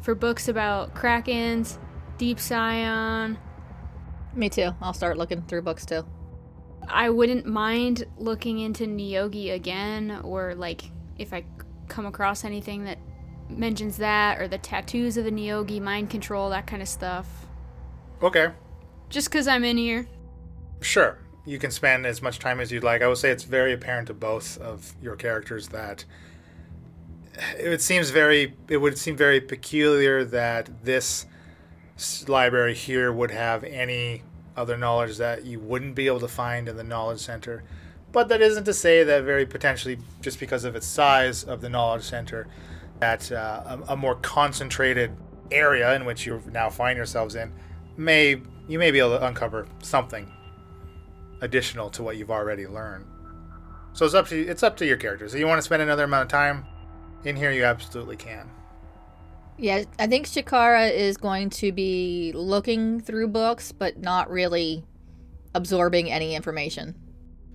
for 0.00 0.14
books 0.14 0.48
about 0.48 0.94
krakens, 0.94 1.78
deep 2.16 2.40
scion. 2.40 3.38
Me 4.34 4.48
too. 4.48 4.70
I'll 4.80 4.92
start 4.92 5.18
looking 5.18 5.42
through 5.42 5.62
books 5.62 5.84
too. 5.84 6.04
I 6.90 7.10
wouldn't 7.10 7.46
mind 7.46 8.04
looking 8.16 8.58
into 8.60 8.84
Nyogi 8.84 9.52
again, 9.52 10.20
or 10.24 10.54
like 10.54 10.82
if 11.18 11.32
I 11.32 11.44
come 11.88 12.06
across 12.06 12.44
anything 12.44 12.84
that 12.84 12.98
mentions 13.48 13.96
that, 13.98 14.40
or 14.40 14.48
the 14.48 14.58
tattoos 14.58 15.16
of 15.16 15.24
the 15.24 15.30
Nyogi, 15.30 15.80
mind 15.80 16.10
control, 16.10 16.50
that 16.50 16.66
kind 16.66 16.82
of 16.82 16.88
stuff. 16.88 17.26
Okay, 18.22 18.50
Just 19.08 19.30
because 19.30 19.46
I'm 19.46 19.64
in 19.64 19.76
here. 19.76 20.06
Sure. 20.80 21.18
You 21.46 21.58
can 21.58 21.70
spend 21.70 22.04
as 22.04 22.20
much 22.20 22.38
time 22.40 22.60
as 22.60 22.70
you'd 22.70 22.84
like. 22.84 23.00
I 23.00 23.08
would 23.08 23.16
say 23.16 23.30
it's 23.30 23.44
very 23.44 23.72
apparent 23.72 24.08
to 24.08 24.14
both 24.14 24.58
of 24.58 24.94
your 25.00 25.16
characters 25.16 25.68
that 25.68 26.04
it 27.56 27.80
seems 27.80 28.10
very 28.10 28.54
it 28.68 28.78
would 28.78 28.98
seem 28.98 29.16
very 29.16 29.40
peculiar 29.40 30.24
that 30.24 30.84
this 30.84 31.26
library 32.26 32.74
here 32.74 33.12
would 33.12 33.30
have 33.30 33.64
any 33.64 34.22
other 34.58 34.76
knowledge 34.76 35.16
that 35.18 35.44
you 35.44 35.60
wouldn't 35.60 35.94
be 35.94 36.06
able 36.06 36.20
to 36.20 36.28
find 36.28 36.68
in 36.68 36.76
the 36.76 36.84
knowledge 36.84 37.20
center. 37.20 37.64
But 38.12 38.28
that 38.28 38.40
isn't 38.40 38.64
to 38.64 38.74
say 38.74 39.04
that 39.04 39.24
very 39.24 39.46
potentially, 39.46 39.98
just 40.20 40.40
because 40.40 40.64
of 40.64 40.74
its 40.76 40.86
size 40.86 41.44
of 41.44 41.60
the 41.60 41.68
knowledge 41.68 42.02
center, 42.02 42.46
that 43.00 43.30
uh, 43.30 43.78
a, 43.88 43.92
a 43.92 43.96
more 43.96 44.16
concentrated 44.16 45.12
area 45.50 45.94
in 45.94 46.04
which 46.04 46.26
you 46.26 46.42
now 46.52 46.68
find 46.68 46.96
yourselves 46.96 47.34
in 47.34 47.52
may 47.96 48.40
you 48.68 48.78
may 48.78 48.90
be 48.90 48.98
able 48.98 49.18
to 49.18 49.26
uncover 49.26 49.66
something 49.82 50.30
additional 51.40 51.90
to 51.90 52.02
what 52.02 52.16
you've 52.16 52.30
already 52.30 52.66
learned. 52.66 53.04
So 53.92 54.04
it's 54.04 54.14
up 54.14 54.28
to 54.28 54.40
it's 54.40 54.62
up 54.62 54.76
to 54.78 54.86
your 54.86 54.96
characters. 54.96 55.34
If 55.34 55.40
you 55.40 55.46
want 55.46 55.58
to 55.58 55.62
spend 55.62 55.82
another 55.82 56.04
amount 56.04 56.22
of 56.22 56.28
time 56.28 56.64
in 57.24 57.36
here, 57.36 57.50
you 57.50 57.64
absolutely 57.64 58.16
can. 58.16 58.50
Yeah, 59.58 59.82
I 59.98 60.06
think 60.06 60.26
Shikara 60.26 60.92
is 60.92 61.16
going 61.16 61.50
to 61.50 61.72
be 61.72 62.32
looking 62.34 63.00
through 63.00 63.28
books, 63.28 63.72
but 63.72 63.98
not 63.98 64.30
really 64.30 64.84
absorbing 65.54 66.10
any 66.10 66.34
information. 66.36 66.94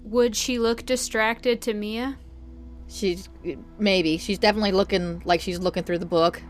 Would 0.03 0.35
she 0.35 0.59
look 0.59 0.85
distracted 0.85 1.61
to 1.61 1.73
Mia? 1.73 2.17
She's 2.89 3.29
maybe 3.79 4.17
she's 4.17 4.37
definitely 4.37 4.73
looking 4.73 5.21
like 5.23 5.39
she's 5.39 5.59
looking 5.59 5.83
through 5.83 5.99
the 5.99 6.05
book, 6.05 6.41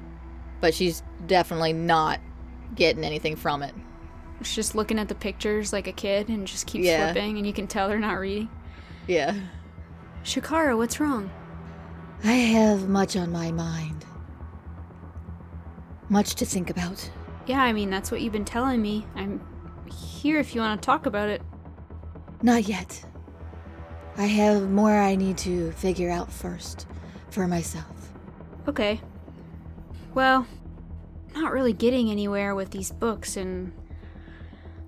but 0.59 0.73
she's 0.73 1.03
definitely 1.27 1.71
not 1.73 2.19
getting 2.73 3.03
anything 3.03 3.35
from 3.35 3.61
it. 3.61 3.75
She's 4.41 4.55
just 4.55 4.75
looking 4.75 4.97
at 4.97 5.07
the 5.07 5.15
pictures 5.15 5.71
like 5.71 5.85
a 5.87 5.91
kid 5.93 6.29
and 6.29 6.47
just 6.47 6.65
keeps 6.65 6.85
Yeah. 6.85 7.11
flipping, 7.13 7.37
and 7.37 7.45
you 7.45 7.53
can 7.53 7.67
tell 7.67 7.87
they're 7.87 7.99
not 7.99 8.19
reading. 8.19 8.49
Yeah. 9.07 9.35
Shikara, 10.23 10.75
what's 10.75 10.99
wrong? 10.99 11.29
I 12.23 12.31
have 12.33 12.89
much 12.89 13.15
on 13.15 13.31
my 13.31 13.51
mind. 13.51 14.03
Much 16.09 16.35
to 16.35 16.45
think 16.45 16.69
about. 16.69 17.09
Yeah, 17.45 17.61
I 17.61 17.73
mean, 17.73 17.89
that's 17.89 18.11
what 18.11 18.21
you've 18.21 18.33
been 18.33 18.45
telling 18.45 18.81
me. 18.81 19.05
I'm 19.15 19.41
here 19.91 20.39
if 20.39 20.55
you 20.55 20.61
want 20.61 20.81
to 20.81 20.85
talk 20.85 21.05
about 21.05 21.29
it. 21.29 21.41
Not 22.41 22.67
yet. 22.67 23.03
I 24.17 24.25
have 24.25 24.69
more 24.69 24.95
I 24.95 25.15
need 25.15 25.37
to 25.39 25.71
figure 25.71 26.11
out 26.11 26.31
first 26.31 26.85
for 27.31 27.47
myself. 27.47 28.13
Okay. 28.67 29.01
Well, 30.13 30.45
not 31.35 31.51
really 31.51 31.73
getting 31.73 32.11
anywhere 32.11 32.53
with 32.53 32.69
these 32.71 32.91
books, 32.91 33.35
and 33.37 33.73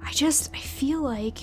I 0.03 0.11
just 0.11 0.51
I 0.53 0.59
feel 0.59 1.01
like 1.01 1.39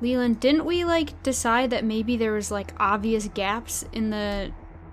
Leland, 0.00 0.40
didn't 0.40 0.64
we 0.64 0.84
like 0.84 1.22
decide 1.22 1.70
that 1.70 1.84
maybe 1.84 2.16
there 2.16 2.32
was 2.32 2.50
like 2.50 2.72
obvious 2.78 3.28
gaps 3.34 3.84
in 3.92 4.10
the 4.10 4.52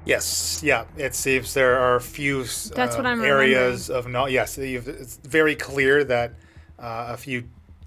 Yes, 0.09 0.61
yeah. 0.63 0.85
It 0.97 1.13
seems 1.13 1.53
there 1.53 1.77
are 1.77 1.95
a 1.97 2.01
few 2.01 2.41
s- 2.41 2.71
That's 2.73 2.97
what 2.97 3.05
uh, 3.05 3.09
I'm 3.09 3.23
areas 3.23 3.91
of 3.91 4.07
no. 4.07 4.25
Yes, 4.25 4.57
you've, 4.57 4.87
it's 4.87 5.17
very 5.17 5.55
clear 5.55 6.03
that 6.03 6.33
uh, 6.79 7.09
a 7.09 7.17
few 7.17 7.43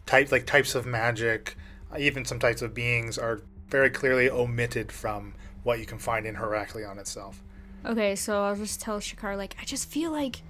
types, 0.06 0.30
like 0.30 0.46
types 0.46 0.76
of 0.76 0.86
magic, 0.86 1.56
uh, 1.92 1.96
even 1.98 2.24
some 2.24 2.38
types 2.38 2.62
of 2.62 2.74
beings, 2.74 3.18
are 3.18 3.40
very 3.68 3.90
clearly 3.90 4.30
omitted 4.30 4.92
from 4.92 5.34
what 5.64 5.80
you 5.80 5.86
can 5.86 5.98
find 5.98 6.24
in 6.24 6.36
Heraklion 6.36 6.96
itself. 6.98 7.42
Okay, 7.84 8.14
so 8.14 8.44
I'll 8.44 8.54
just 8.54 8.80
tell 8.80 9.00
Shakar 9.00 9.36
like 9.36 9.56
I 9.60 9.64
just 9.64 9.88
feel 9.88 10.12
like 10.12 10.42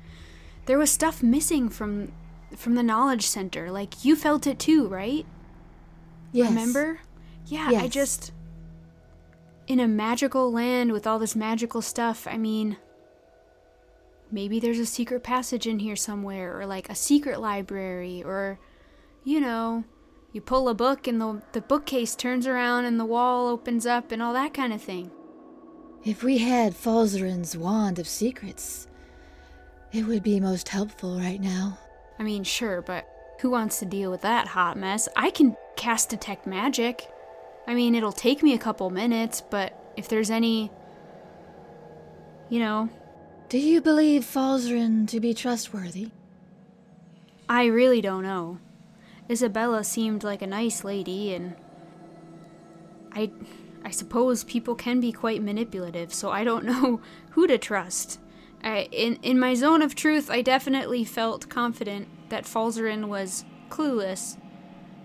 there 0.66 0.76
was 0.76 0.90
stuff 0.90 1.22
missing 1.22 1.70
from 1.70 2.12
from 2.54 2.74
the 2.74 2.82
knowledge 2.82 3.26
center. 3.26 3.70
Like 3.70 4.04
you 4.04 4.14
felt 4.14 4.46
it 4.46 4.58
too, 4.58 4.88
right? 4.88 5.24
Yes. 6.32 6.50
Remember? 6.50 7.00
Yeah, 7.46 7.70
I 7.72 7.88
just 7.88 8.32
in 9.72 9.80
a 9.80 9.88
magical 9.88 10.52
land 10.52 10.92
with 10.92 11.06
all 11.06 11.18
this 11.18 11.34
magical 11.34 11.80
stuff. 11.80 12.28
I 12.30 12.36
mean, 12.36 12.76
maybe 14.30 14.60
there's 14.60 14.78
a 14.78 14.84
secret 14.84 15.22
passage 15.22 15.66
in 15.66 15.78
here 15.78 15.96
somewhere 15.96 16.60
or 16.60 16.66
like 16.66 16.90
a 16.90 16.94
secret 16.94 17.40
library 17.40 18.22
or 18.22 18.58
you 19.24 19.40
know, 19.40 19.84
you 20.32 20.42
pull 20.42 20.68
a 20.68 20.74
book 20.74 21.06
and 21.06 21.18
the 21.18 21.40
the 21.52 21.62
bookcase 21.62 22.14
turns 22.14 22.46
around 22.46 22.84
and 22.84 23.00
the 23.00 23.06
wall 23.06 23.48
opens 23.48 23.86
up 23.86 24.12
and 24.12 24.22
all 24.22 24.34
that 24.34 24.52
kind 24.52 24.74
of 24.74 24.82
thing. 24.82 25.10
If 26.04 26.22
we 26.22 26.38
had 26.38 26.74
Falzaren's 26.74 27.56
wand 27.56 27.98
of 27.98 28.06
secrets, 28.06 28.88
it 29.90 30.04
would 30.04 30.22
be 30.22 30.38
most 30.38 30.68
helpful 30.68 31.18
right 31.18 31.40
now. 31.40 31.78
I 32.18 32.24
mean, 32.24 32.44
sure, 32.44 32.82
but 32.82 33.08
who 33.40 33.48
wants 33.48 33.78
to 33.78 33.86
deal 33.86 34.10
with 34.10 34.20
that 34.20 34.48
hot 34.48 34.76
mess? 34.76 35.08
I 35.16 35.30
can 35.30 35.56
cast 35.76 36.10
detect 36.10 36.46
magic. 36.46 37.08
I 37.66 37.74
mean, 37.74 37.94
it'll 37.94 38.12
take 38.12 38.42
me 38.42 38.54
a 38.54 38.58
couple 38.58 38.90
minutes, 38.90 39.40
but 39.40 39.72
if 39.96 40.08
there's 40.08 40.30
any 40.30 40.70
you 42.52 42.58
know, 42.58 42.90
Do 43.48 43.58
you 43.58 43.80
believe 43.80 44.24
Falzaren 44.24 45.08
to 45.08 45.20
be 45.20 45.32
trustworthy? 45.32 46.10
I 47.48 47.64
really 47.64 48.02
don't 48.02 48.22
know. 48.22 48.58
Isabella 49.30 49.84
seemed 49.84 50.22
like 50.22 50.42
a 50.42 50.46
nice 50.46 50.84
lady, 50.84 51.34
and 51.34 51.54
I, 53.12 53.30
I 53.84 53.90
suppose 53.90 54.44
people 54.44 54.74
can 54.74 55.00
be 55.00 55.12
quite 55.12 55.42
manipulative, 55.42 56.12
so 56.12 56.30
I 56.30 56.44
don't 56.44 56.64
know 56.72 57.00
who 57.30 57.46
to 57.46 57.56
trust. 57.56 58.20
I, 58.62 58.88
in 58.92 59.16
in 59.22 59.38
my 59.38 59.54
zone 59.54 59.80
of 59.80 59.94
truth, 59.94 60.30
I 60.30 60.42
definitely 60.42 61.04
felt 61.04 61.48
confident 61.48 62.08
that 62.28 62.44
Falzaren 62.44 63.08
was 63.08 63.46
clueless 63.70 64.36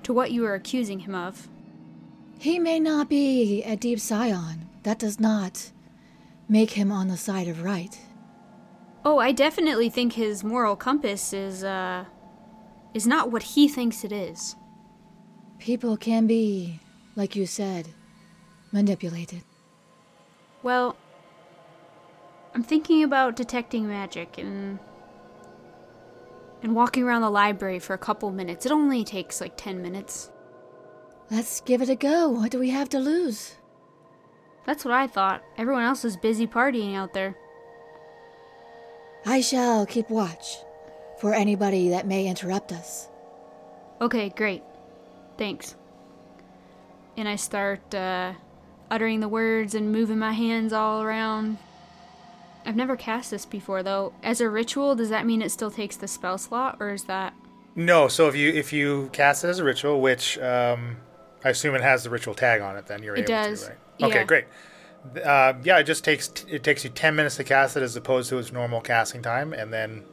to 0.04 0.12
what 0.14 0.32
you 0.32 0.42
were 0.42 0.54
accusing 0.54 1.00
him 1.00 1.16
of. 1.16 1.48
He 2.40 2.60
may 2.60 2.80
not 2.80 3.10
be 3.10 3.64
a 3.64 3.76
deep 3.76 4.00
scion. 4.00 4.70
That 4.84 5.00
does 5.00 5.20
not 5.20 5.72
make 6.48 6.72
him 6.72 6.92
on 6.92 7.08
the 7.08 7.18
side 7.18 7.48
of 7.48 7.64
right. 7.64 8.00
Oh, 9.04 9.18
I 9.18 9.32
definitely 9.32 9.90
think 9.90 10.14
his 10.14 10.44
moral 10.44 10.76
compass 10.76 11.34
is 11.34 11.64
uh 11.64 12.06
is 12.94 13.08
not 13.08 13.32
what 13.32 13.44
he 13.44 13.68
thinks 13.68 14.04
it 14.04 14.12
is. 14.12 14.56
People 15.60 15.98
can 15.98 16.28
be, 16.28 16.80
like 17.16 17.36
you 17.36 17.46
said, 17.46 17.90
manipulated. 18.72 19.42
Well, 20.64 20.96
I'm 22.54 22.64
thinking 22.64 23.04
about 23.04 23.36
detecting 23.36 23.88
magic 23.88 24.38
and 24.38 24.80
and 26.64 26.76
walking 26.76 27.04
around 27.04 27.22
the 27.22 27.30
library 27.30 27.80
for 27.80 27.94
a 27.94 28.00
couple 28.00 28.32
minutes. 28.32 28.66
It 28.66 28.72
only 28.72 29.04
takes 29.04 29.40
like 29.40 29.54
10 29.58 29.82
minutes. 29.82 30.32
Let's 31.30 31.62
give 31.62 31.82
it 31.82 31.90
a 31.90 31.96
go. 31.96 32.30
What 32.30 32.52
do 32.52 32.60
we 32.60 32.70
have 32.70 32.90
to 32.90 33.00
lose? 33.00 33.56
That's 34.66 34.86
what 34.86 34.94
I 34.94 35.08
thought. 35.08 35.44
Everyone 35.58 35.84
else 35.84 36.06
is 36.06 36.18
busy 36.18 36.48
partying 36.48 36.96
out 36.96 37.14
there. 37.14 37.36
I 39.26 39.42
shall 39.42 39.86
keep 39.86 40.10
watch 40.10 40.58
for 41.20 41.34
anybody 41.34 41.90
that 41.90 42.08
may 42.08 42.28
interrupt 42.28 42.72
us. 42.72 43.08
Okay, 44.00 44.30
great. 44.30 44.64
Thanks. 45.38 45.76
And 47.18 47.28
I 47.28 47.36
start 47.36 47.94
uh, 47.94 48.34
uttering 48.90 49.20
the 49.20 49.28
words 49.28 49.76
and 49.76 49.92
moving 49.92 50.20
my 50.20 50.34
hands 50.34 50.72
all 50.72 51.02
around. 51.02 51.58
I've 52.66 52.76
never 52.76 52.96
cast 52.96 53.32
this 53.32 53.46
before 53.46 53.84
though. 53.84 54.14
As 54.24 54.40
a 54.40 54.50
ritual, 54.50 54.96
does 54.96 55.10
that 55.10 55.26
mean 55.26 55.42
it 55.42 55.52
still 55.52 55.72
takes 55.72 55.96
the 55.96 56.08
spell 56.08 56.38
slot 56.38 56.78
or 56.80 56.92
is 56.92 57.06
that 57.06 57.34
No, 57.76 58.08
so 58.08 58.28
if 58.28 58.36
you 58.36 58.52
if 58.52 58.72
you 58.72 59.10
cast 59.14 59.44
it 59.44 59.48
as 59.48 59.60
a 59.60 59.64
ritual, 59.64 60.02
which 60.02 60.38
um, 60.40 60.98
I 61.48 61.52
assume 61.52 61.76
it 61.76 61.82
has 61.82 62.04
the 62.04 62.10
ritual 62.10 62.36
tag 62.36 62.62
on 62.62 62.76
it, 62.76 62.88
then 62.88 63.02
you're 63.02 63.16
It 63.16 63.22
able 63.22 63.28
does, 63.28 63.62
to, 63.64 63.70
right? 63.70 63.78
Okay, 64.04 64.20
yeah. 64.20 64.24
great. 64.26 64.46
Uh, 65.24 65.54
yeah, 65.64 65.78
it 65.80 65.86
just 65.86 66.04
takes 66.04 66.30
it 66.50 66.64
takes 66.64 66.84
you 66.84 66.90
ten 66.90 67.16
minutes 67.16 67.38
to 67.38 67.44
cast 67.46 67.78
it 67.78 67.84
as 67.84 67.96
opposed 67.96 68.30
to 68.30 68.38
its 68.38 68.52
normal 68.52 68.82
casting 68.82 69.22
time, 69.22 69.54
and 69.54 69.72
then 69.72 70.04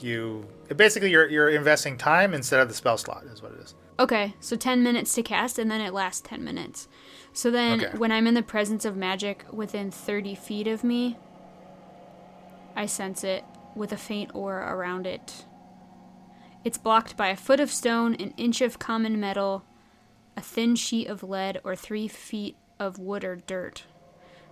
you 0.00 0.46
basically 0.76 1.10
you're 1.10 1.28
you're 1.28 1.48
investing 1.48 1.96
time 1.96 2.34
instead 2.34 2.60
of 2.60 2.68
the 2.68 2.74
spell 2.74 2.98
slot 2.98 3.24
is 3.24 3.42
what 3.42 3.52
it 3.52 3.60
is. 3.60 3.74
Okay, 3.98 4.34
so 4.40 4.56
10 4.56 4.82
minutes 4.82 5.14
to 5.14 5.22
cast 5.22 5.58
and 5.58 5.70
then 5.70 5.80
it 5.80 5.92
lasts 5.94 6.22
10 6.22 6.42
minutes. 6.42 6.88
So 7.32 7.50
then 7.50 7.80
Okay. 7.84 7.98
when 7.98 8.10
I'm 8.10 8.26
in 8.26 8.34
the 8.34 8.42
presence 8.42 8.84
of 8.84 8.96
magic 8.96 9.44
within 9.52 9.90
30 9.90 10.34
feet 10.34 10.66
of 10.66 10.82
me, 10.82 11.16
I 12.74 12.86
sense 12.86 13.22
it 13.22 13.44
with 13.76 13.92
a 13.92 13.96
faint 13.96 14.34
aura 14.34 14.74
around 14.74 15.06
it. 15.06 15.44
It's 16.64 16.78
blocked 16.78 17.16
by 17.16 17.28
a 17.28 17.36
foot 17.36 17.60
of 17.60 17.70
stone, 17.70 18.14
an 18.14 18.32
inch 18.36 18.60
of 18.60 18.78
common 18.78 19.20
metal, 19.20 19.62
a 20.36 20.40
thin 20.40 20.76
sheet 20.76 21.08
of 21.08 21.22
lead, 21.22 21.60
or 21.64 21.76
three 21.76 22.08
feet 22.08 22.56
of 22.78 22.98
wood 22.98 23.24
or 23.24 23.36
dirt. 23.36 23.84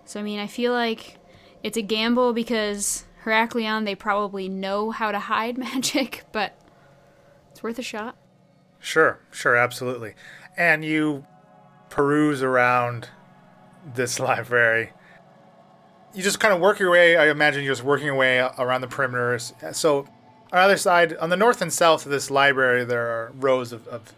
So, 0.05 0.19
I 0.19 0.23
mean, 0.23 0.39
I 0.39 0.47
feel 0.47 0.73
like 0.73 1.17
it's 1.63 1.77
a 1.77 1.81
gamble 1.81 2.33
because 2.33 3.05
Heraklion, 3.23 3.85
they 3.85 3.95
probably 3.95 4.49
know 4.49 4.91
how 4.91 5.11
to 5.11 5.19
hide 5.19 5.57
magic, 5.57 6.23
but 6.31 6.59
it's 7.51 7.61
worth 7.61 7.79
a 7.79 7.83
shot. 7.83 8.15
Sure, 8.79 9.19
sure, 9.31 9.55
absolutely. 9.55 10.15
And 10.57 10.83
you 10.83 11.25
peruse 11.89 12.41
around 12.41 13.09
this 13.95 14.19
library. 14.19 14.91
You 16.13 16.23
just 16.23 16.39
kind 16.39 16.53
of 16.53 16.59
work 16.59 16.79
your 16.79 16.91
way. 16.91 17.15
I 17.15 17.29
imagine 17.29 17.63
you're 17.63 17.71
just 17.71 17.85
working 17.85 18.07
your 18.07 18.15
way 18.15 18.39
around 18.39 18.81
the 18.81 18.87
perimeters. 18.87 19.53
So, 19.75 19.99
on 19.99 20.57
the 20.57 20.63
other 20.63 20.77
side, 20.77 21.15
on 21.17 21.29
the 21.29 21.37
north 21.37 21.61
and 21.61 21.71
south 21.71 22.05
of 22.05 22.11
this 22.11 22.29
library, 22.29 22.83
there 22.83 23.07
are 23.07 23.31
rows 23.35 23.71
of, 23.71 23.87
of 23.87 24.11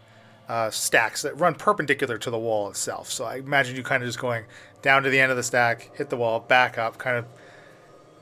uh, 0.53 0.69
stacks 0.69 1.23
that 1.23 1.39
run 1.39 1.55
perpendicular 1.55 2.17
to 2.19 2.29
the 2.29 2.37
wall 2.37 2.69
itself. 2.69 3.09
So, 3.09 3.25
I 3.25 3.37
imagine 3.37 3.75
you 3.75 3.81
kind 3.81 4.03
of 4.03 4.07
just 4.07 4.19
going 4.19 4.45
down 4.83 5.01
to 5.01 5.09
the 5.09 5.19
end 5.19 5.31
of 5.31 5.37
the 5.37 5.43
stack, 5.43 5.89
hit 5.95 6.11
the 6.11 6.17
wall, 6.17 6.39
back 6.39 6.77
up, 6.77 6.99
kind 6.99 7.17
of, 7.17 7.25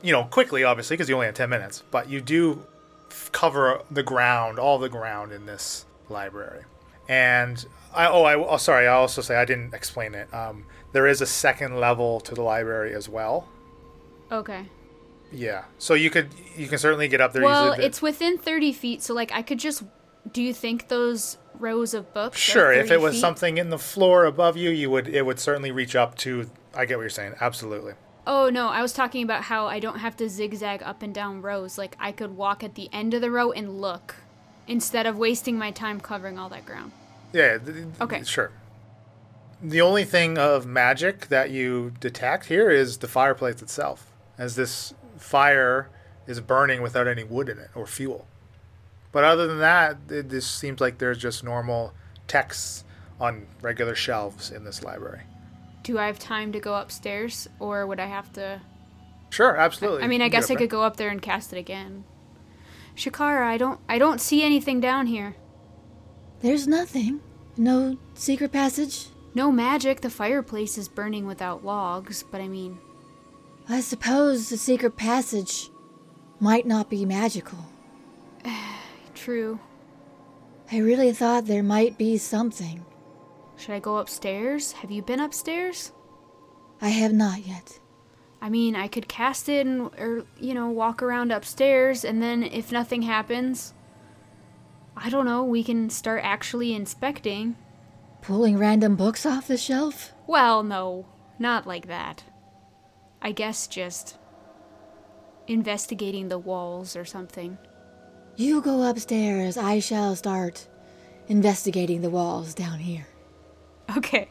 you 0.00 0.12
know, 0.12 0.24
quickly, 0.24 0.64
obviously, 0.64 0.96
because 0.96 1.10
you 1.10 1.14
only 1.14 1.26
have 1.26 1.34
10 1.34 1.50
minutes. 1.50 1.82
But 1.90 2.08
you 2.08 2.22
do 2.22 2.64
f- 3.10 3.30
cover 3.32 3.82
the 3.90 4.02
ground, 4.02 4.58
all 4.58 4.78
the 4.78 4.88
ground 4.88 5.32
in 5.32 5.44
this 5.44 5.84
library. 6.08 6.62
And 7.06 7.64
I, 7.92 8.06
oh, 8.06 8.22
I, 8.22 8.34
oh, 8.36 8.56
sorry. 8.56 8.86
I 8.86 8.92
also 8.94 9.20
say 9.20 9.36
I 9.36 9.44
didn't 9.44 9.74
explain 9.74 10.14
it. 10.14 10.32
Um, 10.32 10.64
there 10.92 11.06
is 11.06 11.20
a 11.20 11.26
second 11.26 11.78
level 11.78 12.20
to 12.20 12.34
the 12.34 12.42
library 12.42 12.94
as 12.94 13.08
well. 13.08 13.48
Okay. 14.30 14.66
Yeah, 15.30 15.64
so 15.78 15.94
you 15.94 16.10
could 16.10 16.28
you 16.56 16.68
can 16.68 16.78
certainly 16.78 17.08
get 17.08 17.20
up 17.20 17.32
there. 17.32 17.42
Well, 17.42 17.72
easily. 17.72 17.86
it's 17.86 18.02
within 18.02 18.36
30 18.36 18.72
feet, 18.72 19.02
so 19.02 19.14
like 19.14 19.32
I 19.32 19.42
could 19.42 19.58
just. 19.58 19.82
Do 20.30 20.42
you 20.42 20.54
think 20.54 20.88
those 20.88 21.38
rows 21.58 21.94
of 21.94 22.12
books? 22.14 22.38
sure 22.38 22.72
if 22.72 22.90
it 22.90 23.00
was 23.00 23.14
feet? 23.14 23.20
something 23.20 23.58
in 23.58 23.70
the 23.70 23.78
floor 23.78 24.24
above 24.24 24.56
you, 24.56 24.70
you 24.70 24.90
would 24.90 25.08
it 25.08 25.24
would 25.26 25.38
certainly 25.40 25.70
reach 25.72 25.94
up 25.96 26.16
to. 26.18 26.50
I 26.74 26.84
get 26.86 26.96
what 26.96 27.02
you're 27.02 27.10
saying. 27.10 27.34
Absolutely. 27.40 27.94
Oh 28.26 28.48
no, 28.50 28.68
I 28.68 28.82
was 28.82 28.92
talking 28.92 29.22
about 29.24 29.42
how 29.44 29.66
I 29.66 29.80
don't 29.80 29.98
have 29.98 30.16
to 30.18 30.28
zigzag 30.28 30.82
up 30.82 31.02
and 31.02 31.12
down 31.14 31.42
rows. 31.42 31.76
Like 31.76 31.96
I 31.98 32.12
could 32.12 32.36
walk 32.36 32.62
at 32.62 32.76
the 32.76 32.88
end 32.92 33.14
of 33.14 33.20
the 33.20 33.30
row 33.30 33.50
and 33.52 33.80
look, 33.80 34.14
instead 34.68 35.06
of 35.06 35.18
wasting 35.18 35.58
my 35.58 35.70
time 35.72 36.00
covering 36.00 36.38
all 36.38 36.48
that 36.50 36.64
ground. 36.64 36.92
Yeah. 37.32 37.58
th- 37.58 37.74
th- 37.76 37.86
Okay. 38.00 38.22
Sure. 38.24 38.50
The 39.60 39.80
only 39.80 40.04
thing 40.04 40.38
of 40.38 40.66
magic 40.66 41.28
that 41.28 41.50
you 41.50 41.92
detect 42.00 42.46
here 42.46 42.70
is 42.70 42.98
the 42.98 43.08
fireplace 43.08 43.62
itself, 43.62 44.06
as 44.38 44.56
this 44.56 44.92
fire 45.18 45.88
is 46.26 46.40
burning 46.40 46.82
without 46.82 47.06
any 47.06 47.22
wood 47.24 47.48
in 47.48 47.58
it 47.58 47.70
or 47.74 47.86
fuel. 47.86 48.26
But 49.12 49.24
other 49.24 49.46
than 49.46 49.58
that, 49.58 49.98
it, 50.08 50.28
this 50.30 50.46
seems 50.46 50.80
like 50.80 50.98
there's 50.98 51.18
just 51.18 51.44
normal 51.44 51.92
texts 52.26 52.84
on 53.20 53.46
regular 53.60 53.94
shelves 53.94 54.50
in 54.50 54.64
this 54.64 54.82
library. 54.82 55.20
Do 55.82 55.98
I 55.98 56.06
have 56.06 56.18
time 56.18 56.52
to 56.52 56.60
go 56.60 56.74
upstairs, 56.74 57.48
or 57.58 57.86
would 57.86 58.00
I 58.00 58.06
have 58.06 58.32
to? 58.34 58.60
Sure, 59.30 59.56
absolutely. 59.56 60.02
I 60.02 60.06
mean, 60.06 60.22
I 60.22 60.28
guess 60.28 60.50
I 60.50 60.54
could 60.54 60.70
go 60.70 60.82
up 60.82 60.96
there 60.96 61.10
and 61.10 61.20
cast 61.20 61.52
it 61.52 61.58
again. 61.58 62.04
Shakara, 62.96 63.44
I 63.46 63.56
don't, 63.56 63.80
I 63.88 63.98
don't 63.98 64.20
see 64.20 64.42
anything 64.42 64.80
down 64.80 65.06
here. 65.06 65.36
There's 66.40 66.66
nothing. 66.66 67.20
No 67.56 67.98
secret 68.14 68.52
passage. 68.52 69.08
No 69.34 69.50
magic. 69.50 70.00
The 70.00 70.10
fireplace 70.10 70.76
is 70.76 70.88
burning 70.88 71.26
without 71.26 71.64
logs, 71.64 72.22
but 72.22 72.40
I 72.40 72.48
mean, 72.48 72.78
I 73.68 73.80
suppose 73.80 74.48
the 74.48 74.56
secret 74.56 74.96
passage 74.96 75.70
might 76.40 76.66
not 76.66 76.90
be 76.90 77.06
magical. 77.06 77.58
True. 79.22 79.60
I 80.70 80.78
really 80.78 81.12
thought 81.12 81.46
there 81.46 81.62
might 81.62 81.96
be 81.96 82.18
something. 82.18 82.84
Should 83.56 83.74
I 83.74 83.78
go 83.78 83.98
upstairs? 83.98 84.72
Have 84.72 84.90
you 84.90 85.02
been 85.02 85.20
upstairs? 85.20 85.92
I 86.80 86.88
have 86.88 87.12
not 87.12 87.46
yet. 87.46 87.78
I 88.40 88.48
mean, 88.48 88.74
I 88.74 88.88
could 88.88 89.06
cast 89.06 89.48
it 89.48 89.66
and, 89.66 89.82
or, 89.98 90.24
you 90.40 90.52
know, 90.52 90.68
walk 90.68 91.00
around 91.00 91.30
upstairs, 91.30 92.04
and 92.04 92.20
then 92.20 92.42
if 92.42 92.72
nothing 92.72 93.02
happens, 93.02 93.72
I 94.96 95.08
don't 95.08 95.26
know, 95.26 95.44
we 95.44 95.62
can 95.62 95.90
start 95.90 96.22
actually 96.24 96.74
inspecting. 96.74 97.56
Pulling 98.20 98.58
random 98.58 98.96
books 98.96 99.24
off 99.24 99.46
the 99.46 99.56
shelf? 99.56 100.12
Well, 100.26 100.64
no, 100.64 101.06
not 101.38 101.66
like 101.66 101.86
that. 101.86 102.24
I 103.20 103.30
guess 103.30 103.68
just 103.68 104.18
investigating 105.46 106.28
the 106.28 106.38
walls 106.38 106.96
or 106.96 107.04
something. 107.04 107.58
You 108.36 108.62
go 108.62 108.88
upstairs. 108.88 109.56
I 109.56 109.78
shall 109.78 110.16
start 110.16 110.66
investigating 111.28 112.00
the 112.00 112.10
walls 112.10 112.54
down 112.54 112.78
here. 112.78 113.06
Okay. 113.96 114.28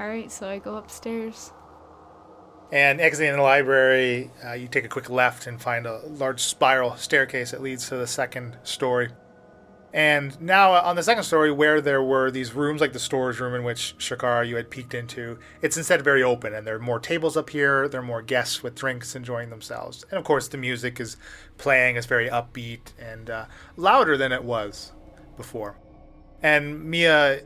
Alright, 0.00 0.32
so 0.32 0.48
I 0.48 0.58
go 0.58 0.76
upstairs. 0.76 1.52
And 2.72 3.00
exiting 3.00 3.36
the 3.36 3.42
library, 3.42 4.30
uh, 4.44 4.52
you 4.54 4.66
take 4.66 4.84
a 4.84 4.88
quick 4.88 5.08
left 5.08 5.46
and 5.46 5.60
find 5.60 5.86
a 5.86 6.00
large 6.06 6.42
spiral 6.42 6.96
staircase 6.96 7.52
that 7.52 7.62
leads 7.62 7.88
to 7.88 7.96
the 7.96 8.06
second 8.06 8.56
story. 8.64 9.10
And 9.96 10.38
now 10.42 10.74
uh, 10.74 10.82
on 10.84 10.94
the 10.94 11.02
second 11.02 11.24
story, 11.24 11.50
where 11.50 11.80
there 11.80 12.02
were 12.02 12.30
these 12.30 12.52
rooms, 12.52 12.82
like 12.82 12.92
the 12.92 12.98
storage 12.98 13.40
room 13.40 13.54
in 13.54 13.64
which 13.64 13.94
Shikara 13.96 14.46
you 14.46 14.56
had 14.56 14.68
peeked 14.68 14.92
into, 14.92 15.38
it's 15.62 15.78
instead 15.78 16.02
very 16.02 16.22
open, 16.22 16.52
and 16.52 16.66
there 16.66 16.76
are 16.76 16.78
more 16.78 17.00
tables 17.00 17.34
up 17.34 17.48
here. 17.48 17.88
There 17.88 18.00
are 18.02 18.04
more 18.04 18.20
guests 18.20 18.62
with 18.62 18.74
drinks 18.74 19.16
enjoying 19.16 19.48
themselves, 19.48 20.04
and 20.10 20.18
of 20.18 20.24
course 20.24 20.48
the 20.48 20.58
music 20.58 21.00
is 21.00 21.16
playing. 21.56 21.96
It's 21.96 22.04
very 22.04 22.28
upbeat 22.28 22.92
and 22.98 23.30
uh, 23.30 23.46
louder 23.78 24.18
than 24.18 24.32
it 24.32 24.44
was 24.44 24.92
before. 25.38 25.78
And 26.42 26.84
Mia, 26.84 27.40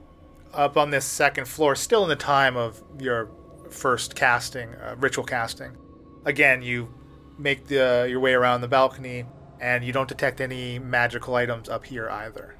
up 0.52 0.76
on 0.76 0.90
this 0.90 1.04
second 1.04 1.46
floor, 1.46 1.76
still 1.76 2.02
in 2.02 2.08
the 2.08 2.16
time 2.16 2.56
of 2.56 2.82
your 2.98 3.30
first 3.70 4.16
casting, 4.16 4.74
uh, 4.74 4.96
ritual 4.98 5.24
casting. 5.24 5.76
Again, 6.24 6.62
you 6.62 6.92
make 7.38 7.68
the 7.68 8.08
your 8.10 8.18
way 8.18 8.34
around 8.34 8.62
the 8.62 8.68
balcony, 8.68 9.26
and 9.60 9.84
you 9.84 9.92
don't 9.92 10.08
detect 10.08 10.40
any 10.40 10.78
magical 10.78 11.34
items 11.34 11.68
up 11.68 11.86
here 11.86 12.08
either. 12.08 12.54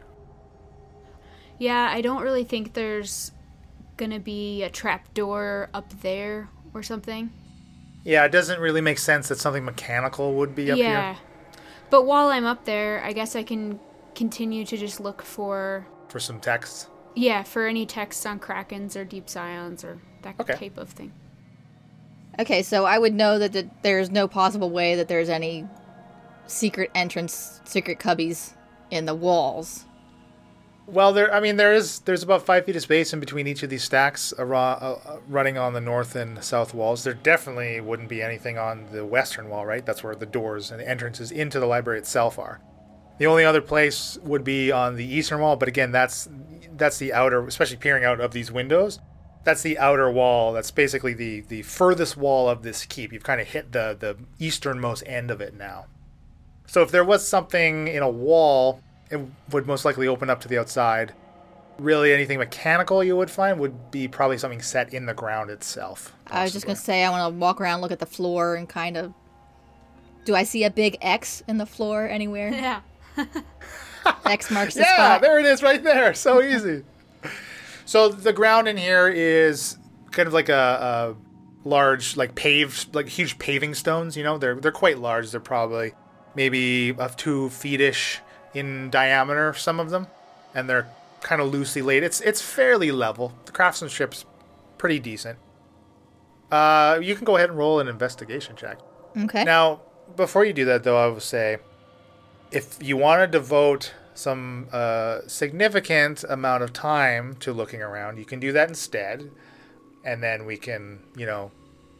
Yeah, 1.59 1.91
I 1.93 2.01
don't 2.01 2.23
really 2.23 2.45
think 2.45 2.73
there's 2.75 3.33
gonna 3.97 4.21
be 4.21 4.63
a 4.63 4.71
trap 4.71 5.13
door 5.15 5.69
up 5.75 5.93
there 6.01 6.49
or 6.73 6.83
something. 6.83 7.31
Yeah, 8.05 8.25
it 8.25 8.33
doesn't 8.33 8.61
really 8.61 8.81
make 8.81 8.99
sense 8.99 9.29
that 9.29 9.39
something 9.39 9.65
mechanical 9.65 10.35
would 10.35 10.55
be 10.55 10.71
up 10.73 10.79
yeah. 10.79 11.15
here 11.15 11.23
But 11.91 12.07
while 12.07 12.29
I'm 12.29 12.47
up 12.47 12.65
there, 12.65 13.03
I 13.05 13.13
guess 13.13 13.37
I 13.37 13.43
can 13.43 13.79
continue 14.15 14.65
to 14.65 14.77
just 14.77 15.01
look 15.01 15.23
for 15.23 15.87
for 16.09 16.19
some 16.19 16.41
text. 16.41 16.89
yeah, 17.15 17.43
for 17.43 17.67
any 17.67 17.85
texts 17.87 18.25
on 18.25 18.41
krakens 18.41 18.97
or 18.97 19.05
deep 19.05 19.29
scions 19.29 19.85
or 19.85 19.99
that 20.23 20.37
Okay. 20.41 20.55
type 20.55 20.79
of 20.79 20.89
thing. 20.91 21.13
Okay, 22.39 22.63
so 22.63 22.85
I 22.87 22.99
would 22.99 23.13
know 23.13 23.39
that 23.39 23.53
the, 23.53 23.69
there's 23.83 24.11
no 24.11 24.27
possible 24.29 24.71
way 24.71 24.95
that 24.97 25.09
there's 25.09 25.29
any 25.29 25.67
secret 26.51 26.91
entrance, 26.95 27.61
secret 27.65 27.99
cubbies 27.99 28.55
in 28.91 29.07
the 29.07 29.15
walls. 29.15 29.87
Well, 30.87 31.13
there. 31.13 31.33
I 31.33 31.39
mean, 31.39 31.57
there 31.57 31.73
is. 31.73 32.01
There's 32.01 32.25
about 32.25 32.45
five 32.45 32.65
feet 32.65 32.75
of 32.75 32.83
space 32.83 33.13
in 33.13 33.21
between 33.21 33.47
each 33.47 33.63
of 33.63 33.71
these 33.71 33.85
stacks, 33.85 34.35
uh, 34.37 34.43
uh, 34.43 35.19
running 35.29 35.57
on 35.57 35.73
the 35.73 35.81
north 35.81 36.17
and 36.17 36.43
south 36.43 36.75
walls. 36.75 37.05
There 37.05 37.15
definitely 37.15 37.81
wouldn't 37.81 38.09
be 38.09 38.21
anything 38.21 38.59
on 38.59 38.87
the 38.91 39.05
western 39.05 39.49
wall, 39.49 39.65
right? 39.65 39.87
That's 39.87 40.03
where 40.03 40.17
the 40.17 40.27
doors 40.27 40.73
and 40.73 40.81
the 40.81 40.89
entrances 40.89 41.31
into 41.31 41.61
the 41.61 41.67
library 41.67 42.01
itself 42.01 42.41
are. 42.41 42.61
The 43.19 43.27
only 43.27 43.45
other 43.45 43.61
place 43.61 44.19
would 44.25 44.43
be 44.43 44.73
on 44.73 44.97
the 44.97 45.05
eastern 45.05 45.41
wall, 45.41 45.55
but 45.55 45.69
again, 45.69 45.93
that's 45.93 46.29
that's 46.73 46.99
the 46.99 47.13
outer, 47.13 47.47
especially 47.47 47.77
peering 47.77 48.05
out 48.05 48.21
of 48.21 48.33
these 48.33 48.51
windows. 48.51 48.99
That's 49.45 49.63
the 49.63 49.79
outer 49.79 50.11
wall. 50.11 50.53
That's 50.53 50.73
basically 50.73 51.15
the 51.15 51.43
the 51.43 51.63
furthest 51.63 52.17
wall 52.17 52.49
of 52.49 52.65
this 52.65 52.85
keep. 52.85 53.13
You've 53.13 53.23
kind 53.23 53.41
of 53.41 53.47
hit 53.47 53.71
the 53.71 53.97
the 53.97 54.17
easternmost 54.41 55.05
end 55.07 55.31
of 55.31 55.41
it 55.41 55.55
now. 55.55 55.87
So 56.71 56.83
if 56.83 56.93
there 56.93 57.03
was 57.03 57.27
something 57.27 57.89
in 57.89 58.01
a 58.01 58.09
wall, 58.09 58.81
it 59.11 59.19
would 59.51 59.67
most 59.67 59.85
likely 59.85 60.07
open 60.07 60.31
up 60.31 60.41
to 60.43 60.49
the 60.49 60.57
outside. 60.57 61.13
Really, 61.81 62.13
anything 62.13 62.39
mechanical 62.39 63.03
you 63.03 63.17
would 63.17 63.29
find 63.29 63.59
would 63.59 63.91
be 63.91 64.07
probably 64.07 64.39
something 64.39 64.63
set 64.63 64.95
in 64.95 65.05
the 65.05 65.13
ground 65.13 65.51
itself. 65.51 66.15
I 66.31 66.45
was 66.45 66.53
just 66.53 66.67
gonna 66.67 66.77
say 66.77 67.03
I 67.03 67.11
want 67.11 67.35
to 67.35 67.37
walk 67.41 67.61
around, 67.61 67.81
look 67.81 67.91
at 67.91 67.99
the 67.99 68.07
floor, 68.07 68.55
and 68.55 68.69
kind 68.69 68.97
of. 68.97 69.13
Do 70.25 70.37
I 70.37 70.45
see 70.45 70.63
a 70.63 70.71
big 70.71 70.97
X 71.01 71.43
in 71.49 71.59
the 71.59 71.67
floor 71.67 72.07
anywhere? 72.09 72.51
Yeah. 72.51 72.83
X 74.27 74.49
marks 74.53 74.75
the 74.75 74.83
Yeah, 74.83 74.95
spot. 74.95 75.23
there 75.23 75.41
it 75.41 75.47
is, 75.47 75.65
right 75.65 75.83
there. 75.83 76.15
So 76.15 76.41
easy. 76.55 76.85
so 77.85 78.11
the 78.11 78.33
ground 78.33 78.69
in 78.69 78.77
here 78.77 79.09
is 79.09 79.77
kind 80.13 80.29
of 80.29 80.33
like 80.33 80.49
a, 80.49 81.17
a 81.65 81.69
large, 81.69 82.17
like 82.17 82.37
paved, 82.37 82.95
like 82.95 83.09
huge 83.09 83.41
paving 83.41 83.75
stones. 83.75 84.17
You 84.17 84.23
know, 84.23 84.39
they're 84.39 84.55
they're 84.55 84.71
quite 84.71 84.99
large. 84.99 85.33
They're 85.33 85.41
probably 85.41 85.95
maybe 86.35 86.95
of 86.99 87.17
two 87.17 87.51
feet-ish 87.51 88.21
in 88.55 88.91
diameter. 88.91 89.55
Some 89.55 89.81
of 89.81 89.91
them, 89.91 90.07
and 90.55 90.69
they're 90.69 90.89
kind 91.21 91.41
of 91.41 91.53
loosely 91.53 91.83
laid. 91.83 92.03
It's 92.03 92.21
it's 92.21 92.41
fairly 92.41 92.91
level. 92.91 93.33
The 93.45 93.53
craftsmanship's 93.53 94.25
pretty 94.79 94.99
decent. 94.99 95.39
Uh, 96.51 96.99
you 97.03 97.15
can 97.15 97.25
go 97.25 97.37
ahead 97.37 97.51
and 97.51 97.59
roll 97.59 97.79
an 97.79 97.89
investigation 97.89 98.57
check. 98.57 98.79
Okay. 99.17 99.45
Now, 99.45 99.83
before 100.17 100.45
you 100.45 100.53
do 100.53 100.65
that, 100.65 100.83
though, 100.83 100.97
I 100.97 101.07
will 101.07 101.21
say, 101.21 101.59
if 102.51 102.83
you 102.83 102.97
want 102.97 103.21
to 103.21 103.27
devote 103.27 103.95
some 104.15 104.67
uh, 104.73 105.21
significant 105.27 106.25
amount 106.29 106.63
of 106.63 106.73
time 106.73 107.37
to 107.37 107.53
looking 107.53 107.83
around, 107.83 108.19
you 108.19 108.25
can 108.25 108.41
do 108.41 108.53
that 108.53 108.69
instead, 108.69 109.31
and 110.05 110.23
then 110.23 110.45
we 110.45 110.57
can, 110.57 111.01
you 111.17 111.27
know, 111.27 111.53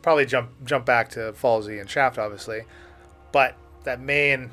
probably 0.03 0.27
jump 0.27 0.51
jump 0.65 0.85
back 0.85 1.11
to 1.11 1.33
Falsey 1.33 1.81
and 1.81 1.89
Shaft, 1.89 2.19
obviously. 2.19 2.63
But 3.33 3.57
that 3.85 4.01
may, 4.01 4.33
and 4.33 4.51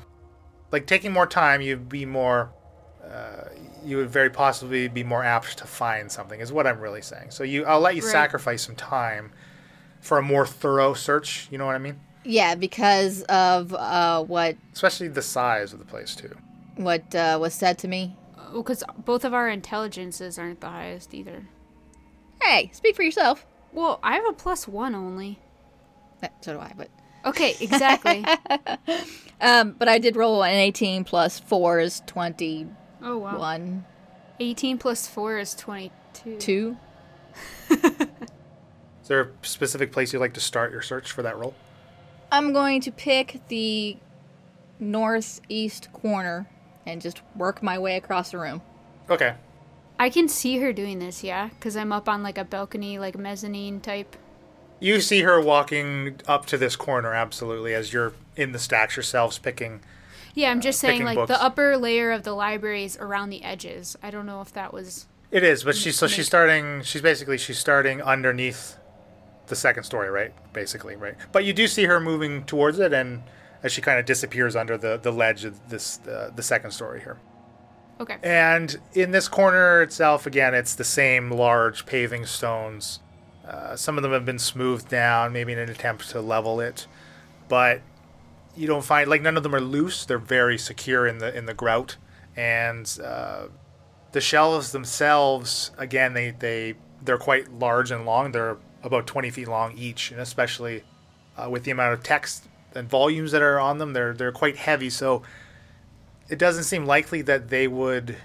like 0.72 0.86
taking 0.86 1.12
more 1.12 1.26
time, 1.26 1.60
you'd 1.60 1.88
be 1.88 2.04
more, 2.06 2.50
uh, 3.04 3.44
you 3.84 3.96
would 3.96 4.10
very 4.10 4.30
possibly 4.30 4.88
be 4.88 5.02
more 5.04 5.24
apt 5.24 5.58
to 5.58 5.64
find 5.66 6.10
something. 6.10 6.40
Is 6.40 6.52
what 6.52 6.66
I'm 6.66 6.80
really 6.80 7.02
saying. 7.02 7.30
So 7.30 7.44
you, 7.44 7.64
I'll 7.64 7.80
let 7.80 7.96
you 7.96 8.02
Right. 8.02 8.10
sacrifice 8.10 8.62
some 8.62 8.76
time 8.76 9.32
for 10.00 10.18
a 10.18 10.22
more 10.22 10.46
thorough 10.46 10.94
search. 10.94 11.48
You 11.50 11.58
know 11.58 11.66
what 11.66 11.74
I 11.74 11.78
mean? 11.78 12.00
yeah, 12.24 12.54
because 12.54 13.22
of 13.22 13.72
uh, 13.72 14.22
what 14.24 14.56
especially 14.74 15.08
the 15.08 15.22
size 15.22 15.72
of 15.72 15.78
the 15.78 15.84
place 15.84 16.14
too. 16.14 16.36
what 16.76 17.14
uh, 17.14 17.38
was 17.40 17.54
said 17.54 17.78
to 17.78 17.88
me. 17.88 18.16
Well, 18.52 18.62
because 18.62 18.82
both 19.04 19.24
of 19.24 19.32
our 19.34 19.48
intelligences 19.48 20.38
aren't 20.38 20.60
the 20.60 20.68
highest 20.68 21.14
either. 21.14 21.46
Hey, 22.42 22.70
speak 22.72 22.96
for 22.96 23.02
yourself. 23.02 23.46
Well, 23.72 23.98
I 24.02 24.14
have 24.14 24.26
a 24.28 24.32
plus 24.32 24.66
one 24.68 24.94
only. 24.94 25.38
Uh, 26.22 26.28
So 26.40 26.54
do 26.54 26.60
I, 26.60 26.72
but 26.76 26.88
Okay, 27.24 27.56
exactly. 27.60 28.24
um, 29.40 29.72
but 29.78 29.88
I 29.88 29.98
did 29.98 30.16
roll 30.16 30.42
an 30.42 30.54
18 30.54 31.04
plus 31.04 31.38
four 31.38 31.80
is 31.80 32.02
21. 32.06 32.76
oh 33.02 33.18
wow. 33.18 33.82
18 34.40 34.78
plus 34.78 35.06
4 35.08 35.38
is 35.38 35.54
22. 35.54 36.36
Two. 36.38 36.76
Is 37.70 39.08
there 39.08 39.20
a 39.22 39.28
specific 39.42 39.92
place 39.92 40.12
you'd 40.12 40.20
like 40.20 40.34
to 40.34 40.40
start 40.40 40.70
your 40.70 40.82
search 40.82 41.10
for 41.10 41.22
that 41.22 41.36
roll? 41.38 41.54
I'm 42.30 42.52
going 42.52 42.80
to 42.82 42.92
pick 42.92 43.40
the 43.48 43.96
northeast 44.78 45.92
corner 45.92 46.48
and 46.86 47.00
just 47.00 47.22
work 47.34 47.62
my 47.62 47.78
way 47.78 47.96
across 47.96 48.30
the 48.30 48.38
room. 48.38 48.62
Okay. 49.10 49.34
I 49.98 50.10
can 50.10 50.28
see 50.28 50.58
her 50.58 50.72
doing 50.72 50.98
this, 50.98 51.24
yeah? 51.24 51.48
Because 51.48 51.76
I'm 51.76 51.92
up 51.92 52.08
on 52.08 52.22
like 52.22 52.38
a 52.38 52.44
balcony, 52.44 52.98
like 52.98 53.18
mezzanine 53.18 53.80
type. 53.80 54.14
You 54.80 55.00
see 55.00 55.22
her 55.22 55.40
walking 55.40 56.20
up 56.26 56.46
to 56.46 56.58
this 56.58 56.76
corner, 56.76 57.12
absolutely, 57.12 57.74
as 57.74 57.92
you're 57.92 58.12
in 58.36 58.52
the 58.52 58.58
stacks 58.58 58.96
yourselves 58.96 59.38
picking. 59.38 59.80
Yeah, 60.34 60.50
I'm 60.50 60.60
just 60.60 60.78
saying, 60.78 61.04
like, 61.04 61.16
books. 61.16 61.28
the 61.28 61.42
upper 61.42 61.76
layer 61.76 62.12
of 62.12 62.22
the 62.22 62.32
library 62.32 62.84
is 62.84 62.96
around 62.98 63.30
the 63.30 63.42
edges. 63.42 63.96
I 64.02 64.10
don't 64.10 64.26
know 64.26 64.40
if 64.40 64.52
that 64.52 64.72
was. 64.72 65.06
It 65.30 65.42
is, 65.42 65.64
but 65.64 65.76
she's 65.76 65.96
so 65.96 66.06
she's 66.06 66.26
starting. 66.26 66.82
She's 66.82 67.02
basically 67.02 67.38
she's 67.38 67.58
starting 67.58 68.00
underneath 68.00 68.76
the 69.48 69.56
second 69.56 69.82
story, 69.82 70.10
right? 70.10 70.32
Basically, 70.52 70.96
right. 70.96 71.16
But 71.32 71.44
you 71.44 71.52
do 71.52 71.66
see 71.66 71.84
her 71.84 71.98
moving 71.98 72.44
towards 72.44 72.78
it, 72.78 72.92
and 72.92 73.22
as 73.62 73.72
she 73.72 73.82
kind 73.82 73.98
of 73.98 74.06
disappears 74.06 74.54
under 74.54 74.78
the 74.78 74.96
the 74.96 75.10
ledge 75.10 75.44
of 75.44 75.68
this 75.70 75.98
uh, 76.06 76.30
the 76.34 76.42
second 76.42 76.70
story 76.70 77.00
here. 77.00 77.18
Okay. 78.00 78.16
And 78.22 78.78
in 78.94 79.10
this 79.10 79.26
corner 79.26 79.82
itself, 79.82 80.24
again, 80.24 80.54
it's 80.54 80.76
the 80.76 80.84
same 80.84 81.32
large 81.32 81.84
paving 81.84 82.26
stones. 82.26 83.00
Uh, 83.48 83.74
some 83.74 83.96
of 83.96 84.02
them 84.02 84.12
have 84.12 84.26
been 84.26 84.38
smoothed 84.38 84.88
down, 84.88 85.32
maybe 85.32 85.52
in 85.52 85.58
an 85.58 85.70
attempt 85.70 86.10
to 86.10 86.20
level 86.20 86.60
it, 86.60 86.86
but 87.48 87.80
you 88.54 88.66
don't 88.66 88.84
find 88.84 89.08
like 89.08 89.22
none 89.22 89.38
of 89.38 89.42
them 89.42 89.54
are 89.54 89.60
loose. 89.60 90.04
They're 90.04 90.18
very 90.18 90.58
secure 90.58 91.06
in 91.06 91.18
the 91.18 91.34
in 91.34 91.46
the 91.46 91.54
grout, 91.54 91.96
and 92.36 92.86
uh, 93.02 93.46
the 94.12 94.20
shelves 94.20 94.72
themselves, 94.72 95.70
again, 95.78 96.12
they 96.12 96.30
they 96.30 96.74
they're 97.02 97.16
quite 97.16 97.50
large 97.52 97.90
and 97.90 98.04
long. 98.04 98.32
They're 98.32 98.58
about 98.82 99.06
twenty 99.06 99.30
feet 99.30 99.48
long 99.48 99.78
each, 99.78 100.10
and 100.10 100.20
especially 100.20 100.84
uh, 101.36 101.48
with 101.48 101.64
the 101.64 101.70
amount 101.70 101.94
of 101.94 102.02
text 102.02 102.48
and 102.74 102.88
volumes 102.88 103.32
that 103.32 103.40
are 103.40 103.58
on 103.58 103.78
them, 103.78 103.92
they're 103.94 104.12
they're 104.12 104.32
quite 104.32 104.56
heavy. 104.56 104.90
So 104.90 105.22
it 106.28 106.38
doesn't 106.38 106.64
seem 106.64 106.84
likely 106.84 107.22
that 107.22 107.48
they 107.48 107.66
would 107.66 108.16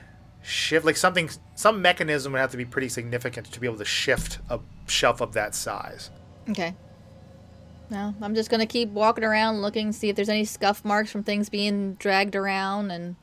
shift 0.44 0.86
like 0.86 0.98
something 0.98 1.30
some 1.56 1.82
mechanism 1.82 2.34
would 2.34 2.39
have 2.39 2.52
to 2.52 2.58
be 2.58 2.66
pretty 2.66 2.89
significant 2.89 3.52
to 3.52 3.60
be 3.60 3.66
able 3.66 3.78
to 3.78 3.86
shift 3.86 4.39
a 4.50 4.60
shelf 4.88 5.22
of 5.22 5.34
that 5.34 5.56
size 5.56 6.10
Okay. 6.50 6.76
No, 7.89 8.14
I'm 8.22 8.36
just 8.36 8.50
gonna 8.50 8.66
keep 8.66 8.89
walking 8.89 9.24
around 9.24 9.62
looking, 9.62 9.91
see 9.94 10.10
if 10.10 10.16
there's 10.16 10.28
any 10.30 10.46
scuff 10.46 10.84
marks 10.84 11.12
from 11.12 11.24
things 11.24 11.48
being 11.48 11.94
dragged 11.96 12.36
around 12.36 12.91
and 12.91 13.16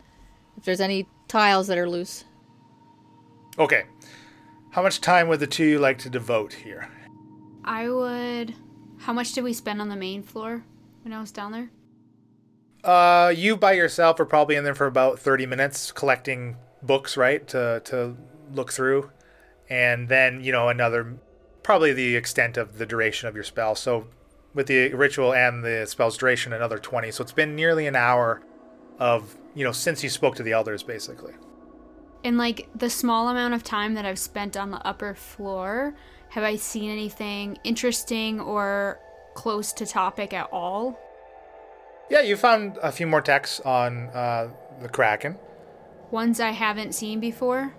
if 0.56 0.64
there's 0.64 0.80
any 0.80 1.06
tiles 1.28 1.66
that 1.66 1.76
are 1.78 1.88
loose. 1.88 2.24
okay 3.58 3.84
how 4.70 4.82
much 4.82 5.00
time 5.00 5.28
would 5.28 5.40
the 5.40 5.46
two 5.46 5.64
you 5.64 5.78
like 5.78 5.98
to 5.98 6.08
devote 6.10 6.52
here 6.52 6.88
I 7.64 7.90
would. 7.90 8.54
How 9.00 9.12
much 9.12 9.32
did 9.32 9.44
we 9.44 9.52
spend 9.52 9.80
on 9.82 9.88
the 9.90 9.96
main 9.96 10.22
floor 10.22 10.64
when 11.02 11.12
I 11.12 11.20
was 11.20 11.30
down 11.32 11.52
there? 11.52 11.70
uh 12.84 13.32
you 13.36 13.56
by 13.58 13.72
yourself 13.72 14.18
are 14.20 14.24
probably 14.24 14.56
in 14.56 14.64
there 14.64 14.74
for 14.74 14.86
about 14.86 15.18
30 15.18 15.44
minutes 15.46 15.92
collecting 15.92 16.56
books 16.82 17.16
right 17.16 17.46
to 17.48 17.80
to 17.84 18.16
look 18.52 18.72
through 18.72 19.10
and 19.68 20.08
then 20.08 20.42
you 20.42 20.52
know 20.52 20.68
another 20.68 21.18
probably 21.62 21.92
the 21.92 22.16
extent 22.16 22.56
of 22.56 22.78
the 22.78 22.86
duration 22.86 23.28
of 23.28 23.34
your 23.34 23.44
spell 23.44 23.74
so 23.74 24.06
with 24.54 24.66
the 24.66 24.92
ritual 24.94 25.32
and 25.32 25.62
the 25.62 25.86
spell's 25.86 26.16
duration 26.16 26.52
another 26.52 26.78
20 26.78 27.10
so 27.10 27.22
it's 27.22 27.32
been 27.32 27.54
nearly 27.54 27.86
an 27.86 27.94
hour 27.94 28.40
of 28.98 29.36
you 29.54 29.64
know 29.64 29.72
since 29.72 30.02
you 30.02 30.08
spoke 30.10 30.34
to 30.34 30.42
the 30.42 30.52
elders 30.52 30.82
basically 30.82 31.34
In 32.22 32.36
like 32.36 32.68
the 32.74 32.90
small 32.90 33.28
amount 33.28 33.54
of 33.54 33.62
time 33.62 33.94
that 33.94 34.04
I've 34.04 34.18
spent 34.18 34.56
on 34.56 34.70
the 34.70 34.86
upper 34.86 35.14
floor, 35.14 35.94
have 36.30 36.44
I 36.44 36.56
seen 36.56 36.90
anything 36.90 37.56
interesting 37.64 38.40
or 38.40 38.98
close 39.34 39.72
to 39.74 39.86
topic 39.86 40.34
at 40.34 40.48
all? 40.52 40.98
Yeah, 42.10 42.20
you 42.20 42.36
found 42.36 42.76
a 42.82 42.92
few 42.92 43.06
more 43.06 43.22
texts 43.22 43.60
on 43.60 44.08
uh, 44.08 44.48
the 44.82 44.88
Kraken. 44.88 45.36
Ones 46.10 46.40
I 46.40 46.50
haven't 46.50 46.94
seen 46.94 47.20
before? 47.20 47.74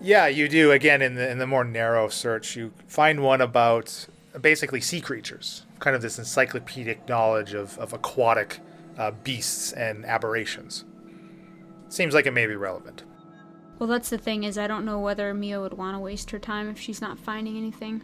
Yeah, 0.00 0.26
you 0.26 0.48
do. 0.48 0.72
Again, 0.72 1.02
in 1.02 1.14
the 1.14 1.28
in 1.28 1.38
the 1.38 1.46
more 1.46 1.64
narrow 1.64 2.08
search, 2.08 2.56
you 2.56 2.72
find 2.86 3.22
one 3.22 3.40
about 3.40 4.06
basically 4.40 4.80
sea 4.80 5.00
creatures, 5.00 5.64
kind 5.80 5.96
of 5.96 6.02
this 6.02 6.18
encyclopedic 6.18 7.08
knowledge 7.08 7.54
of 7.54 7.78
of 7.78 7.92
aquatic 7.92 8.60
uh, 8.98 9.10
beasts 9.24 9.72
and 9.72 10.04
aberrations. 10.04 10.84
Seems 11.88 12.14
like 12.14 12.26
it 12.26 12.32
may 12.32 12.46
be 12.46 12.56
relevant. 12.56 13.04
Well, 13.78 13.88
that's 13.88 14.10
the 14.10 14.18
thing 14.18 14.44
is 14.44 14.58
I 14.58 14.66
don't 14.66 14.84
know 14.84 15.00
whether 15.00 15.32
Mia 15.34 15.60
would 15.60 15.74
want 15.74 15.94
to 15.94 16.00
waste 16.00 16.30
her 16.30 16.38
time 16.38 16.68
if 16.68 16.78
she's 16.78 17.00
not 17.00 17.18
finding 17.18 17.56
anything. 17.56 18.02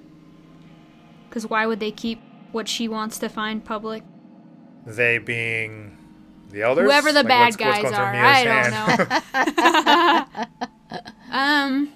Cuz 1.31 1.47
why 1.47 1.67
would 1.67 1.81
they 1.81 1.93
keep 1.93 2.21
what 2.53 2.69
she 2.69 2.89
wants 2.89 3.19
to 3.19 3.29
find 3.29 3.65
public? 3.65 4.03
They 4.87 5.19
being 5.19 5.97
the 6.53 6.63
elders, 6.63 6.85
Whoever 6.85 7.11
the 7.13 7.25
Like, 7.25 7.29
bad 7.29 7.57
what's- 7.57 7.61
what's 7.61 7.81
guys 7.81 7.91
going 7.91 7.95
are. 7.95 8.25
I 8.25 10.27
don't 10.27 10.39
know. 10.39 10.47
um 11.33 11.93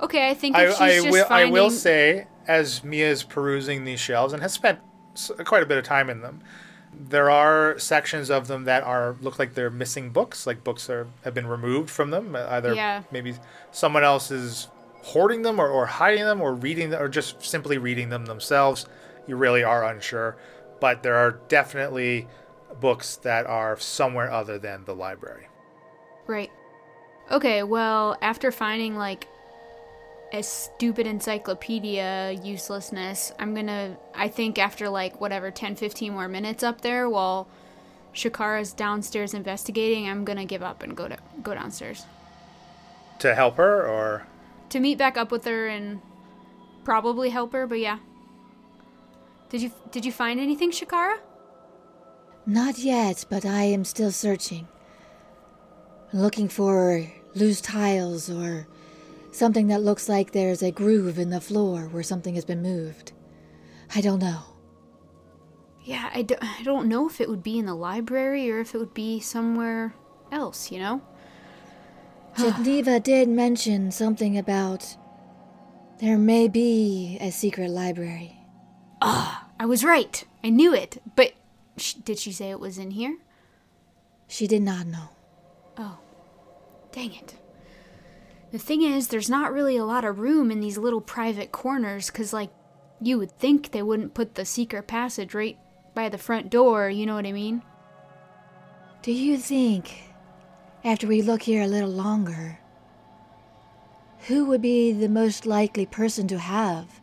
Okay, 0.00 0.30
I 0.30 0.34
think 0.34 0.56
I, 0.56 0.68
she's 0.70 0.80
I 0.80 0.94
just 0.96 1.10
will. 1.10 1.24
finding 1.26 1.48
I 1.48 1.52
will 1.52 1.70
say, 1.70 2.26
as 2.48 2.82
Mia 2.82 3.08
is 3.08 3.22
perusing 3.22 3.84
these 3.84 4.00
shelves 4.00 4.32
and 4.32 4.42
has 4.42 4.52
spent 4.52 4.80
quite 5.44 5.62
a 5.62 5.66
bit 5.66 5.78
of 5.78 5.84
time 5.84 6.10
in 6.10 6.22
them, 6.22 6.40
there 6.92 7.30
are 7.30 7.78
sections 7.78 8.28
of 8.28 8.48
them 8.48 8.64
that 8.64 8.82
are 8.82 9.14
look 9.20 9.38
like 9.38 9.54
they're 9.54 9.70
missing 9.70 10.10
books. 10.10 10.44
Like 10.44 10.64
books 10.64 10.90
are 10.90 11.06
have 11.22 11.34
been 11.34 11.46
removed 11.46 11.88
from 11.88 12.10
them. 12.10 12.34
uh, 12.34 12.46
Either 12.48 12.74
Yeah. 12.74 13.04
maybe 13.12 13.36
someone 13.70 14.02
else 14.02 14.32
is 14.32 14.66
hoarding 15.02 15.42
them 15.42 15.60
or, 15.60 15.68
or 15.68 15.86
hiding 15.86 16.24
them 16.24 16.40
or 16.40 16.52
reading 16.52 16.90
them 16.90 17.00
or 17.00 17.08
just 17.08 17.40
simply 17.44 17.78
reading 17.78 18.08
them 18.08 18.26
themselves. 18.26 18.86
You 19.28 19.36
really 19.36 19.62
are 19.62 19.84
unsure, 19.84 20.36
but 20.80 21.04
there 21.04 21.14
are 21.14 21.38
definitely 21.46 22.26
books 22.80 23.16
that 23.16 23.46
are 23.46 23.76
somewhere 23.78 24.30
other 24.30 24.58
than 24.58 24.84
the 24.84 24.94
library. 24.94 25.48
Right. 26.26 26.50
Okay, 27.30 27.62
well, 27.62 28.16
after 28.20 28.50
finding 28.50 28.96
like 28.96 29.26
a 30.32 30.42
stupid 30.42 31.06
encyclopedia 31.06 32.38
uselessness, 32.42 33.32
I'm 33.38 33.54
gonna, 33.54 33.96
I 34.14 34.28
think 34.28 34.58
after 34.58 34.88
like 34.88 35.20
whatever, 35.20 35.50
10, 35.50 35.76
15 35.76 36.12
more 36.12 36.28
minutes 36.28 36.62
up 36.62 36.80
there 36.80 37.08
while 37.08 37.48
Shikara's 38.14 38.72
downstairs 38.72 39.34
investigating, 39.34 40.08
I'm 40.08 40.24
gonna 40.24 40.44
give 40.44 40.62
up 40.62 40.82
and 40.82 40.96
go 40.96 41.08
to 41.08 41.16
go 41.42 41.54
downstairs. 41.54 42.04
To 43.20 43.34
help 43.34 43.56
her, 43.56 43.86
or 43.86 44.26
To 44.70 44.80
meet 44.80 44.98
back 44.98 45.16
up 45.16 45.30
with 45.30 45.44
her 45.44 45.68
and 45.68 46.00
probably 46.84 47.30
help 47.30 47.52
her, 47.52 47.66
but 47.66 47.78
yeah. 47.78 47.98
Did 49.48 49.62
you 49.62 49.72
did 49.90 50.04
you 50.04 50.12
find 50.12 50.40
anything, 50.40 50.70
Shakara? 50.70 51.18
Not 52.46 52.78
yet, 52.78 53.24
but 53.30 53.44
I 53.44 53.64
am 53.64 53.84
still 53.84 54.10
searching. 54.10 54.66
Looking 56.12 56.48
for 56.48 57.06
loose 57.34 57.60
tiles 57.60 58.28
or 58.28 58.66
something 59.30 59.68
that 59.68 59.82
looks 59.82 60.08
like 60.08 60.32
there's 60.32 60.62
a 60.62 60.70
groove 60.70 61.18
in 61.18 61.30
the 61.30 61.40
floor 61.40 61.88
where 61.88 62.02
something 62.02 62.34
has 62.34 62.44
been 62.44 62.62
moved. 62.62 63.12
I 63.94 64.00
don't 64.00 64.18
know. 64.18 64.42
Yeah, 65.84 66.10
I, 66.14 66.22
do, 66.22 66.36
I 66.40 66.62
don't 66.62 66.88
know 66.88 67.08
if 67.08 67.20
it 67.20 67.28
would 67.28 67.42
be 67.42 67.58
in 67.58 67.66
the 67.66 67.74
library 67.74 68.50
or 68.50 68.60
if 68.60 68.74
it 68.74 68.78
would 68.78 68.94
be 68.94 69.20
somewhere 69.20 69.94
else, 70.30 70.70
you 70.70 70.78
know? 70.78 71.02
Geneva 72.38 73.00
did 73.00 73.28
mention 73.28 73.90
something 73.90 74.36
about 74.38 74.96
there 75.98 76.18
may 76.18 76.48
be 76.48 77.18
a 77.20 77.30
secret 77.30 77.70
library. 77.70 78.38
Ah! 79.00 79.48
I 79.58 79.66
was 79.66 79.84
right. 79.84 80.24
I 80.42 80.50
knew 80.50 80.74
it. 80.74 81.00
But 81.14 81.34
sh- 81.82 81.94
did 81.94 82.18
she 82.18 82.32
say 82.32 82.50
it 82.50 82.60
was 82.60 82.78
in 82.78 82.92
here? 82.92 83.18
She 84.28 84.46
did 84.46 84.62
not 84.62 84.86
know. 84.86 85.10
Oh, 85.76 85.98
dang 86.92 87.12
it. 87.14 87.34
The 88.50 88.58
thing 88.58 88.82
is, 88.82 89.08
there's 89.08 89.30
not 89.30 89.52
really 89.52 89.76
a 89.76 89.84
lot 89.84 90.04
of 90.04 90.18
room 90.18 90.50
in 90.50 90.60
these 90.60 90.78
little 90.78 91.00
private 91.00 91.52
corners 91.52 92.08
because, 92.08 92.32
like, 92.32 92.50
you 93.00 93.18
would 93.18 93.32
think 93.38 93.70
they 93.70 93.82
wouldn't 93.82 94.14
put 94.14 94.34
the 94.34 94.44
secret 94.44 94.86
passage 94.86 95.34
right 95.34 95.58
by 95.94 96.08
the 96.08 96.18
front 96.18 96.50
door, 96.50 96.88
you 96.88 97.06
know 97.06 97.14
what 97.14 97.26
I 97.26 97.32
mean? 97.32 97.62
Do 99.02 99.12
you 99.12 99.36
think, 99.36 100.12
after 100.84 101.06
we 101.06 101.22
look 101.22 101.42
here 101.42 101.62
a 101.62 101.66
little 101.66 101.90
longer, 101.90 102.58
who 104.28 104.44
would 104.44 104.62
be 104.62 104.92
the 104.92 105.08
most 105.08 105.46
likely 105.46 105.86
person 105.86 106.28
to 106.28 106.38
have 106.38 107.00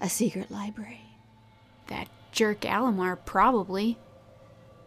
a 0.00 0.08
secret 0.08 0.50
library? 0.50 1.02
That 1.86 2.08
jerk 2.32 2.62
Alamar, 2.62 3.16
probably. 3.24 3.98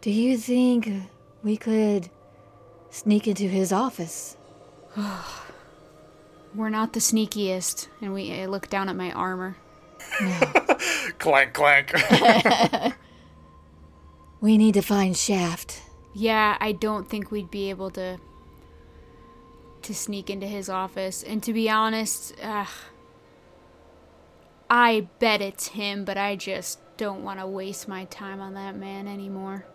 Do 0.02 0.12
you 0.12 0.38
think 0.38 0.90
we 1.44 1.58
could 1.58 2.10
sneak 2.90 3.28
into 3.28 3.44
his 3.44 3.72
office? 3.72 4.36
We're 6.56 6.70
not 6.70 6.94
the 6.94 7.00
sneakiest. 7.00 7.88
And 8.02 8.14
we 8.14 8.34
I 8.34 8.48
look 8.48 8.70
down 8.70 8.90
at 8.90 8.96
my 8.96 9.12
armor. 9.12 9.58
No. 10.20 10.40
clank 11.20 11.54
clank. 11.54 11.94
We 14.42 14.58
need 14.58 14.74
to 14.74 14.82
find 14.82 15.16
Shaft. 15.16 15.84
Yeah, 16.16 16.58
I 16.60 16.72
don't 16.72 17.08
think 17.08 17.30
we'd 17.30 17.52
be 17.52 17.70
able 17.70 17.92
to 17.92 18.18
to 19.84 19.96
sneak 19.96 20.30
into 20.30 20.48
his 20.48 20.68
office. 20.68 21.24
And 21.24 21.42
to 21.44 21.54
be 21.54 21.70
honest, 21.70 22.36
uh, 22.44 22.66
I 24.70 25.08
bet 25.20 25.42
it's 25.42 25.70
him, 25.70 26.06
but 26.06 26.18
I 26.18 26.36
just 26.36 26.80
don't 26.98 27.24
want 27.24 27.40
to 27.40 27.48
waste 27.48 27.88
my 27.88 28.06
time 28.06 28.42
on 28.42 28.54
that 28.56 28.76
man 28.76 29.08
anymore. 29.08 29.66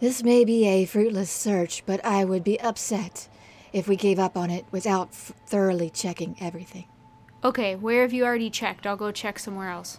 This 0.00 0.22
may 0.22 0.44
be 0.44 0.66
a 0.66 0.84
fruitless 0.84 1.30
search, 1.30 1.82
but 1.86 2.04
I 2.04 2.24
would 2.24 2.44
be 2.44 2.60
upset 2.60 3.28
if 3.72 3.88
we 3.88 3.96
gave 3.96 4.18
up 4.18 4.36
on 4.36 4.50
it 4.50 4.66
without 4.70 5.08
f- 5.08 5.32
thoroughly 5.46 5.88
checking 5.90 6.36
everything. 6.40 6.86
Okay, 7.42 7.76
where 7.76 8.02
have 8.02 8.12
you 8.12 8.24
already 8.24 8.50
checked? 8.50 8.86
I'll 8.86 8.96
go 8.96 9.10
check 9.10 9.38
somewhere 9.38 9.70
else. 9.70 9.98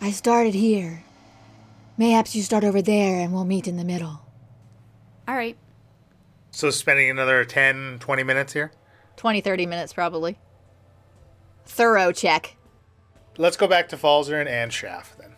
I 0.00 0.10
started 0.10 0.54
here. 0.54 1.02
Mayhaps 1.96 2.34
you 2.36 2.42
start 2.42 2.64
over 2.64 2.82
there 2.82 3.20
and 3.20 3.32
we'll 3.32 3.44
meet 3.44 3.66
in 3.66 3.76
the 3.76 3.84
middle. 3.84 4.20
All 5.26 5.34
right. 5.34 5.56
So 6.50 6.70
spending 6.70 7.10
another 7.10 7.44
10, 7.44 7.98
20 8.00 8.22
minutes 8.22 8.52
here? 8.52 8.72
20, 9.16 9.40
30 9.40 9.66
minutes 9.66 9.92
probably. 9.92 10.38
Thorough 11.66 12.12
check. 12.12 12.56
Let's 13.36 13.56
go 13.56 13.66
back 13.66 13.88
to 13.88 13.96
Falzaren 13.96 14.46
and 14.46 14.72
Shaft 14.72 15.18
then. 15.18 15.34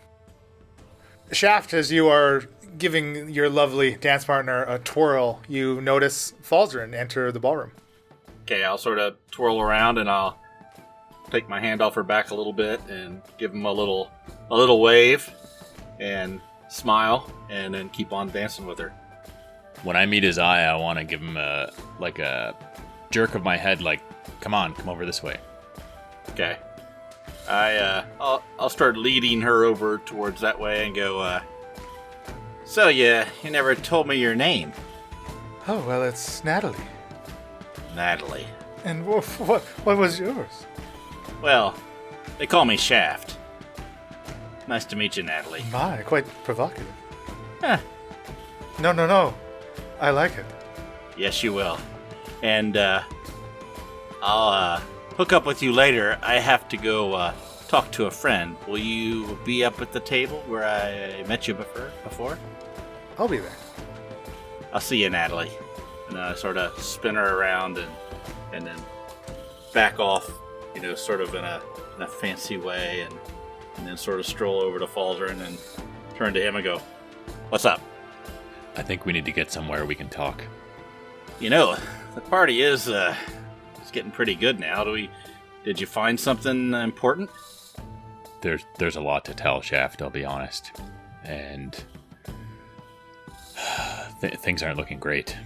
Shaft, 1.33 1.73
as 1.73 1.91
you 1.91 2.09
are 2.09 2.45
giving 2.79 3.31
your 3.31 3.49
lovely 3.49 3.95
dance 3.97 4.24
partner 4.24 4.64
a 4.64 4.79
twirl, 4.79 5.41
you 5.49 5.81
notice 5.81 6.35
Falzaren 6.43 6.95
enter 6.95 7.33
the 7.33 7.41
ballroom. 7.41 7.72
Okay, 8.43 8.64
I'll 8.64 8.79
sort 8.79 8.99
of 8.99 9.16
twirl 9.31 9.61
around 9.61 9.99
and 9.99 10.09
I'll 10.09 10.39
take 11.31 11.49
my 11.49 11.61
hand 11.61 11.81
off 11.81 11.95
her 11.95 12.03
back 12.03 12.31
a 12.31 12.35
little 12.35 12.53
bit 12.53 12.81
and 12.89 13.20
give 13.39 13.53
him 13.53 13.66
a 13.66 13.72
little 13.72 14.11
a 14.51 14.57
little 14.57 14.81
wave 14.81 15.29
and 15.99 16.41
smile 16.68 17.31
and 17.51 17.74
then 17.74 17.89
keep 17.89 18.12
on 18.12 18.29
dancing 18.31 18.66
with 18.66 18.79
her. 18.79 18.93
When 19.83 19.97
I 19.97 20.07
meet 20.07 20.22
his 20.22 20.39
eye, 20.39 20.62
I 20.62 20.77
want 20.77 20.99
to 20.99 21.05
give 21.05 21.20
him 21.20 21.37
a 21.37 21.72
like 21.99 22.18
a 22.18 22.55
jerk 23.11 23.35
of 23.35 23.43
my 23.43 23.57
head, 23.57 23.83
like, 23.83 24.01
"Come 24.41 24.55
on, 24.55 24.74
come 24.74 24.89
over 24.89 25.05
this 25.05 25.22
way." 25.22 25.39
Okay. 26.31 26.57
I 27.49 27.77
uh 27.77 28.05
I'll, 28.20 28.43
I'll 28.59 28.68
start 28.68 28.97
leading 28.97 29.41
her 29.43 29.64
over 29.64 29.99
towards 29.99 30.41
that 30.41 30.59
way 30.59 30.87
and 30.87 30.95
go 30.95 31.20
uh 31.20 31.41
So 32.67 32.89
yeah, 32.89 33.29
you 33.43 33.51
never 33.51 33.75
told 33.75 34.07
me 34.07 34.17
your 34.17 34.35
name, 34.35 34.73
Oh, 35.69 35.85
well, 35.87 36.03
it's 36.05 36.45
Natalie. 36.45 36.77
Natalie. 37.97 38.47
And 38.85 39.03
wh- 39.05 39.41
what, 39.41 39.62
what 39.85 39.97
was 39.97 40.21
yours? 40.21 40.67
Well, 41.43 41.75
they 42.39 42.47
call 42.47 42.64
me 42.64 42.77
Shaft. 42.77 43.37
Nice 44.69 44.85
to 44.87 44.97
meet 44.97 45.17
you, 45.17 45.23
Natalie. 45.23 45.64
My, 45.73 45.99
quite 46.03 46.27
provocative. 46.45 46.87
Huh. 47.61 47.79
No, 48.81 48.93
no, 48.93 49.07
no. 49.07 49.35
I 50.01 50.11
like 50.11 50.37
it. 50.37 50.45
Yes, 51.17 51.43
you 51.43 51.53
will. 51.53 51.79
And 52.43 52.77
uh, 52.77 53.03
I'll 54.23 54.49
uh, 54.49 54.81
hook 55.17 55.33
up 55.33 55.47
with 55.47 55.62
you 55.62 55.73
later. 55.73 56.19
I 56.23 56.39
have 56.39 56.69
to 56.69 56.77
go 56.77 57.14
uh, 57.14 57.33
talk 57.69 57.91
to 57.93 58.07
a 58.07 58.11
friend. 58.11 58.57
Will 58.69 58.79
you 58.79 59.39
be 59.45 59.64
up 59.64 59.81
at 59.81 59.93
the 59.93 60.01
table 60.01 60.43
where 60.47 60.64
I 60.64 61.25
met 61.27 61.49
you 61.49 61.55
before? 61.55 61.91
Before? 62.05 62.39
I'll 63.19 63.29
be 63.29 63.39
there. 63.39 63.57
I'll 64.73 64.81
see 64.81 65.03
you, 65.03 65.11
Natalie. 65.11 65.51
And 66.09 66.19
I 66.19 66.35
sort 66.35 66.57
of 66.57 66.79
spin 66.83 67.14
her 67.14 67.39
around 67.39 67.79
and 67.79 67.91
and 68.53 68.67
then 68.67 68.79
back 69.73 69.99
off, 69.99 70.31
you 70.75 70.81
know, 70.81 70.95
sort 70.95 71.21
of 71.21 71.35
in 71.35 71.45
a 71.45 71.61
in 71.97 72.03
a 72.03 72.07
fancy 72.07 72.57
way, 72.57 73.01
and 73.01 73.14
and 73.77 73.87
then 73.87 73.97
sort 73.97 74.21
of 74.21 74.27
stroll 74.27 74.61
over 74.61 74.79
to 74.79 74.87
Falzaren 74.87 75.31
and 75.31 75.41
then 75.41 75.59
turn 76.17 76.33
to 76.35 76.41
him 76.41 76.57
and 76.57 76.64
go, 76.64 76.81
"What's 77.49 77.64
up?" 77.64 77.81
I 78.77 78.83
think 78.83 79.07
we 79.07 79.12
need 79.12 79.25
to 79.25 79.33
get 79.33 79.51
somewhere 79.51 79.85
we 79.85 79.95
can 79.95 80.09
talk. 80.09 80.43
You 81.41 81.51
know, 81.51 81.77
the 82.14 82.21
party 82.21 82.62
is 82.62 82.89
uh, 82.89 83.14
it's 83.79 83.91
getting 83.91 84.11
pretty 84.11 84.35
good 84.35 84.61
now. 84.61 84.85
Do 84.85 84.93
we? 84.93 85.11
Did 85.64 85.81
you 85.81 85.87
find 85.87 86.19
something 86.19 86.73
important? 86.75 87.31
There's 88.43 88.64
there's 88.79 88.97
a 88.97 89.01
lot 89.01 89.25
to 89.25 89.35
tell, 89.35 89.61
Shaft. 89.61 90.03
I'll 90.03 90.11
be 90.11 90.25
honest, 90.25 90.73
and 91.25 91.83
th- 94.21 94.35
things 94.35 94.62
aren't 94.62 94.77
looking 94.77 94.99
great. 94.99 95.37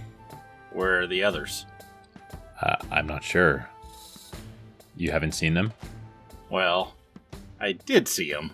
Where 0.71 1.01
are 1.01 1.07
the 1.07 1.23
others? 1.23 1.65
Uh, 2.61 2.75
I'm 2.91 3.07
not 3.07 3.23
sure. 3.23 3.67
You 4.95 5.11
haven't 5.11 5.31
seen 5.33 5.53
them, 5.55 5.73
Well, 6.49 6.93
I 7.59 7.71
did 7.71 8.07
see 8.07 8.31
them. 8.31 8.51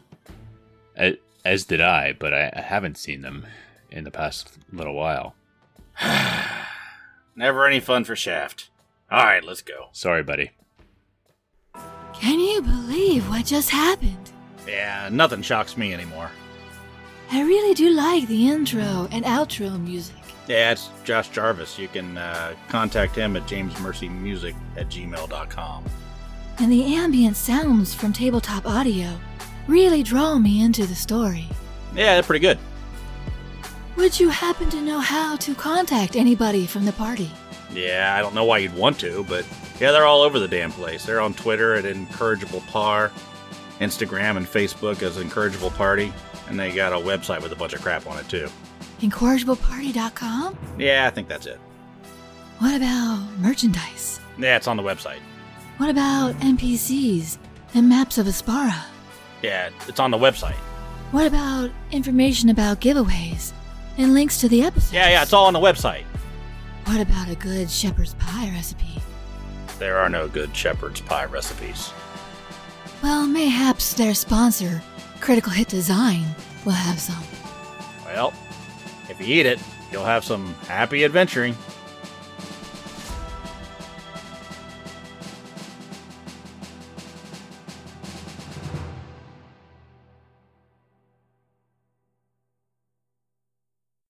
as, 0.95 1.15
as 1.43 1.65
did 1.65 1.81
I, 1.81 2.13
but 2.13 2.33
I, 2.33 2.51
I 2.55 2.61
haven't 2.61 2.97
seen 2.97 3.21
them 3.21 3.45
in 3.91 4.03
the 4.03 4.11
past 4.11 4.57
little 4.71 4.93
while. 4.93 5.35
Never 7.35 7.65
any 7.65 7.79
fun 7.79 8.03
for 8.03 8.15
Shaft. 8.15 8.69
All 9.11 9.23
right, 9.23 9.43
let's 9.43 9.61
go. 9.61 9.87
Sorry, 9.91 10.23
buddy. 10.23 10.51
Can 12.13 12.39
you 12.39 12.61
believe 12.61 13.27
what 13.29 13.45
just 13.45 13.69
happened? 13.69 14.31
Yeah, 14.67 15.09
nothing 15.11 15.41
shocks 15.41 15.77
me 15.77 15.93
anymore. 15.93 16.31
I 17.31 17.41
really 17.41 17.73
do 17.73 17.89
like 17.89 18.27
the 18.27 18.47
intro 18.47 19.07
and 19.11 19.25
outro 19.25 19.79
music. 19.81 20.15
Yeah, 20.47 20.71
it's 20.71 20.89
Josh 21.03 21.29
Jarvis. 21.29 21.77
You 21.77 21.89
can 21.89 22.17
uh, 22.17 22.53
contact 22.69 23.15
him 23.15 23.35
at 23.35 23.43
jamesmercymusic 23.43 24.55
at 24.77 24.87
gmail.com. 24.87 25.83
And 26.59 26.71
the 26.71 26.95
ambient 26.95 27.35
sounds 27.35 27.93
from 27.93 28.13
tabletop 28.13 28.65
audio 28.65 29.09
really 29.67 30.03
draw 30.03 30.37
me 30.37 30.61
into 30.61 30.85
the 30.85 30.95
story. 30.95 31.45
Yeah, 31.93 32.13
they're 32.13 32.23
pretty 32.23 32.39
good. 32.39 32.57
Would 33.97 34.19
you 34.19 34.29
happen 34.29 34.69
to 34.69 34.81
know 34.81 34.99
how 34.99 35.35
to 35.37 35.55
contact 35.55 36.15
anybody 36.15 36.65
from 36.65 36.85
the 36.85 36.93
party? 36.93 37.29
Yeah, 37.73 38.15
I 38.17 38.21
don't 38.21 38.33
know 38.33 38.45
why 38.45 38.59
you'd 38.59 38.75
want 38.75 38.99
to, 38.99 39.25
but 39.25 39.45
yeah, 39.79 39.91
they're 39.91 40.05
all 40.05 40.21
over 40.21 40.39
the 40.39 40.47
damn 40.47 40.71
place. 40.71 41.05
They're 41.05 41.19
on 41.19 41.33
Twitter 41.33 41.73
at 41.73 41.85
Incorrigible 41.85 42.61
Par, 42.67 43.11
Instagram 43.79 44.37
and 44.37 44.45
Facebook 44.45 45.01
as 45.03 45.17
Incorrigible 45.17 45.71
Party, 45.71 46.13
and 46.47 46.59
they 46.59 46.71
got 46.71 46.93
a 46.93 46.97
website 46.97 47.41
with 47.41 47.51
a 47.51 47.55
bunch 47.55 47.73
of 47.73 47.81
crap 47.81 48.07
on 48.07 48.17
it 48.17 48.27
too. 48.29 48.49
IncorrigibleParty.com? 49.01 50.57
Yeah, 50.77 51.05
I 51.05 51.09
think 51.09 51.27
that's 51.27 51.45
it. 51.45 51.59
What 52.59 52.75
about 52.75 53.27
merchandise? 53.39 54.19
Yeah, 54.39 54.55
it's 54.55 54.67
on 54.67 54.77
the 54.77 54.83
website. 54.83 55.19
What 55.77 55.89
about 55.89 56.33
NPCs 56.35 57.37
and 57.75 57.87
maps 57.87 58.17
of 58.17 58.25
Aspara? 58.25 58.85
Yeah, 59.43 59.69
it's 59.87 59.99
on 59.99 60.09
the 60.11 60.17
website. 60.17 60.55
What 61.11 61.27
about 61.27 61.69
information 61.91 62.49
about 62.49 62.81
giveaways 62.81 63.53
and 63.97 64.13
links 64.13 64.39
to 64.41 64.49
the 64.49 64.63
episodes? 64.63 64.93
Yeah, 64.93 65.09
yeah, 65.09 65.21
it's 65.21 65.33
all 65.33 65.45
on 65.45 65.53
the 65.53 65.59
website. 65.59 66.03
What 66.85 66.99
about 66.99 67.29
a 67.29 67.35
good 67.35 67.69
shepherd's 67.69 68.15
pie 68.15 68.49
recipe? 68.49 69.01
There 69.77 69.97
are 69.97 70.09
no 70.09 70.27
good 70.27 70.55
shepherd's 70.55 71.01
pie 71.01 71.25
recipes. 71.25 71.91
Well, 73.03 73.27
mayhaps 73.27 73.93
their 73.93 74.15
sponsor, 74.15 74.81
Critical 75.19 75.51
Hit 75.51 75.67
Design, 75.67 76.23
will 76.65 76.71
have 76.71 76.99
some. 76.99 77.23
Well, 78.05 78.33
if 79.09 79.19
you 79.19 79.39
eat 79.39 79.45
it, 79.45 79.59
you'll 79.91 80.05
have 80.05 80.23
some 80.23 80.53
happy 80.67 81.03
adventuring. 81.03 81.55